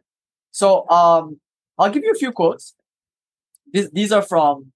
[0.51, 1.39] So um,
[1.77, 2.75] I'll give you a few quotes.
[3.71, 4.71] These, these are from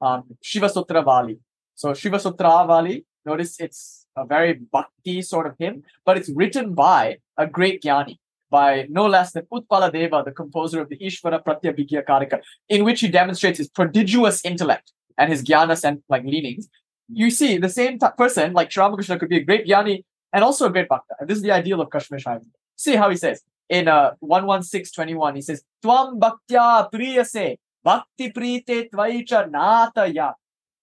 [0.00, 1.38] um, Shiva Stotravali.
[1.74, 7.18] So Shiva Stotravali, notice it's a very bhakti sort of hymn, but it's written by
[7.36, 8.18] a great jnani
[8.54, 13.00] by no less than Utpala Deva, the composer of the Ishvara Pratyabhigya Karika, in which
[13.00, 16.68] he demonstrates his prodigious intellect and his jnana and like leanings.
[17.22, 20.44] You see, the same t- person, like Sri Ramakrishna, could be a great jnani and
[20.44, 21.16] also a great bhakta.
[21.18, 22.20] And this is the ideal of Kashmir.
[22.76, 29.40] See how he says in uh, 11621, he says, Tvam bhaktya priyase bhakti prite tvaicha
[29.56, 30.34] nataya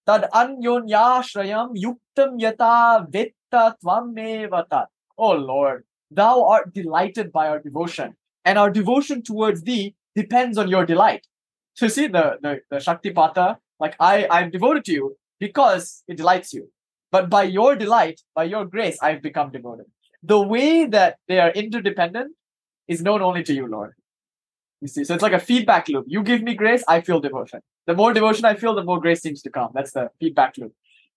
[0.06, 4.86] tad anyonyashrayam yuktam yata vitta tvam
[5.18, 10.68] Oh Lord, Thou art delighted by our devotion, and our devotion towards thee depends on
[10.68, 11.26] your delight.
[11.74, 16.16] So see the, the, the Shakti Pata, like I, I'm devoted to you because it
[16.16, 16.70] delights you.
[17.10, 19.86] But by your delight, by your grace, I've become devoted.
[20.22, 22.32] The way that they are interdependent
[22.88, 23.92] is known only to you, Lord.
[24.80, 26.04] You see, so it's like a feedback loop.
[26.08, 27.60] You give me grace, I feel devotion.
[27.86, 29.70] The more devotion I feel, the more grace seems to come.
[29.74, 30.72] That's the feedback loop.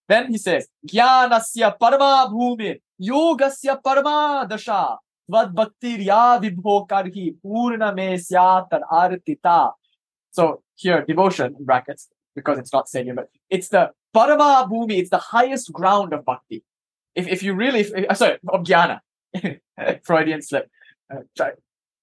[0.07, 8.15] Then he says, Jnanasya parama bhumi, yogasya parama dasha, vad bhaktirya vibho karhi, purna me
[8.15, 9.71] syatad artita.
[10.31, 15.09] So here, devotion in brackets, because it's not saying but it's the parama bhumi, it's
[15.09, 16.63] the highest ground of bhakti.
[17.15, 18.99] If, if you really, if, uh, sorry, of jnana,
[20.03, 20.69] Freudian slip,
[21.11, 21.49] uh,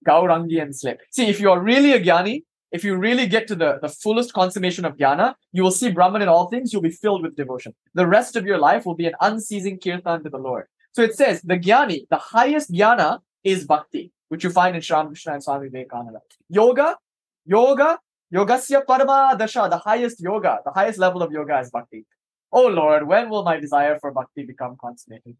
[0.06, 1.00] Gaurangian slip.
[1.12, 2.42] See, if you are really a jnani,
[2.72, 6.22] if you really get to the, the fullest consummation of jnana, you will see Brahman
[6.22, 7.74] in all things, you'll be filled with devotion.
[7.94, 10.66] The rest of your life will be an unceasing kirtan to the Lord.
[10.92, 14.96] So it says, the jnani, the highest jnana is bhakti, which you find in Sri
[14.96, 16.20] Ramakrishna and Swami Vivekananda.
[16.48, 16.96] Yoga,
[17.44, 17.98] yoga,
[18.34, 22.06] yogasya parama dasha, the highest yoga, the highest level of yoga is bhakti.
[22.50, 25.36] Oh Lord, when will my desire for bhakti become consummated?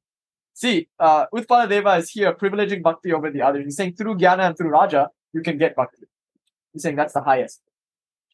[0.54, 3.64] See, uh, Utpala Deva is here privileging bhakti over the others.
[3.64, 6.06] He's saying through jnana and through raja, you can get bhakti.
[6.72, 7.60] He's saying that's the highest.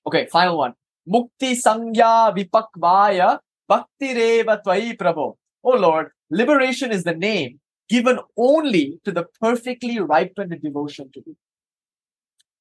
[0.07, 0.75] Okay, final one.
[1.09, 3.39] Mukti sangya vipakvaya
[3.69, 5.37] bhakti reva tvai prabho.
[5.65, 11.37] Oh Lord, liberation is the name given only to the perfectly ripened devotion to thee.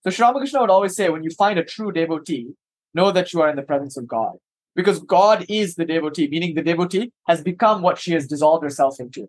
[0.03, 2.53] So Sri Ramakrishna would always say, when you find a true devotee,
[2.93, 4.37] know that you are in the presence of God.
[4.75, 8.99] Because God is the devotee, meaning the devotee has become what she has dissolved herself
[8.99, 9.27] into.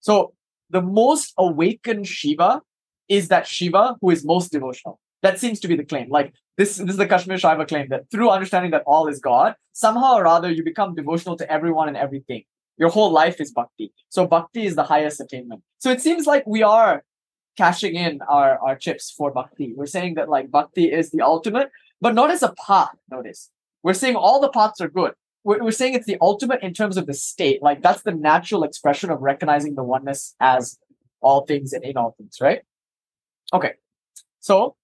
[0.00, 0.34] So
[0.68, 2.62] the most awakened Shiva
[3.08, 5.00] is that Shiva who is most devotional.
[5.22, 6.08] That seems to be the claim.
[6.10, 9.54] Like this, this is the Kashmir Shaiva claim that through understanding that all is God,
[9.72, 12.44] somehow or other you become devotional to everyone and everything.
[12.78, 13.92] Your whole life is bhakti.
[14.08, 15.62] So bhakti is the highest attainment.
[15.78, 17.04] So it seems like we are
[17.56, 19.74] cashing in our, our chips for bhakti.
[19.76, 21.70] We're saying that like bhakti is the ultimate,
[22.00, 23.50] but not as a path, notice.
[23.82, 25.12] We're saying all the paths are good.
[25.44, 27.62] We're, we're saying it's the ultimate in terms of the state.
[27.62, 30.78] Like that's the natural expression of recognizing the oneness as
[31.20, 32.62] all things and in all things, right?
[33.52, 33.74] Okay.
[34.40, 34.76] So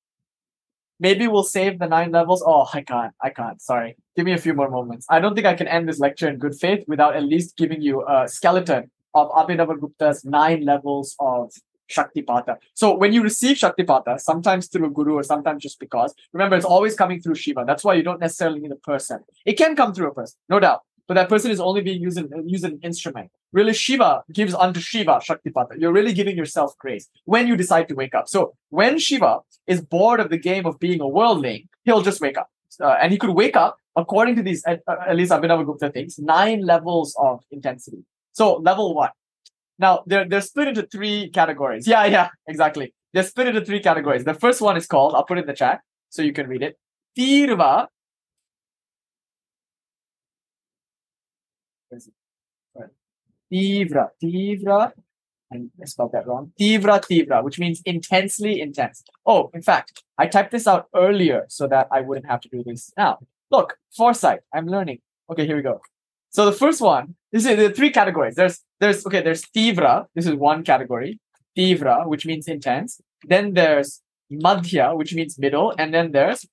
[0.99, 2.43] maybe we'll save the nine levels.
[2.47, 3.15] Oh, I can't.
[3.23, 3.61] I can't.
[3.61, 3.97] Sorry.
[4.17, 5.07] Give me a few more moments.
[5.09, 7.83] I don't think I can end this lecture in good faith without at least giving
[7.83, 11.53] you a skeleton of Abhinava Gupta's nine levels of
[11.91, 12.57] Shaktipata.
[12.75, 16.65] So when you receive Shaktipata, sometimes through a guru or sometimes just because, remember it's
[16.65, 17.65] always coming through Shiva.
[17.67, 19.21] That's why you don't necessarily need a person.
[19.45, 20.83] It can come through a person, no doubt.
[21.09, 23.31] But that person is only being used, used an instrument.
[23.57, 25.81] Really, Shiva gives unto Shiva Shaktipata.
[25.81, 28.29] You're really giving yourself grace when you decide to wake up.
[28.29, 32.37] So when Shiva is bored of the game of being a worldling, he'll just wake
[32.37, 32.51] up.
[32.79, 35.89] Uh, and he could wake up, according to these, at, uh, at least Abhinava Gupta
[35.89, 38.05] things, nine levels of intensity.
[38.33, 39.13] So level one,
[39.79, 41.89] now they're they're split into three categories.
[41.95, 42.93] Yeah, yeah, exactly.
[43.15, 44.25] They're split into three categories.
[44.25, 45.81] The first one is called, I'll put it in the chat
[46.11, 46.77] so you can read it.
[47.19, 47.87] Tirva.
[53.53, 54.93] Tivra, Tivra,
[55.51, 56.53] and I spelled that wrong.
[56.61, 59.05] Tivra, Tivra, which means intensely intense.
[59.25, 62.63] Oh, in fact, I typed this out earlier so that I wouldn't have to do
[62.65, 63.19] this now.
[63.51, 64.41] Look, foresight.
[64.53, 64.99] I'm learning.
[65.31, 65.81] Okay, here we go.
[66.31, 68.35] So the first one, this is the three categories.
[68.35, 70.07] There's there's okay, there's tivra.
[70.15, 71.19] This is one category.
[71.57, 73.01] Tivra, which means intense.
[73.25, 76.45] Then there's madhya, which means middle, and then there's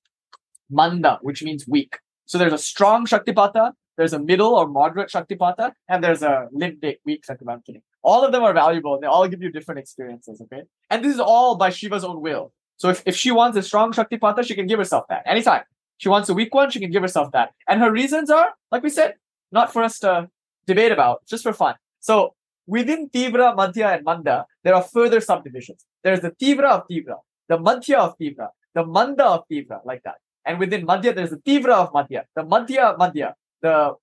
[0.70, 1.98] manda, which means weak.
[2.26, 6.96] So there's a strong Shaktipata, there's a middle or moderate Shaktipata, and there's a limbic
[7.04, 7.52] weak Shaktipata.
[7.52, 7.82] I'm kidding.
[8.02, 8.98] All of them are valuable.
[9.00, 10.62] They all give you different experiences, okay?
[10.90, 12.52] And this is all by Shiva's own will.
[12.76, 15.62] So if, if she wants a strong Shaktipata, she can give herself that anytime.
[15.98, 17.52] She wants a weak one, she can give herself that.
[17.68, 19.14] And her reasons are, like we said,
[19.52, 20.28] not for us to
[20.66, 21.76] debate about, just for fun.
[22.00, 22.34] So
[22.66, 25.86] within Tivra, Madhya, and Manda, there are further subdivisions.
[26.02, 27.18] There's the Tivra of Tivra,
[27.48, 30.16] the Madhya of Tivra, the Manda of Tivra, like that.
[30.44, 33.34] And within Madhya, there's the Tivra of Madhya, the Madhya Madhya,
[33.64, 33.94] the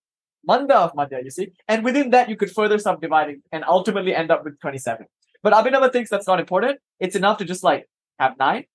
[0.44, 1.52] Manda of Madhya, you see?
[1.68, 5.06] And within that, you could further subdivide and ultimately end up with 27.
[5.44, 6.80] But Abhinava thinks that's not important.
[7.00, 7.88] It's enough to just like
[8.20, 8.66] have nine.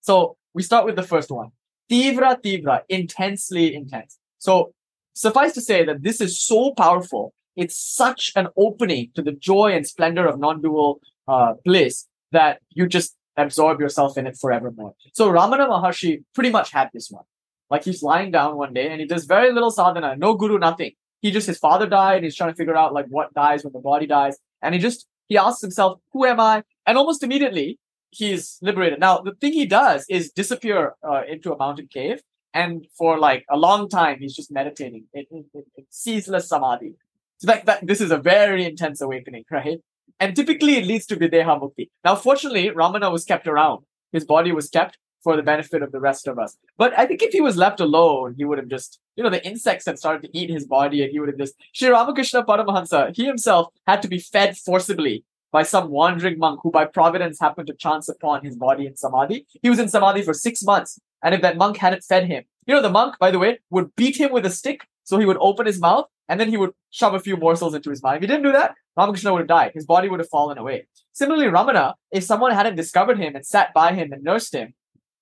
[0.00, 1.50] So we start with the first one.
[1.90, 4.18] Tivra, Tivra, intensely intense.
[4.38, 4.72] So
[5.12, 7.34] suffice to say that this is so powerful.
[7.56, 12.86] It's such an opening to the joy and splendor of non-dual uh, bliss that you
[12.86, 14.94] just absorb yourself in it forevermore.
[15.14, 17.24] So Ramana Maharshi pretty much had this one.
[17.70, 20.92] Like he's lying down one day and he does very little sadhana, no guru, nothing.
[21.22, 22.24] He just his father died.
[22.24, 25.06] He's trying to figure out like what dies when the body dies, and he just
[25.28, 27.78] he asks himself, "Who am I?" And almost immediately
[28.10, 29.00] he's liberated.
[29.00, 32.22] Now the thing he does is disappear uh, into a mountain cave,
[32.54, 35.44] and for like a long time he's just meditating in, in
[35.90, 36.94] ceaseless samadhi.
[37.38, 39.78] So that, that this is a very intense awakening, right?
[40.18, 41.88] And typically it leads to videha mukti.
[42.04, 43.84] Now, fortunately, Ramana was kept around.
[44.12, 46.56] His body was kept for the benefit of the rest of us.
[46.78, 49.46] But I think if he was left alone, he would have just, you know, the
[49.46, 53.14] insects had started to eat his body and he would have just, Sri Ramakrishna Paramahansa,
[53.14, 57.66] he himself had to be fed forcibly by some wandering monk who by providence happened
[57.66, 59.46] to chance upon his body in samadhi.
[59.62, 60.98] He was in samadhi for six months.
[61.22, 63.94] And if that monk hadn't fed him, you know, the monk, by the way, would
[63.96, 64.86] beat him with a stick.
[65.04, 67.90] So he would open his mouth and then he would shove a few morsels into
[67.90, 68.16] his mouth.
[68.16, 69.72] If he didn't do that, Ramakrishna would have died.
[69.74, 70.86] His body would have fallen away.
[71.12, 74.74] Similarly, Ramana, if someone hadn't discovered him and sat by him and nursed him,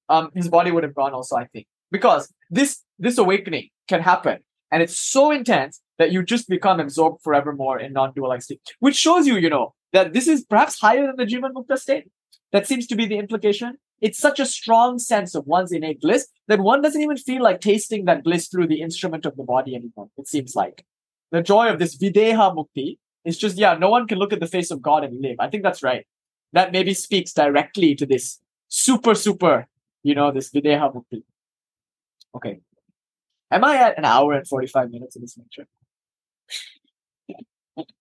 [0.09, 1.67] um, his body would have gone also, I think.
[1.91, 4.39] Because this this awakening can happen,
[4.71, 9.27] and it's so intense that you just become absorbed forevermore in non-dualized state, which shows
[9.27, 12.09] you, you know, that this is perhaps higher than the Jivan Mukta state.
[12.53, 13.79] That seems to be the implication.
[14.01, 17.61] It's such a strong sense of one's innate bliss that one doesn't even feel like
[17.61, 20.09] tasting that bliss through the instrument of the body anymore.
[20.17, 20.85] It seems like
[21.33, 24.47] the joy of this videha mukti is just, yeah, no one can look at the
[24.47, 25.37] face of God and live.
[25.41, 26.07] I think that's right.
[26.53, 29.67] That maybe speaks directly to this super, super,
[30.03, 31.23] you know, this videha mukti.
[32.35, 32.61] Okay.
[33.51, 35.67] Am I at an hour and 45 minutes in this lecture?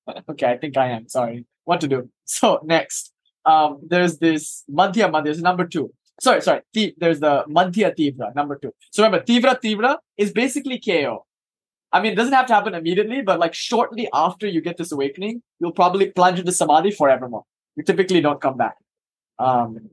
[0.30, 1.08] okay, I think I am.
[1.08, 1.46] Sorry.
[1.66, 2.10] What to do?
[2.26, 3.14] So next,
[3.46, 5.94] um, there's this Madhya Madhya, there's number two.
[6.20, 6.62] Sorry, sorry.
[6.74, 8.74] Th- there's the Madhya Tivra, number two.
[8.92, 11.26] So remember, Tivra Tivra is basically KO.
[11.92, 14.92] I mean, it doesn't have to happen immediately, but like shortly after you get this
[14.92, 17.44] awakening, you'll probably plunge into samadhi forevermore.
[17.76, 18.76] You typically don't come back.
[19.40, 19.90] Um,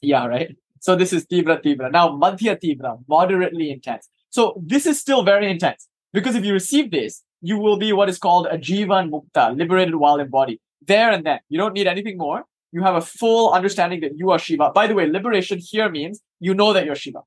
[0.00, 0.56] yeah, right.
[0.86, 1.90] So this is Tivra Tivra.
[1.90, 4.08] Now, Madhya Tivra, moderately intense.
[4.30, 8.08] So this is still very intense because if you receive this, you will be what
[8.08, 10.60] is called a Jivan Mukta, liberated while in body.
[10.86, 11.40] There and then.
[11.48, 12.44] You don't need anything more.
[12.70, 14.70] You have a full understanding that you are Shiva.
[14.70, 17.22] By the way, liberation here means you know that you're Shiva.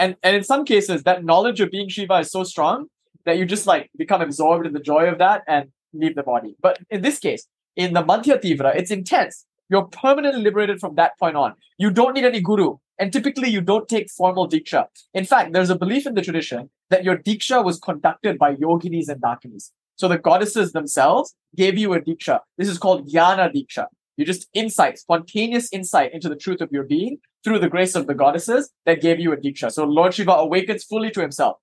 [0.00, 2.86] And, and in some cases, that knowledge of being Shiva is so strong
[3.24, 6.56] that you just like become absorbed in the joy of that and leave the body.
[6.60, 7.46] But in this case,
[7.76, 9.46] in the Madhya Tivra, it's intense.
[9.68, 11.54] You're permanently liberated from that point on.
[11.78, 12.78] You don't need any guru.
[12.98, 14.86] And typically you don't take formal diksha.
[15.12, 19.08] In fact, there's a belief in the tradition that your diksha was conducted by yoginis
[19.08, 19.70] and dakinis.
[19.96, 22.40] So the goddesses themselves gave you a diksha.
[22.58, 23.86] This is called jnana diksha.
[24.16, 28.06] You just insight, spontaneous insight into the truth of your being through the grace of
[28.06, 29.70] the goddesses that gave you a diksha.
[29.70, 31.58] So Lord Shiva awakens fully to himself,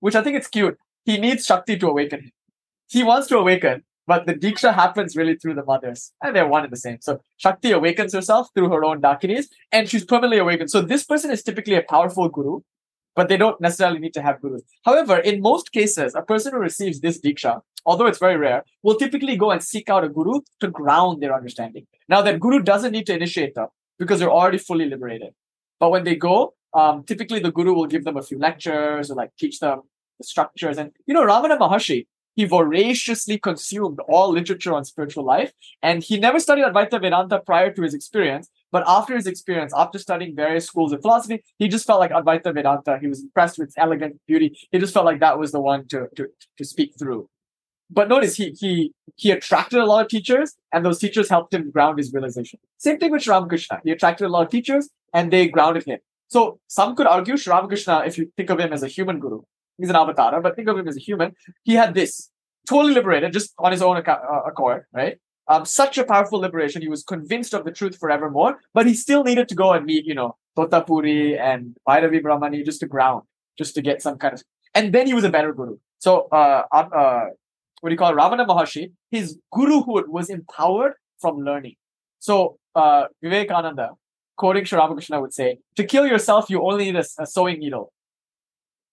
[0.00, 0.76] which I think it's cute.
[1.04, 2.32] He needs Shakti to awaken him.
[2.88, 6.64] He wants to awaken, but the Diksha happens really through the mothers, and they're one
[6.64, 6.98] and the same.
[7.00, 10.70] So Shakti awakens herself through her own Dakinis, and she's permanently awakened.
[10.70, 12.60] So this person is typically a powerful guru,
[13.16, 14.62] but they don't necessarily need to have gurus.
[14.84, 18.96] However, in most cases, a person who receives this Diksha, although it's very rare, will
[18.96, 21.86] typically go and seek out a guru to ground their understanding.
[22.08, 23.68] Now, that guru doesn't need to initiate them
[23.98, 25.32] because they're already fully liberated.
[25.80, 29.14] But when they go, um, typically the guru will give them a few lectures or
[29.14, 29.82] like teach them
[30.18, 30.78] the structures.
[30.78, 35.52] And you know, Ramana Maharshi, he voraciously consumed all literature on spiritual life.
[35.82, 38.50] And he never studied Advaita Vedanta prior to his experience.
[38.72, 42.52] But after his experience, after studying various schools of philosophy, he just felt like Advaita
[42.52, 42.98] Vedanta.
[43.00, 44.58] He was impressed with its elegant beauty.
[44.72, 46.26] He just felt like that was the one to, to,
[46.58, 47.28] to speak through.
[47.90, 51.70] But notice he he he attracted a lot of teachers, and those teachers helped him
[51.70, 52.58] ground his realization.
[52.78, 53.80] Same thing with Ramakrishna.
[53.84, 56.00] He attracted a lot of teachers, and they grounded him.
[56.28, 59.42] So some could argue Ramakrishna, if you think of him as a human guru,
[59.78, 61.34] he's an avatar, but think of him as a human.
[61.62, 62.30] He had this
[62.68, 65.18] totally liberated just on his own uh, accord, right?
[65.48, 66.80] Um, such a powerful liberation.
[66.80, 70.06] He was convinced of the truth forevermore, but he still needed to go and meet,
[70.06, 73.24] you know, Totapuri and Bhairavi Brahmani just to ground,
[73.58, 74.42] just to get some kind of.
[74.74, 75.76] And then he was a better guru.
[75.98, 77.26] So, uh, uh,
[77.80, 78.16] what do you call it?
[78.16, 81.76] Ramana Maharshi, his guruhood was empowered from learning.
[82.18, 83.90] So, uh, Vivekananda,
[84.36, 87.92] quoting Sri Ramakrishna, would say, To kill yourself, you only need a, a sewing needle.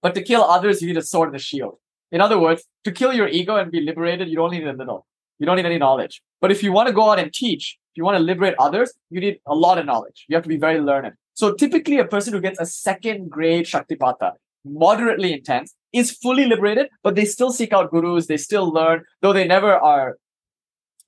[0.01, 1.77] But to kill others, you need a sword and a shield.
[2.11, 5.05] In other words, to kill your ego and be liberated, you don't need a little.
[5.39, 6.21] You don't need any knowledge.
[6.39, 8.93] But if you want to go out and teach, if you want to liberate others,
[9.09, 10.25] you need a lot of knowledge.
[10.27, 11.13] You have to be very learned.
[11.33, 14.33] So typically a person who gets a second grade Shaktipata,
[14.65, 18.27] moderately intense, is fully liberated, but they still seek out gurus.
[18.27, 20.17] They still learn, though they never are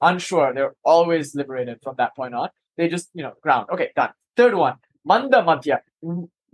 [0.02, 0.54] unsure.
[0.54, 2.50] They're always liberated from that point on.
[2.78, 3.68] They just, you know, ground.
[3.72, 4.10] Okay, done.
[4.36, 4.76] Third one,
[5.06, 5.80] Manda Madhya.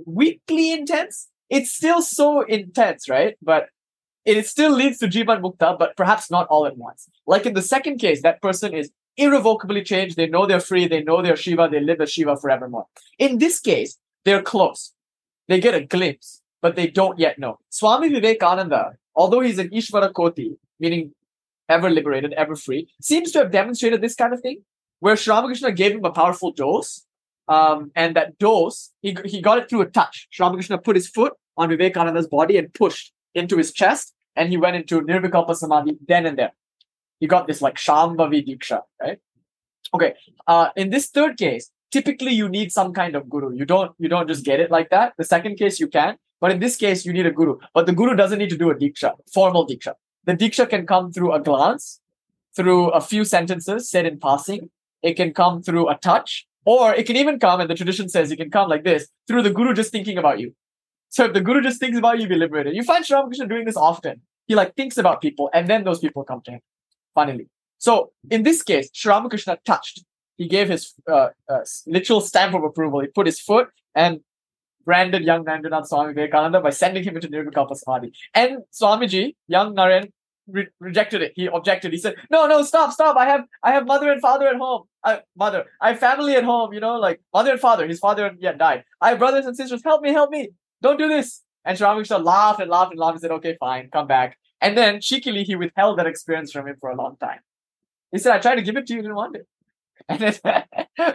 [0.05, 1.29] Weakly intense.
[1.49, 3.35] It's still so intense, right?
[3.41, 3.69] But
[4.25, 7.09] it still leads to Jivan Mukta, but perhaps not all at once.
[7.25, 10.15] Like in the second case, that person is irrevocably changed.
[10.15, 10.87] They know they're free.
[10.87, 11.67] They know they're Shiva.
[11.71, 12.85] They live as Shiva forevermore.
[13.17, 14.93] In this case, they're close.
[15.47, 17.59] They get a glimpse, but they don't yet know.
[17.69, 21.13] Swami Vivekananda, although he's an Ishvara Koti, meaning
[21.67, 24.63] ever liberated, ever free, seems to have demonstrated this kind of thing,
[24.99, 27.05] where Sri Ramakrishna gave him a powerful dose.
[27.49, 30.27] Um, and that dose, he, he got it through a touch.
[30.29, 34.57] Sri Ramakrishna put his foot on Vivekananda's body and pushed into his chest, and he
[34.57, 36.53] went into Nirvikalpa Samadhi then and there.
[37.19, 39.19] He got this like Shambhavi Diksha, right?
[39.93, 40.13] Okay.
[40.47, 43.53] Uh, in this third case, typically you need some kind of guru.
[43.53, 45.13] You don't you don't just get it like that.
[45.17, 47.57] The second case you can, but in this case you need a guru.
[47.73, 49.93] But the guru doesn't need to do a diksha, formal diksha.
[50.25, 51.99] The diksha can come through a glance,
[52.55, 54.69] through a few sentences said in passing.
[55.01, 58.31] It can come through a touch, or it can even come, and the tradition says
[58.31, 60.53] it can come like this, through the guru just thinking about you.
[61.09, 62.75] So if the guru just thinks about you, you'll be liberated.
[62.75, 64.21] You find Sri Ramakrishna doing this often.
[64.47, 66.61] he like thinks about people, and then those people come to him.
[67.15, 70.03] Funnily, so in this case, Sri Ramakrishna touched.
[70.37, 73.01] He gave his uh, uh, literal stamp of approval.
[73.01, 74.21] He put his foot and
[74.85, 78.13] branded young Narendranath Swami Vivekananda by sending him into Nirvikalpa Samadhi.
[78.33, 80.11] And Swamiji, young Naren,
[80.51, 81.33] re- rejected it.
[81.35, 81.91] He objected.
[81.91, 83.17] He said, "No, no, stop, stop!
[83.17, 84.83] I have, I have mother and father at home.
[85.03, 86.73] Uh, mother, I have family at home.
[86.73, 87.87] You know, like mother and father.
[87.87, 88.83] His father yet died.
[89.01, 89.81] I have brothers and sisters.
[89.83, 90.49] Help me, help me!
[90.81, 93.89] Don't do this." And Sri Ramakrishna laughed and laughed and laughed and said, "Okay, fine,
[93.91, 97.39] come back." And then cheekily, he withheld that experience from him for a long time.
[98.11, 99.47] He said, "I tried to give it to you, you didn't want it."
[100.07, 100.63] And then,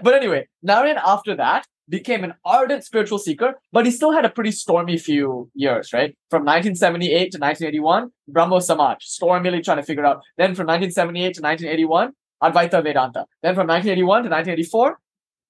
[0.02, 4.30] but anyway, Naren after that became an ardent spiritual seeker, but he still had a
[4.30, 6.16] pretty stormy few years, right?
[6.30, 10.22] From 1978 to 1981, Brahmo Samaj, stormily trying to figure out.
[10.38, 12.12] Then from 1978 to 1981,
[12.42, 13.26] Advaita Vedanta.
[13.42, 14.98] Then from 1981 to 1984,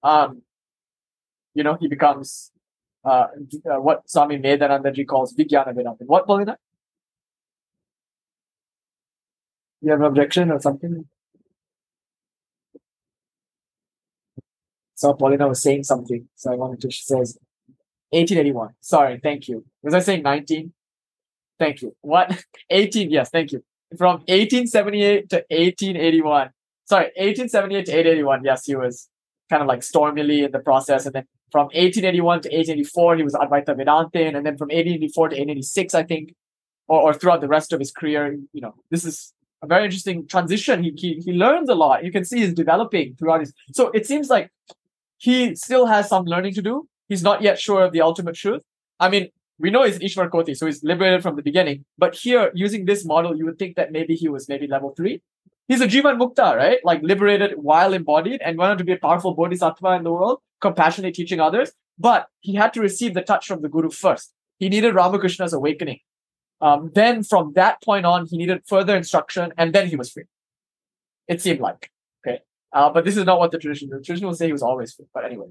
[0.02, 0.42] um,
[1.54, 2.50] you know, he becomes
[3.04, 3.26] uh,
[3.70, 6.04] uh, what Swami Medhanandaji calls Vijnana Vedanta.
[6.04, 6.56] What, Paulina?
[9.80, 11.06] You have an objection or something?
[15.04, 16.26] So Paulina was saying something.
[16.34, 17.38] So I wanted to, she says
[18.08, 18.70] 1881.
[18.80, 19.62] Sorry, thank you.
[19.82, 20.72] Was I saying 19?
[21.58, 21.94] Thank you.
[22.00, 22.42] What?
[22.70, 23.62] 18, yes, thank you.
[23.98, 26.48] From 1878 to 1881.
[26.86, 28.44] Sorry, 1878 to 1881.
[28.44, 29.10] Yes, he was
[29.50, 31.04] kind of like stormily in the process.
[31.04, 34.34] And then from 1881 to 1884, he was Advaita Vedantin.
[34.34, 36.34] And then from 1884 to 1886, I think,
[36.88, 40.26] or, or throughout the rest of his career, you know, this is a very interesting
[40.26, 40.82] transition.
[40.82, 42.06] He, he, he learns a lot.
[42.06, 43.52] You can see he's developing throughout his.
[43.74, 44.50] So it seems like
[45.18, 46.88] he still has some learning to do.
[47.08, 48.62] He's not yet sure of the ultimate truth.
[48.98, 49.28] I mean,
[49.58, 51.84] we know he's Ishwar Koti, so he's liberated from the beginning.
[51.96, 55.22] But here, using this model, you would think that maybe he was maybe level three.
[55.68, 56.78] He's a Jivan Mukta, right?
[56.84, 61.12] Like liberated while embodied and wanted to be a powerful bodhisattva in the world, compassionately
[61.12, 61.72] teaching others.
[61.98, 64.32] But he had to receive the touch from the Guru first.
[64.58, 66.00] He needed Ramakrishna's awakening.
[66.60, 70.24] Um, then from that point on, he needed further instruction, and then he was free.
[71.28, 71.90] It seemed like.
[72.74, 74.92] Uh, but this is not what the tradition, the tradition will say he was always
[74.92, 75.06] free.
[75.14, 75.46] But anyway.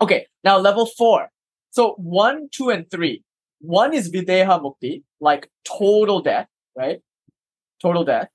[0.00, 1.28] Okay, now level four.
[1.70, 3.24] So one, two, and three.
[3.60, 7.00] One is Videha Mukti, like total death, right?
[7.80, 8.28] Total death,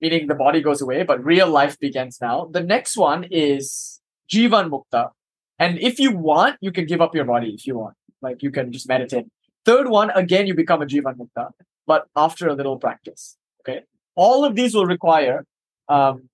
[0.00, 2.48] meaning the body goes away, but real life begins now.
[2.50, 4.00] The next one is
[4.32, 5.10] Jivan Mukta.
[5.58, 7.94] And if you want, you can give up your body if you want.
[8.22, 9.26] Like you can just meditate.
[9.64, 11.50] Third one, again, you become a Jivan Mukta,
[11.86, 13.36] but after a little practice.
[13.60, 13.82] Okay.
[14.16, 15.44] All of these will require
[15.88, 16.29] um,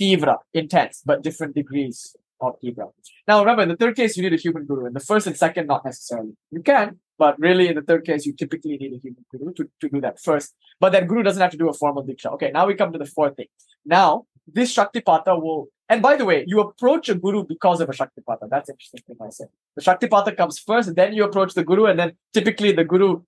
[0.00, 2.90] Tivra, intense, but different degrees of Tivra.
[3.26, 4.86] Now, remember, in the third case, you need a human guru.
[4.86, 6.32] In the first and second, not necessarily.
[6.50, 9.68] You can, but really, in the third case, you typically need a human guru to,
[9.80, 10.54] to do that first.
[10.80, 12.32] But that guru doesn't have to do a formal diksha.
[12.34, 13.46] Okay, now we come to the fourth thing.
[13.84, 17.92] Now, this Shaktipata will, and by the way, you approach a guru because of a
[17.92, 18.48] Shaktipata.
[18.50, 19.48] That's interesting thing I said.
[19.76, 23.22] The Shaktipata comes first, then you approach the guru, and then typically the guru,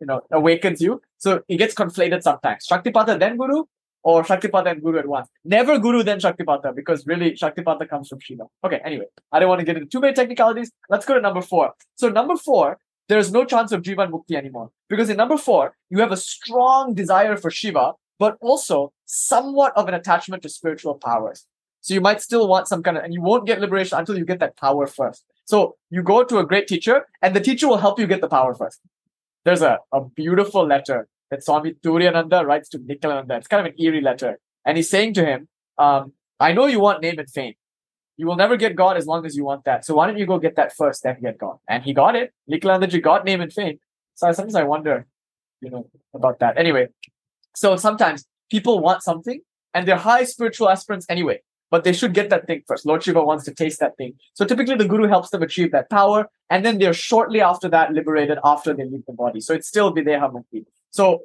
[0.00, 1.00] you know, awakens you.
[1.18, 2.66] So it gets conflated sometimes.
[2.70, 3.64] Shaktipata, then guru,
[4.02, 5.28] or Shaktipata and Guru at once.
[5.44, 8.44] Never Guru then Shaktipata because really Shaktipata comes from Shiva.
[8.64, 10.72] Okay, anyway, I don't want to get into too many technicalities.
[10.88, 11.74] Let's go to number four.
[11.96, 12.78] So number four,
[13.08, 16.16] there is no chance of Jivan Mukti anymore because in number four, you have a
[16.16, 21.46] strong desire for Shiva, but also somewhat of an attachment to spiritual powers.
[21.80, 24.24] So you might still want some kind of, and you won't get liberation until you
[24.24, 25.24] get that power first.
[25.46, 28.28] So you go to a great teacher and the teacher will help you get the
[28.28, 28.80] power first.
[29.44, 33.38] There's a, a beautiful letter that Swami Turiyananda writes to Nikhilananda.
[33.38, 34.38] It's kind of an eerie letter.
[34.64, 35.48] And he's saying to him,
[35.78, 37.54] um, I know you want name and fame.
[38.16, 39.84] You will never get God as long as you want that.
[39.84, 41.56] So why don't you go get that first, then get God?
[41.68, 42.32] And he got it.
[42.50, 43.78] Nikhilanandaji got name and fame.
[44.14, 45.06] So sometimes I wonder,
[45.62, 46.58] you know, about that.
[46.58, 46.88] Anyway,
[47.54, 49.40] so sometimes people want something
[49.72, 51.40] and they're high spiritual aspirants anyway,
[51.70, 52.84] but they should get that thing first.
[52.84, 54.14] Lord Shiva wants to taste that thing.
[54.34, 56.26] So typically the guru helps them achieve that power.
[56.50, 59.40] And then they're shortly after that liberated after they leave the body.
[59.40, 60.66] So it's still Videha Mukti.
[60.90, 61.22] So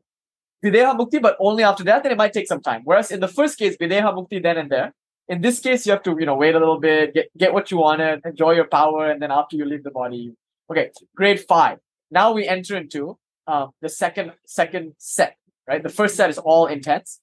[0.63, 2.81] Videha Mukti, but only after that, then it might take some time.
[2.83, 4.93] Whereas in the first case, Videha Mukti then and there.
[5.27, 7.71] In this case, you have to, you know, wait a little bit, get, get what
[7.71, 10.33] you wanted, enjoy your power, and then after you leave the body.
[10.69, 11.79] Okay, grade five.
[12.11, 13.17] Now we enter into
[13.47, 15.35] um, the second second set,
[15.67, 15.81] right?
[15.81, 17.19] The first set is all intense.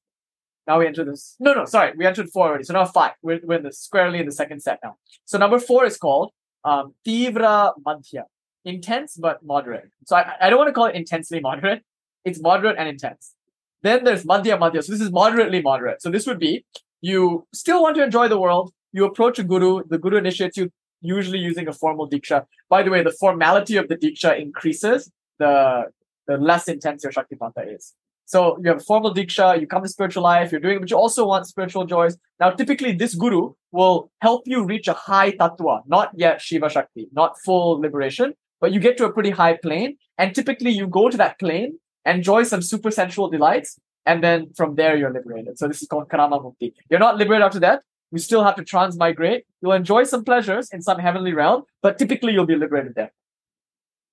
[0.67, 1.37] Now we enter this.
[1.41, 2.65] No, no, sorry, we entered four already.
[2.65, 3.13] So now five.
[3.23, 4.97] We're, we're in the squarely in the second set now.
[5.25, 6.31] So number four is called
[6.65, 8.25] um, Tivra Madhya,
[8.65, 9.91] intense but moderate.
[10.07, 11.83] So I, I don't want to call it intensely moderate
[12.25, 13.35] it's moderate and intense.
[13.83, 14.83] Then there's madhya madhya.
[14.85, 16.03] So this is moderately moderate.
[16.03, 16.65] So this would be
[17.01, 18.73] you still want to enjoy the world.
[18.93, 19.83] You approach a guru.
[19.89, 20.71] The guru initiates you,
[21.01, 22.45] usually using a formal diksha.
[22.69, 25.87] By the way, the formality of the diksha increases the
[26.29, 27.95] the less intense your Shaktipata is.
[28.25, 30.97] So you have a formal diksha, you come to spiritual life, you're doing, but you
[30.97, 32.17] also want spiritual joys.
[32.39, 37.09] Now, typically, this guru will help you reach a high tattva, not yet Shiva Shakti,
[37.13, 39.97] not full liberation, but you get to a pretty high plane.
[40.19, 44.75] And typically, you go to that plane enjoy some super sensual delights, and then from
[44.75, 45.59] there you're liberated.
[45.59, 46.73] So this is called Krama Mukti.
[46.91, 47.83] You're not liberated after that.
[48.11, 49.47] You still have to transmigrate.
[49.61, 53.13] You'll enjoy some pleasures in some heavenly realm, but typically you'll be liberated there.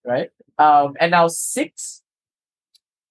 [0.06, 0.30] Right?
[0.58, 2.02] Um, and now six,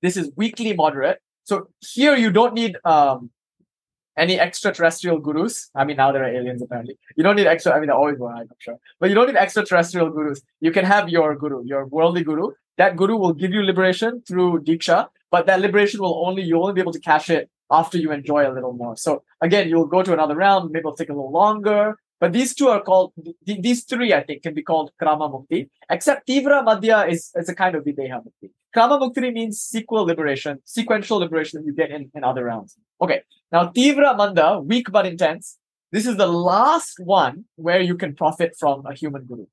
[0.00, 1.20] this is weakly moderate.
[1.44, 3.30] So here you don't need um,
[4.16, 5.70] any extraterrestrial gurus.
[5.74, 6.98] I mean, now there are aliens apparently.
[7.16, 7.72] You don't need extra.
[7.72, 8.30] I mean, there always were.
[8.30, 10.40] I'm not sure, but you don't need extraterrestrial gurus.
[10.60, 12.52] You can have your guru, your worldly guru.
[12.78, 16.74] That guru will give you liberation through diksha, but that liberation will only you'll only
[16.74, 18.96] be able to cash it after you enjoy a little more.
[18.96, 20.70] So again, you'll go to another round.
[20.70, 21.98] Maybe it'll take a little longer.
[22.20, 23.12] But these two are called,
[23.46, 27.48] th- these three, I think, can be called Krama Mukti, except Tivra Madhya is, is
[27.48, 28.50] a kind of Videha Mukti.
[28.74, 32.76] Krama Mukti means sequel liberation, sequential liberation that you get in, in other rounds.
[33.00, 33.22] Okay.
[33.52, 35.58] Now, Tivra Manda, weak but intense.
[35.92, 39.46] This is the last one where you can profit from a human guru.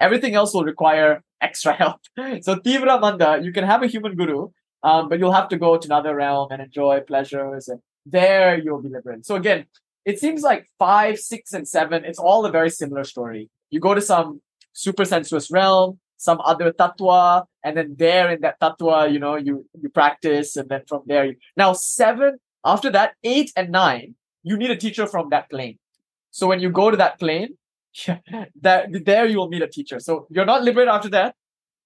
[0.00, 2.00] Everything else will require extra help.
[2.42, 4.48] So Tivra Manda, you can have a human guru,
[4.82, 8.82] um, but you'll have to go to another realm and enjoy pleasures, and there you'll
[8.82, 9.26] be liberated.
[9.26, 9.66] So again,
[10.04, 13.50] it seems like five, six, and seven, it's all a very similar story.
[13.70, 14.40] You go to some
[14.72, 19.66] super sensuous realm, some other tatwa, and then there in that tatwa, you know, you
[19.80, 22.38] you practice, and then from there, you, now seven.
[22.64, 25.78] After that, eight and nine, you need a teacher from that plane.
[26.30, 27.56] So when you go to that plane,
[28.60, 30.00] that there you will meet a teacher.
[30.00, 31.34] So you're not liberated after that,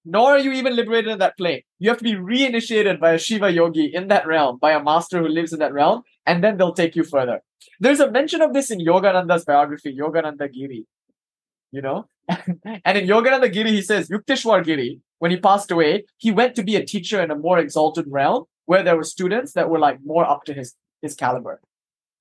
[0.05, 1.61] nor are you even liberated in that plane.
[1.79, 5.19] You have to be reinitiated by a Shiva yogi in that realm, by a master
[5.19, 7.41] who lives in that realm, and then they'll take you further.
[7.79, 10.85] There's a mention of this in Yogananda's biography, Yogananda Giri.
[11.71, 12.05] You know?
[12.29, 16.63] and in Yogananda Giri, he says, Yukteswar Giri, when he passed away, he went to
[16.63, 19.99] be a teacher in a more exalted realm where there were students that were like
[20.03, 21.61] more up to his, his caliber.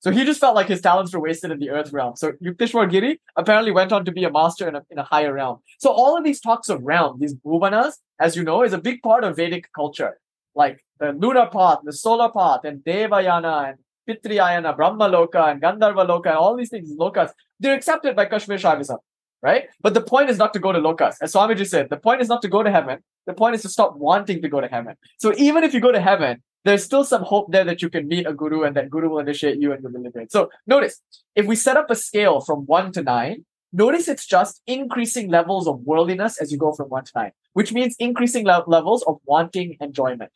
[0.02, 2.16] So he just felt like his talents were wasted in the earth realm.
[2.16, 5.32] So Yukteswar Giri apparently went on to be a master in a, in a higher
[5.32, 5.58] realm.
[5.78, 9.00] So all of these talks of realm, these bhuvanas, as you know, is a big
[9.02, 10.18] part of Vedic culture.
[10.56, 16.04] Like the lunar path, the solar path, and Devayana, and Pitriyana, Brahma Loka, and Gandharva
[16.04, 17.30] Loka, and all these things, lokas,
[17.60, 18.98] they're accepted by Kashmir Shaivism,
[19.40, 19.68] right?
[19.80, 21.14] But the point is not to go to lokas.
[21.22, 22.98] As Swamiji said, the point is not to go to heaven.
[23.26, 24.96] The point is to stop wanting to go to heaven.
[25.18, 28.06] So even if you go to heaven, there's still some hope there that you can
[28.06, 30.30] meet a guru and that guru will initiate you and you'll be liberated.
[30.30, 31.00] So notice,
[31.34, 35.66] if we set up a scale from one to nine, notice it's just increasing levels
[35.66, 39.18] of worldliness as you go from one to nine, which means increasing le- levels of
[39.24, 40.30] wanting enjoyment.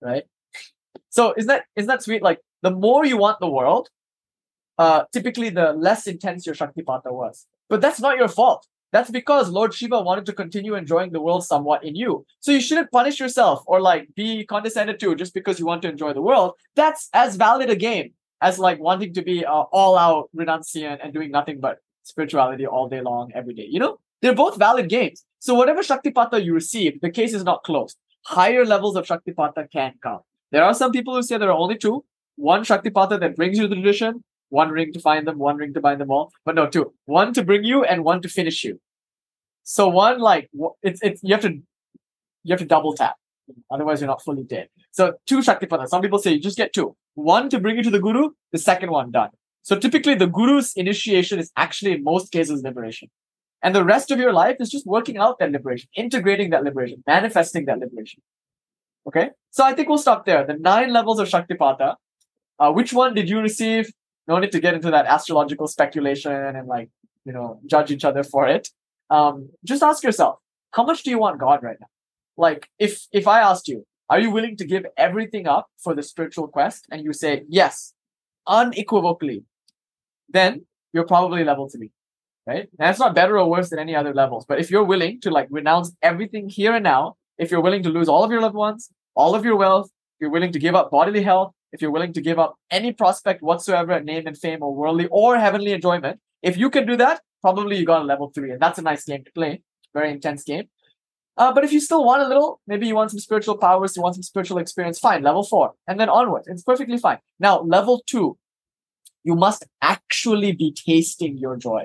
[0.00, 0.24] Right?
[1.08, 2.22] So isn't that isn't that sweet?
[2.22, 3.88] Like the more you want the world,
[4.78, 7.46] uh, typically the less intense your Shaktipata was.
[7.70, 8.66] But that's not your fault.
[8.94, 12.24] That's because Lord Shiva wanted to continue enjoying the world somewhat in you.
[12.38, 15.88] So you shouldn't punish yourself or like be condescended to just because you want to
[15.88, 16.52] enjoy the world.
[16.76, 21.12] That's as valid a game as like wanting to be uh, all out renunciant and
[21.12, 23.66] doing nothing but spirituality all day long, every day.
[23.68, 25.24] You know, they're both valid games.
[25.40, 27.96] So whatever Shaktipata you receive, the case is not closed.
[28.26, 30.20] Higher levels of Shaktipata can come.
[30.52, 32.04] There are some people who say there are only two.
[32.36, 35.80] One Shaktipata that brings you the tradition, one ring to find them, one ring to
[35.80, 36.32] bind them all.
[36.44, 36.92] But no, two.
[37.06, 38.80] One to bring you and one to finish you.
[39.64, 40.50] So one like
[40.82, 41.52] it's it's you have to
[42.44, 43.16] you have to double tap.
[43.70, 44.68] Otherwise you're not fully dead.
[44.92, 45.88] So two Shaktipatas.
[45.88, 46.96] Some people say you just get two.
[47.14, 49.30] One to bring you to the Guru, the second one done.
[49.62, 53.08] So typically the Guru's initiation is actually in most cases liberation.
[53.62, 57.02] And the rest of your life is just working out that liberation, integrating that liberation,
[57.06, 58.22] manifesting that liberation.
[59.06, 59.30] Okay?
[59.50, 60.46] So I think we'll stop there.
[60.46, 61.94] The nine levels of Shaktipata.
[62.58, 63.90] Uh, which one did you receive?
[64.28, 66.90] No need to get into that astrological speculation and like,
[67.24, 68.68] you know, judge each other for it.
[69.10, 70.38] Um, just ask yourself,
[70.72, 71.86] how much do you want God right now?
[72.36, 76.02] Like, if if I asked you, are you willing to give everything up for the
[76.02, 76.86] spiritual quest?
[76.90, 77.94] And you say yes,
[78.46, 79.44] unequivocally,
[80.28, 81.90] then you're probably level three,
[82.46, 82.68] right?
[82.78, 84.44] And it's not better or worse than any other levels.
[84.46, 87.90] But if you're willing to like renounce everything here and now, if you're willing to
[87.90, 90.74] lose all of your loved ones, all of your wealth, if you're willing to give
[90.74, 94.38] up bodily health, if you're willing to give up any prospect whatsoever, at name and
[94.38, 98.04] fame or worldly or heavenly enjoyment, if you can do that, probably you got a
[98.12, 99.60] level three, and that's a nice game to play.
[99.92, 100.66] Very intense game.
[101.36, 104.02] Uh, but if you still want a little, maybe you want some spiritual powers, you
[104.02, 106.48] want some spiritual experience, fine, level four, and then onwards.
[106.48, 107.18] It's perfectly fine.
[107.38, 108.38] Now, level two,
[109.24, 111.82] you must actually be tasting your joy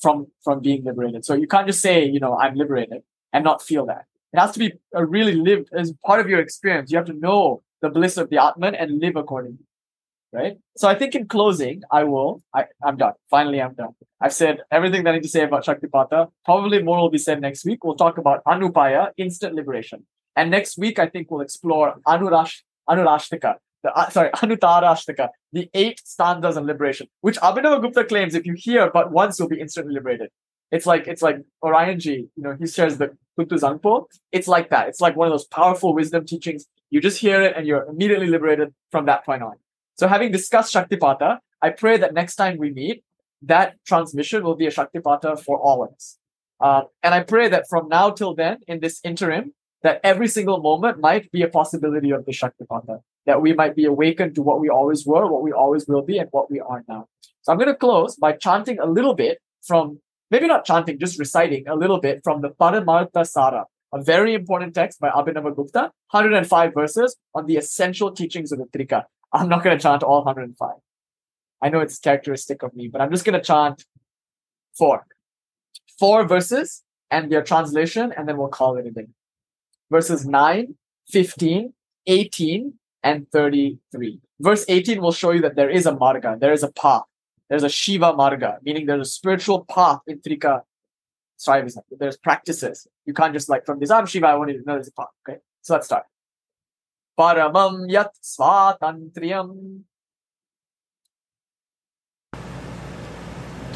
[0.00, 1.26] from from being liberated.
[1.26, 3.02] So you can't just say, you know, I'm liberated
[3.34, 4.06] and not feel that.
[4.32, 6.90] It has to be a really lived as part of your experience.
[6.90, 9.66] You have to know the bliss of the Atman and live accordingly.
[10.32, 10.56] Right?
[10.78, 13.12] So I think in closing, I will, I, I'm done.
[13.30, 13.94] Finally, I'm done.
[14.18, 16.28] I've said everything that I need to say about Shaktipata.
[16.44, 17.84] Probably more will be said next week.
[17.84, 20.06] We'll talk about Anupaya, instant liberation.
[20.34, 26.00] And next week, I think we'll explore Anurash, Anurashtika, the, uh, sorry, Anutarashtaka, the eight
[26.04, 30.30] stanzas on liberation, which Abhinavagupta claims if you hear but once, you'll be instantly liberated.
[30.70, 34.06] It's like it's like Orion G, you know, he shares the Kuntu Zangpo.
[34.32, 34.88] It's like that.
[34.88, 36.66] It's like one of those powerful wisdom teachings.
[36.88, 39.56] You just hear it and you're immediately liberated from that point on.
[40.02, 43.04] So having discussed Shaktipata, I pray that next time we meet,
[43.42, 46.18] that transmission will be a Shaktipata for all of us.
[46.60, 49.54] Uh, and I pray that from now till then, in this interim,
[49.84, 53.84] that every single moment might be a possibility of the Shaktipata, that we might be
[53.84, 56.82] awakened to what we always were, what we always will be, and what we are
[56.88, 57.06] now.
[57.42, 60.00] So I'm going to close by chanting a little bit from,
[60.32, 64.74] maybe not chanting, just reciting a little bit from the Paramartha Sara, a very important
[64.74, 69.04] text by Abhinava Gupta, 105 verses on the essential teachings of the Trika.
[69.32, 70.70] I'm not going to chant all 105.
[71.60, 73.84] I know it's characteristic of me, but I'm just going to chant
[74.76, 75.06] four.
[75.98, 79.08] Four verses and their translation, and then we'll call it a day.
[79.90, 80.74] Verses 9,
[81.08, 81.72] 15,
[82.06, 84.20] 18, and 33.
[84.40, 87.02] Verse 18 will show you that there is a marga, there is a path.
[87.48, 90.62] There's a Shiva marga, meaning there's a spiritual path in Trika
[91.41, 91.83] Shaivism.
[91.91, 92.87] There's practices.
[93.05, 95.13] You can't just like from this, I'm Shiva, I want to know there's a path.
[95.27, 96.05] Okay, so let's start.
[97.19, 99.83] Paramam yat svatantriyam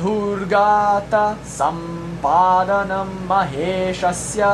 [0.02, 1.14] दुर्गात
[1.46, 4.46] सम्पादनं महेशस्य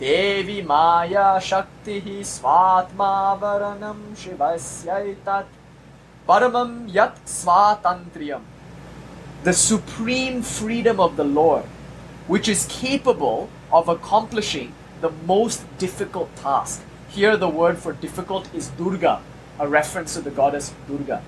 [0.00, 5.52] देवी माया शक्तिः स्वात्मावरणं शिवस्यैतत्
[6.28, 8.46] परमं यत् स्वातन्त्र्यम्
[9.44, 11.64] the supreme freedom of the Lord,
[12.29, 16.79] which is capable of accomplishing the most difficult task.
[17.09, 19.19] Here, the word for difficult is Durga,
[19.59, 21.23] a reference to the goddess Durga.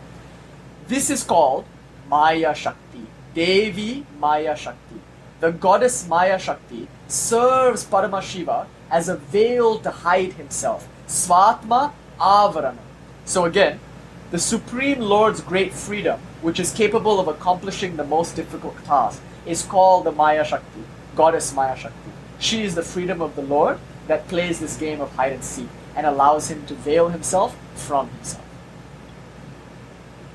[0.88, 1.66] This is called
[2.08, 5.02] Maya Shakti, Devi Maya Shakti.
[5.40, 10.88] The goddess Maya Shakti serves Paramashiva as a veil to hide himself.
[11.08, 12.78] Svatma Avarana.
[13.26, 13.80] So again,
[14.30, 19.64] the Supreme Lord's great freedom, which is capable of accomplishing the most difficult task, is
[19.64, 20.84] called the Maya Shakti,
[21.22, 22.12] goddess Maya Shakti.
[22.40, 23.78] She is the freedom of the Lord
[24.08, 28.10] that plays this game of hide and seek and allows him to veil himself from
[28.16, 28.48] himself.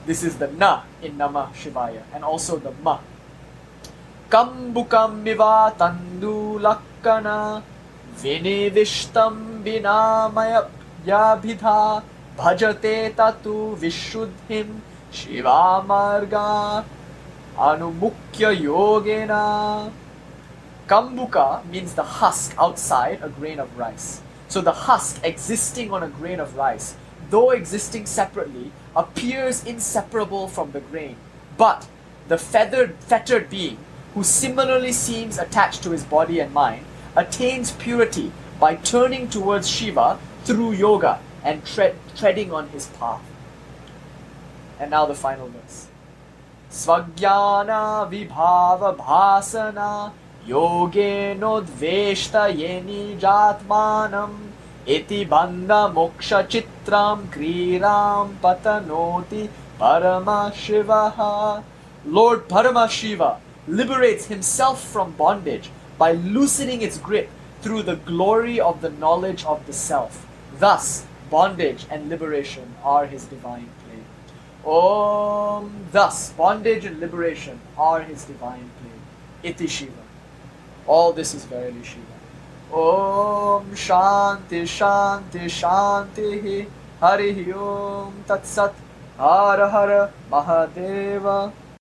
[0.07, 0.71] This is the Na
[1.03, 2.95] in Namah Shivaya and also the Ma.
[4.31, 6.37] Kambukam miva tandu
[6.69, 7.37] lakkana
[8.23, 10.65] vinivishtam vinamaya
[11.05, 11.77] yabhidha
[12.39, 14.81] bhajate tatu vishuddhim
[15.11, 15.61] shiva
[15.93, 16.49] marga
[17.59, 19.45] anumukya yogena.
[20.87, 24.21] Kambuka means the husk outside a grain of rice.
[24.49, 26.97] So the husk existing on a grain of rice,
[27.31, 31.17] though existing separately, appears inseparable from the grain.
[31.57, 31.89] But
[32.29, 33.79] the feathered, fettered being,
[34.15, 36.87] who similarly seems attached to his body and mind,
[37.17, 38.31] attains purity
[38.61, 43.23] by turning towards Shiva through yoga and tread, treading on his path.
[44.79, 45.89] And now the final verse.
[46.71, 50.13] Svagyana vibhava bhasana
[50.48, 54.38] योगेनोद्वेष्टयेनि जात्मानम्
[54.95, 59.44] इति बन्धमोक्षचित्रां क्रीडां पतनोति
[59.82, 61.64] Paramashivaha.
[62.06, 67.30] Lord Paramashiva liberates himself from bondage by loosening its grip
[67.64, 70.28] through the glory of the knowledge of the self.
[70.60, 74.72] Thus, bondage and liberation are his divine play.
[74.72, 75.88] Om.
[75.91, 79.49] Thus, bondage and liberation are his divine play.
[79.49, 80.05] Iti Shiva.
[80.87, 82.07] All this is verily Shiva.
[82.73, 86.67] Om Shanti Shanti Shanti
[87.01, 88.75] Hari Om Tat Sat
[89.17, 91.53] Hara Hara Mahadeva